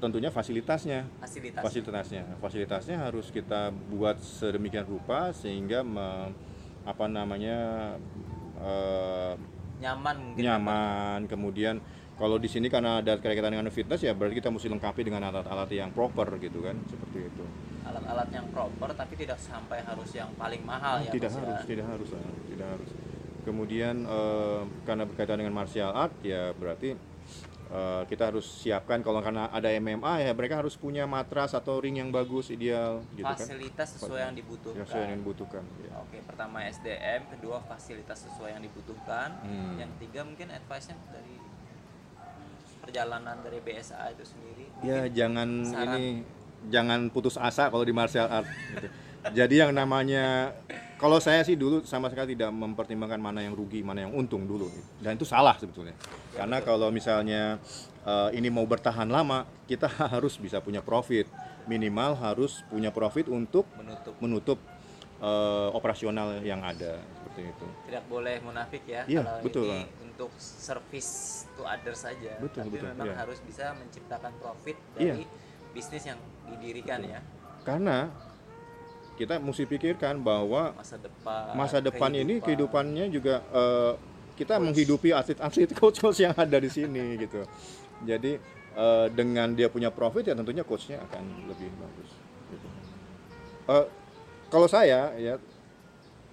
tentunya 0.00 0.32
fasilitasnya 0.32 1.04
fasilitas. 1.20 1.60
fasilitasnya 1.60 2.22
fasilitasnya 2.40 2.96
harus 3.04 3.28
kita 3.28 3.68
buat 3.92 4.16
sedemikian 4.18 4.88
rupa 4.88 5.30
sehingga 5.30 5.84
me- 5.84 6.32
apa 6.82 7.04
namanya 7.06 7.58
eh, 8.58 9.34
Nyaman 9.80 10.16
mungkin. 10.20 10.40
nyaman 10.44 11.20
kemudian 11.24 11.76
kalau 12.20 12.36
di 12.36 12.52
sini 12.52 12.68
karena 12.68 13.00
ada 13.00 13.16
kaitan 13.16 13.48
dengan 13.48 13.68
fitness 13.72 14.04
ya 14.04 14.12
berarti 14.12 14.36
kita 14.36 14.52
mesti 14.52 14.68
lengkapi 14.68 15.00
dengan 15.00 15.24
alat-alat 15.24 15.72
yang 15.72 15.88
proper 15.92 16.36
gitu 16.36 16.60
kan 16.60 16.76
seperti 16.84 17.28
itu 17.28 17.44
Alat-alat 17.80 18.28
yang 18.28 18.44
proper 18.52 18.92
tapi 18.92 19.16
tidak 19.16 19.40
sampai 19.40 19.80
harus 19.80 20.12
yang 20.12 20.28
paling 20.36 20.60
mahal 20.62 21.00
ya. 21.00 21.08
tidak 21.12 21.32
Bos, 21.32 21.36
ya. 21.36 21.44
harus 21.48 21.60
tidak 21.64 21.86
harus 21.88 22.08
tidak 22.48 22.68
harus 22.76 22.90
kemudian 23.40 23.94
eh, 24.04 24.60
karena 24.84 25.04
berkaitan 25.08 25.40
dengan 25.40 25.56
martial 25.56 25.92
art 25.92 26.12
ya 26.20 26.52
berarti 26.52 26.92
eh, 27.70 28.02
kita 28.10 28.34
harus 28.34 28.46
siapkan 28.46 29.00
kalau 29.00 29.22
karena 29.22 29.46
ada 29.48 29.70
MMA 29.70 30.26
ya 30.26 30.32
mereka 30.34 30.58
harus 30.58 30.74
punya 30.74 31.06
matras 31.06 31.54
atau 31.54 31.78
ring 31.78 32.02
yang 32.02 32.10
bagus 32.10 32.50
ideal 32.50 33.00
gitu 33.14 33.24
kan 33.24 33.38
Fasilitas 33.38 33.88
sesuai 33.96 34.20
yang 34.26 34.34
dibutuhkan. 34.34 34.76
yang 34.76 34.86
sesuai 34.86 35.04
yang 35.06 35.20
dibutuhkan 35.22 35.62
ya. 35.80 35.92
Oke, 36.02 36.18
pertama 36.26 36.56
SDM, 36.66 37.20
kedua 37.38 37.62
fasilitas 37.62 38.18
sesuai 38.26 38.50
yang 38.58 38.62
dibutuhkan. 38.62 39.28
Hmm. 39.46 39.78
Yang 39.78 39.90
ketiga 39.98 40.20
mungkin 40.26 40.48
advice-nya 40.50 40.96
dari 41.14 41.34
perjalanan 42.80 43.36
dari 43.44 43.58
BSA 43.60 44.16
itu 44.16 44.24
sendiri. 44.24 44.64
ya 44.82 45.04
Mungkin 45.06 45.14
jangan 45.14 45.48
saran. 45.62 45.86
ini 45.94 46.04
jangan 46.68 47.00
putus 47.08 47.36
asa 47.40 47.68
kalau 47.70 47.84
di 47.84 47.94
martial 47.94 48.28
art 48.28 48.48
gitu. 48.48 48.88
Jadi 49.28 49.68
yang 49.68 49.72
namanya 49.76 50.56
kalau 50.96 51.16
saya 51.20 51.40
sih 51.44 51.56
dulu 51.56 51.84
sama 51.84 52.08
sekali 52.12 52.36
tidak 52.36 52.52
mempertimbangkan 52.52 53.20
mana 53.20 53.40
yang 53.40 53.56
rugi 53.56 53.80
mana 53.80 54.04
yang 54.04 54.12
untung 54.12 54.44
dulu. 54.44 54.68
Dan 55.00 55.16
itu 55.16 55.24
salah 55.28 55.56
sebetulnya. 55.56 55.96
Karena 56.36 56.60
kalau 56.60 56.88
misalnya 56.92 57.56
eh, 58.04 58.28
ini 58.36 58.48
mau 58.52 58.64
bertahan 58.68 59.08
lama 59.08 59.44
kita 59.64 59.88
harus 60.12 60.36
bisa 60.36 60.60
punya 60.60 60.80
profit. 60.80 61.28
Minimal 61.68 62.16
harus 62.16 62.64
punya 62.72 62.88
profit 62.88 63.28
untuk 63.28 63.68
menutup. 63.76 64.14
menutup 64.20 64.58
eh, 65.20 65.68
operasional 65.72 66.40
yang 66.40 66.64
ada 66.64 67.00
seperti 67.20 67.40
itu. 67.46 67.66
tidak 67.86 68.04
boleh 68.10 68.36
munafik 68.42 68.82
ya 68.88 69.04
Iya, 69.06 69.22
kalau 69.22 69.40
betul, 69.44 69.68
ini 69.68 69.80
untuk 70.02 70.30
service 70.36 71.44
to 71.56 71.62
others 71.62 72.04
saja. 72.04 72.32
Betul, 72.40 72.66
tapi 72.66 72.76
betul, 72.76 72.88
memang 72.92 73.08
iya. 73.08 73.16
harus 73.20 73.38
bisa 73.44 73.72
menciptakan 73.76 74.32
profit 74.40 74.76
Iya. 75.00 75.14
dari 75.16 75.24
bisnis 75.70 76.04
yang 76.08 76.18
didirikan 76.50 77.00
ya. 77.06 77.20
Karena 77.62 78.10
kita 79.20 79.36
mesti 79.36 79.68
pikirkan 79.68 80.16
bahwa 80.24 80.72
masa 80.72 80.96
depan 80.96 81.42
masa 81.52 81.78
depan 81.84 82.08
ini 82.16 82.40
kehidupan. 82.40 82.88
kehidupannya 82.88 83.04
juga 83.12 83.34
eh, 83.52 83.92
kita 84.40 84.56
Coach. 84.56 84.64
menghidupi 84.64 85.08
atlet-atlet 85.12 85.70
coach-coach 85.76 86.24
yang 86.24 86.32
ada 86.32 86.56
di 86.56 86.70
sini 86.72 87.04
gitu. 87.28 87.44
Jadi 88.08 88.40
eh, 88.80 89.06
dengan 89.12 89.52
dia 89.52 89.68
punya 89.68 89.92
profit 89.92 90.24
ya 90.24 90.32
tentunya 90.32 90.64
coachnya 90.64 91.04
akan 91.04 91.24
lebih 91.52 91.68
bagus. 91.76 92.10
Gitu. 92.48 92.66
Eh, 93.68 93.86
kalau 94.48 94.64
saya 94.72 95.12
ya 95.20 95.36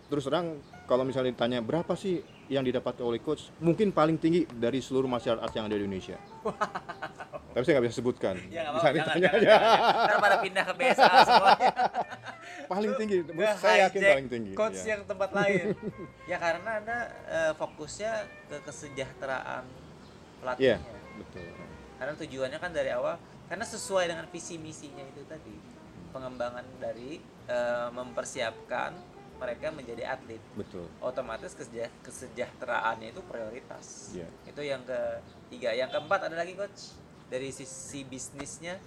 terus 0.08 0.24
terang 0.24 0.56
kalau 0.88 1.04
misalnya 1.04 1.36
ditanya 1.36 1.60
berapa 1.60 1.92
sih 2.00 2.24
yang 2.48 2.64
didapat 2.64 2.96
oleh 3.04 3.20
coach, 3.20 3.52
mungkin 3.60 3.92
paling 3.92 4.16
tinggi 4.16 4.48
dari 4.48 4.80
seluruh 4.80 5.12
masyarakat 5.12 5.52
yang 5.52 5.68
ada 5.68 5.76
di 5.76 5.84
Indonesia. 5.84 6.16
Tapi 7.52 7.64
saya 7.68 7.74
nggak 7.76 7.86
bisa 7.92 7.98
sebutkan. 8.00 8.36
ya 8.48 8.72
Bisa 8.72 8.88
jangan, 8.88 8.94
ditanya 8.96 9.20
jangan, 9.28 9.40
aja. 9.44 9.50
jangan. 9.52 10.08
Ntar 10.08 10.18
pada 10.24 10.38
pindah 10.40 10.64
ke 10.64 10.74
BSA 10.80 11.08
semuanya 11.28 11.72
paling 12.68 12.92
tinggi. 12.96 13.18
Saya 13.56 13.88
yakin 13.88 14.02
paling 14.04 14.28
tinggi. 14.28 14.52
coach 14.54 14.84
ya. 14.84 14.94
yang 14.94 15.02
tempat 15.04 15.30
lain 15.32 15.74
ya 16.26 16.38
karena 16.38 16.72
anda 16.78 16.98
eh, 17.26 17.54
fokusnya 17.54 18.12
ke 18.46 18.58
kesejahteraan 18.62 19.64
pelatihnya 20.38 20.78
betul. 21.18 21.50
karena 21.98 22.14
tujuannya 22.14 22.60
kan 22.60 22.72
dari 22.72 22.92
awal 22.92 23.18
karena 23.48 23.64
sesuai 23.64 24.06
dengan 24.06 24.26
visi 24.28 24.56
misinya 24.56 25.02
itu 25.02 25.24
tadi 25.26 25.56
pengembangan 26.12 26.68
dari 26.78 27.18
eh, 27.48 27.90
mempersiapkan 27.90 28.94
mereka 29.38 29.70
menjadi 29.70 30.04
atlet 30.10 30.42
Betul. 30.54 30.90
otomatis 30.98 31.54
keseja- 31.54 31.94
kesejahteraannya 32.02 33.14
itu 33.14 33.22
prioritas 33.22 34.10
Iya. 34.12 34.26
itu 34.46 34.62
yang 34.62 34.82
ketiga 34.82 35.72
yang 35.72 35.90
keempat 35.90 36.26
ada 36.26 36.36
lagi 36.36 36.54
coach 36.54 36.98
dari 37.30 37.54
sisi 37.54 38.02
bisnisnya 38.02 38.82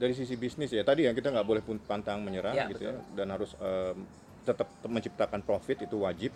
dari 0.00 0.16
sisi 0.16 0.32
bisnis 0.32 0.72
ya 0.72 0.80
tadi 0.80 1.04
ya 1.04 1.12
kita 1.12 1.28
nggak 1.28 1.44
boleh 1.44 1.60
pun 1.60 1.76
pantang 1.76 2.24
menyerah 2.24 2.56
Ya, 2.56 2.64
gitu 2.72 2.88
ya 2.88 2.96
dan 3.12 3.28
harus 3.36 3.52
em, 3.60 4.08
tetap 4.48 4.72
menciptakan 4.88 5.44
profit 5.44 5.84
itu 5.84 6.00
wajib. 6.00 6.32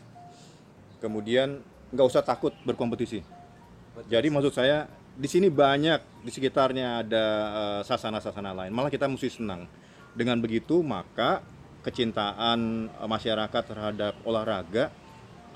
Kemudian 1.01 1.65
nggak 1.89 2.07
usah 2.07 2.21
takut 2.21 2.53
berkompetisi. 2.69 3.25
Betul. 3.25 4.11
jadi 4.11 4.27
maksud 4.29 4.53
saya 4.53 4.91
di 5.15 5.31
sini 5.31 5.47
banyak 5.49 6.27
di 6.27 6.31
sekitarnya 6.35 7.01
ada 7.01 7.25
eh, 7.49 7.81
sasana-sasana 7.89 8.53
lain. 8.53 8.73
Malah 8.75 8.93
kita 8.93 9.09
mesti 9.09 9.33
senang. 9.33 9.65
Dengan 10.13 10.39
begitu 10.45 10.85
maka 10.85 11.41
kecintaan 11.81 12.93
eh, 12.93 13.09
masyarakat 13.09 13.63
terhadap 13.65 14.13
olahraga 14.29 14.93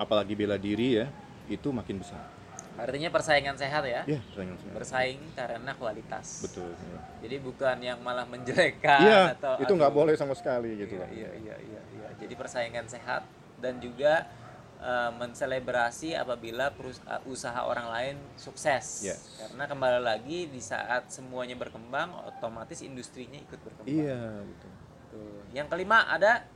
apalagi 0.01 0.33
bela 0.39 0.57
diri 0.57 1.03
ya 1.05 1.07
itu 1.51 1.75
makin 1.75 1.99
besar 2.01 2.38
artinya 2.79 3.11
persaingan 3.11 3.57
sehat 3.59 3.83
ya 3.85 4.03
ya 4.07 4.21
sayang 4.33 4.55
sekali. 4.55 4.75
bersaing 4.79 5.21
karena 5.35 5.71
kualitas 5.75 6.27
betul 6.47 6.71
ya. 6.71 6.99
jadi 7.27 7.37
bukan 7.43 7.77
yang 7.83 7.99
malah 8.01 8.23
menjelekkan 8.25 9.03
iya 9.03 9.21
atau 9.35 9.59
itu 9.59 9.73
nggak 9.75 9.91
boleh 9.93 10.15
sama 10.15 10.33
sekali 10.39 10.79
gitu 10.79 10.95
iya, 10.95 11.03
loh. 11.03 11.11
iya 11.11 11.31
iya 11.43 11.57
iya 11.59 11.81
iya 11.99 12.09
jadi 12.23 12.35
persaingan 12.39 12.87
sehat 12.87 13.27
dan 13.59 13.83
juga 13.83 14.31
eh, 14.79 15.11
menselebrasi 15.19 16.15
apabila 16.15 16.71
uh, 16.71 17.21
usaha 17.27 17.67
orang 17.67 17.91
lain 17.91 18.17
sukses 18.39 19.03
Yes. 19.03 19.43
karena 19.43 19.67
kembali 19.67 20.01
lagi 20.01 20.47
di 20.47 20.63
saat 20.63 21.11
semuanya 21.11 21.59
berkembang 21.59 22.15
otomatis 22.31 22.79
industrinya 22.87 23.43
ikut 23.43 23.59
berkembang 23.59 23.91
iya 23.91 24.39
betul 24.47 24.71
Tuh. 25.11 25.43
yang 25.51 25.67
kelima 25.67 26.07
ada 26.07 26.47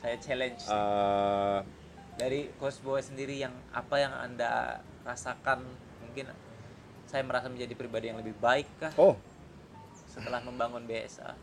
saya 0.00 0.16
challenge 0.16 0.64
Eh, 0.64 1.60
dari 2.16 2.52
Coach 2.60 2.80
Boy 2.80 3.00
sendiri 3.00 3.40
yang 3.40 3.52
apa 3.72 3.96
yang 3.96 4.12
anda 4.12 4.80
rasakan 5.02 5.64
mungkin 6.00 6.28
saya 7.06 7.22
merasa 7.24 7.48
menjadi 7.48 7.74
pribadi 7.74 8.08
yang 8.08 8.18
lebih 8.18 8.34
baik 8.38 8.66
kah 8.78 8.92
oh 8.96 9.16
setelah 10.06 10.42
membangun 10.42 10.82
BSA 10.84 11.34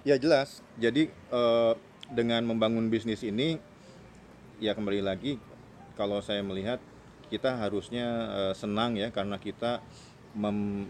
Ya 0.00 0.16
jelas. 0.16 0.64
Jadi 0.80 1.12
eh, 1.12 1.72
dengan 2.08 2.40
membangun 2.48 2.88
bisnis 2.88 3.20
ini, 3.20 3.60
ya 4.56 4.72
kembali 4.72 5.04
lagi 5.04 5.36
kalau 5.92 6.24
saya 6.24 6.40
melihat 6.40 6.80
kita 7.28 7.52
harusnya 7.60 8.06
eh, 8.32 8.54
senang 8.56 8.96
ya 8.96 9.12
karena 9.12 9.36
kita 9.36 9.84
mem- 10.32 10.88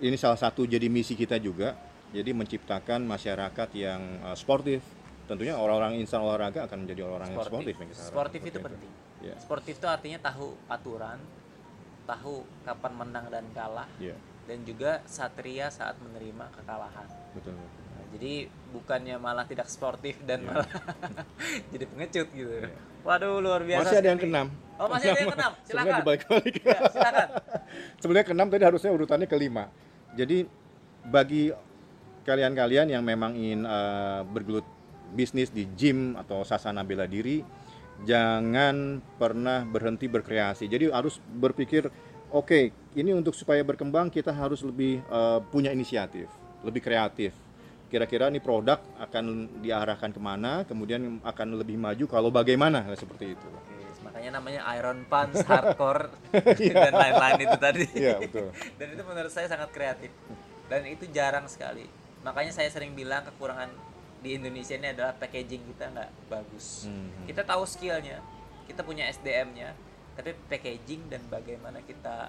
ini 0.00 0.16
salah 0.16 0.40
satu 0.40 0.64
jadi 0.64 0.88
misi 0.88 1.12
kita 1.12 1.36
juga. 1.36 1.76
Jadi 2.16 2.32
menciptakan 2.32 3.04
masyarakat 3.04 3.68
yang 3.76 4.00
eh, 4.24 4.36
sportif. 4.40 4.80
Tentunya 5.28 5.52
orang-orang 5.52 6.00
insan 6.00 6.24
olahraga 6.24 6.64
akan 6.64 6.88
menjadi 6.88 7.04
orang-orang 7.04 7.36
yang 7.36 7.44
sportif. 7.44 7.74
yang 7.76 7.92
harapkan 7.92 8.08
sportif 8.08 8.40
seperti 8.40 8.48
itu 8.48 8.58
penting 8.64 8.92
Ya. 9.16 9.36
sportif 9.40 9.74
itu 9.76 9.88
artinya 9.88 10.18
tahu 10.22 10.52
aturan 10.64 11.16
tahu 12.06 12.34
kapan 12.62 12.92
menang 12.94 13.26
dan 13.28 13.44
kalah 13.50 13.90
Ya, 13.98 14.14
dan 14.44 14.62
juga 14.62 15.02
satria 15.04 15.68
saat 15.68 15.98
menerima 15.98 16.46
kekalahan 16.52 17.06
betul. 17.32 17.52
Nah, 17.52 18.04
jadi 18.10 18.32
bukannya 18.70 19.16
malah 19.16 19.44
tidak 19.44 19.66
sportif 19.66 20.16
dan 20.22 20.40
Iya. 20.40 20.48
malah 20.48 20.68
jadi 21.72 21.84
pengecut 21.84 22.28
gitu 22.30 22.54
Iya. 22.62 22.70
waduh 23.02 23.38
luar 23.38 23.60
biasa 23.60 23.82
Masih 23.84 23.98
ada 23.98 24.08
yang 24.08 24.20
keenam. 24.20 24.46
oh 24.76 24.86
masih 24.86 25.08
ada 25.08 25.18
yang 25.18 25.30
keenam 25.30 25.52
Sebenarnya 25.58 25.66
silakan 25.66 26.00
dibalik-balik. 26.00 26.54
Ya, 26.60 26.78
silakan 26.88 27.28
sebenarnya 28.00 28.26
keenam 28.26 28.48
tadi 28.48 28.64
harusnya 28.64 28.90
urutannya 28.90 29.26
kelima. 29.26 29.64
Jadi 30.12 30.38
bagi 31.04 31.52
kalian-kalian 32.22 32.90
yang 32.90 33.02
memang 33.02 33.34
ingin 33.34 33.62
eh, 33.62 34.20
bergelut 34.24 34.66
bisnis 35.08 35.48
di 35.48 35.66
gym 35.70 36.14
atau 36.16 36.42
sasana 36.42 36.82
bela 36.82 37.06
diri, 37.06 37.46
jangan 38.04 39.00
pernah 39.16 39.64
berhenti 39.64 40.10
berkreasi. 40.10 40.68
Jadi 40.68 40.92
harus 40.92 41.22
berpikir, 41.22 41.88
oke, 42.28 42.74
ini 42.98 43.10
untuk 43.16 43.32
supaya 43.32 43.62
berkembang 43.64 44.12
kita 44.12 44.34
harus 44.34 44.60
lebih 44.60 45.00
eh, 45.00 45.38
punya 45.48 45.72
inisiatif, 45.72 46.28
lebih 46.66 46.84
kreatif. 46.84 47.32
Kira-kira 47.86 48.26
ini 48.26 48.42
produk 48.42 48.82
akan 48.98 49.62
diarahkan 49.62 50.10
ke 50.10 50.18
mana, 50.18 50.66
kemudian 50.66 51.22
akan 51.22 51.54
lebih 51.54 51.78
maju 51.78 52.04
kalau 52.10 52.34
bagaimana 52.34 52.82
seperti 52.98 53.38
itu. 53.38 53.46
Oke, 53.46 53.78
makanya 54.02 54.42
namanya 54.42 54.66
Iron 54.74 55.06
Pants, 55.06 55.38
hardcore 55.46 56.10
dan 56.74 56.92
lain-lain 56.92 57.38
itu 57.46 57.56
tadi. 57.62 57.86
Iya 57.94 58.18
betul. 58.18 58.50
dan 58.74 58.86
itu 58.90 59.02
menurut 59.06 59.30
saya 59.30 59.46
sangat 59.46 59.70
kreatif 59.70 60.10
dan 60.66 60.82
itu 60.86 61.06
jarang 61.14 61.46
sekali 61.46 61.86
makanya 62.26 62.50
saya 62.50 62.68
sering 62.74 62.98
bilang 62.98 63.22
kekurangan 63.22 63.70
di 64.26 64.34
Indonesia 64.34 64.74
ini 64.74 64.90
adalah 64.90 65.14
packaging 65.14 65.62
kita 65.64 65.84
nggak 65.88 66.10
bagus 66.26 66.90
Mhm. 66.90 67.30
kita 67.30 67.46
tahu 67.46 67.62
skillnya 67.62 68.18
kita 68.66 68.82
punya 68.82 69.06
SDM-nya 69.06 69.70
tapi 70.18 70.34
packaging 70.50 71.06
dan 71.06 71.22
bagaimana 71.30 71.78
kita 71.80 72.26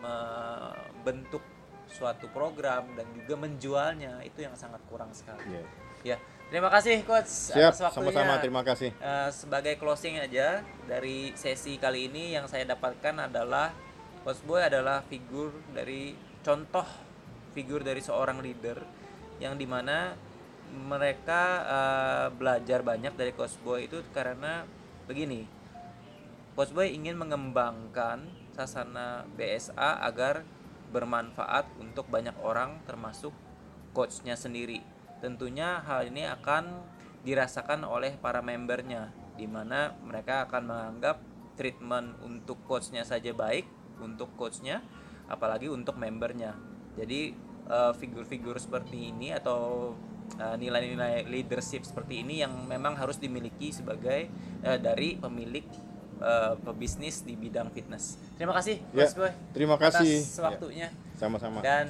membentuk 0.00 1.44
suatu 1.86 2.26
program 2.30 2.88
dan 2.96 3.04
juga 3.12 3.34
menjualnya 3.38 4.24
itu 4.24 4.40
yang 4.40 4.56
sangat 4.56 4.80
kurang 4.88 5.12
sekali 5.12 5.44
Iya. 5.44 5.62
ya 6.02 6.16
terima 6.48 6.72
kasih 6.72 7.04
coach 7.04 7.28
Siap, 7.52 7.76
atas 7.76 7.80
waktunya 7.82 8.08
sama-sama 8.08 8.34
terima 8.40 8.62
kasih. 8.62 8.90
Eh, 8.94 9.28
sebagai 9.30 9.74
closing 9.76 10.16
aja 10.16 10.64
dari 10.86 11.32
sesi 11.34 11.76
kali 11.76 12.08
ini 12.08 12.32
yang 12.32 12.48
saya 12.48 12.64
dapatkan 12.64 13.28
adalah 13.28 13.76
Coach 14.24 14.40
Boy 14.40 14.64
adalah 14.64 15.04
figur 15.04 15.52
dari 15.68 16.16
contoh 16.40 16.88
figur 17.52 17.84
dari 17.84 18.00
seorang 18.00 18.40
leader 18.40 18.80
yang 19.36 19.54
di 19.54 19.68
mana 19.68 20.16
mereka 20.72 21.42
eh, 21.66 22.26
belajar 22.32 22.80
banyak 22.80 23.12
dari 23.14 23.32
Coach 23.36 23.60
Boy 23.60 23.86
itu 23.90 24.00
karena 24.14 24.64
begini 25.04 25.44
Coach 26.54 26.70
Boy 26.70 26.94
ingin 26.94 27.18
mengembangkan 27.18 28.30
sasana 28.54 29.26
BSA 29.34 30.06
agar 30.06 30.46
bermanfaat 30.94 31.66
untuk 31.82 32.06
banyak 32.06 32.38
orang 32.38 32.78
termasuk 32.86 33.34
coachnya 33.90 34.38
sendiri. 34.38 34.78
Tentunya 35.18 35.82
hal 35.82 36.06
ini 36.06 36.22
akan 36.30 36.86
dirasakan 37.26 37.82
oleh 37.82 38.14
para 38.14 38.38
membernya 38.38 39.10
di 39.34 39.50
mana 39.50 39.98
mereka 40.06 40.46
akan 40.46 40.62
menganggap 40.70 41.18
treatment 41.58 42.14
untuk 42.22 42.62
coachnya 42.70 43.02
saja 43.02 43.34
baik 43.34 43.66
untuk 43.98 44.30
coachnya 44.38 44.78
apalagi 45.26 45.66
untuk 45.66 45.98
membernya. 45.98 46.54
Jadi 46.94 47.34
eh, 47.66 47.92
figur-figur 47.98 48.62
seperti 48.62 49.10
ini 49.10 49.34
atau 49.34 49.90
eh, 50.34 50.56
nilai-nilai 50.56 51.24
leadership 51.24 51.82
seperti 51.82 52.20
ini 52.20 52.40
yang 52.40 52.64
memang 52.64 52.94
harus 52.94 53.16
dimiliki 53.16 53.70
sebagai 53.70 54.28
eh, 54.60 54.78
dari 54.78 55.14
pemilik 55.14 55.64
eh, 56.16 56.54
pebisnis 56.58 57.20
di 57.20 57.34
bidang 57.34 57.68
fitness. 57.68 58.16
Terima 58.34 58.52
kasih, 58.52 58.78
Ya, 58.90 59.04
Coach 59.04 59.16
Boy. 59.16 59.32
terima 59.52 59.76
kasih. 59.76 60.20
atas 60.20 60.38
waktunya 60.38 60.88
Sama-sama. 61.14 61.60
dan 61.60 61.86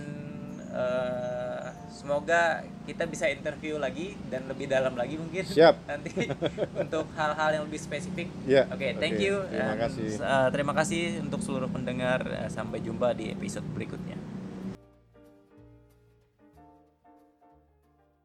eh, 0.69 1.67
semoga 1.89 2.43
kita 2.85 3.07
bisa 3.07 3.25
interview 3.27 3.79
lagi 3.79 4.13
dan 4.27 4.45
lebih 4.45 4.67
dalam 4.67 4.93
lagi 4.93 5.15
mungkin 5.15 5.41
Siap. 5.41 5.75
nanti 5.89 6.29
untuk 6.75 7.09
hal-hal 7.15 7.51
yang 7.55 7.65
lebih 7.65 7.79
spesifik. 7.79 8.29
Ya, 8.45 8.67
Oke, 8.69 8.93
thank 8.95 9.17
oke. 9.17 9.25
you. 9.25 9.41
Terima 9.47 9.77
kasih. 9.79 10.09
eh, 10.19 10.49
terima 10.51 10.73
kasih 10.75 11.03
untuk 11.21 11.41
seluruh 11.41 11.69
pendengar. 11.69 12.21
Eh, 12.27 12.51
Sampai 12.51 12.81
jumpa 12.81 13.15
di 13.15 13.31
episode 13.31 13.65
berikutnya. 13.71 14.19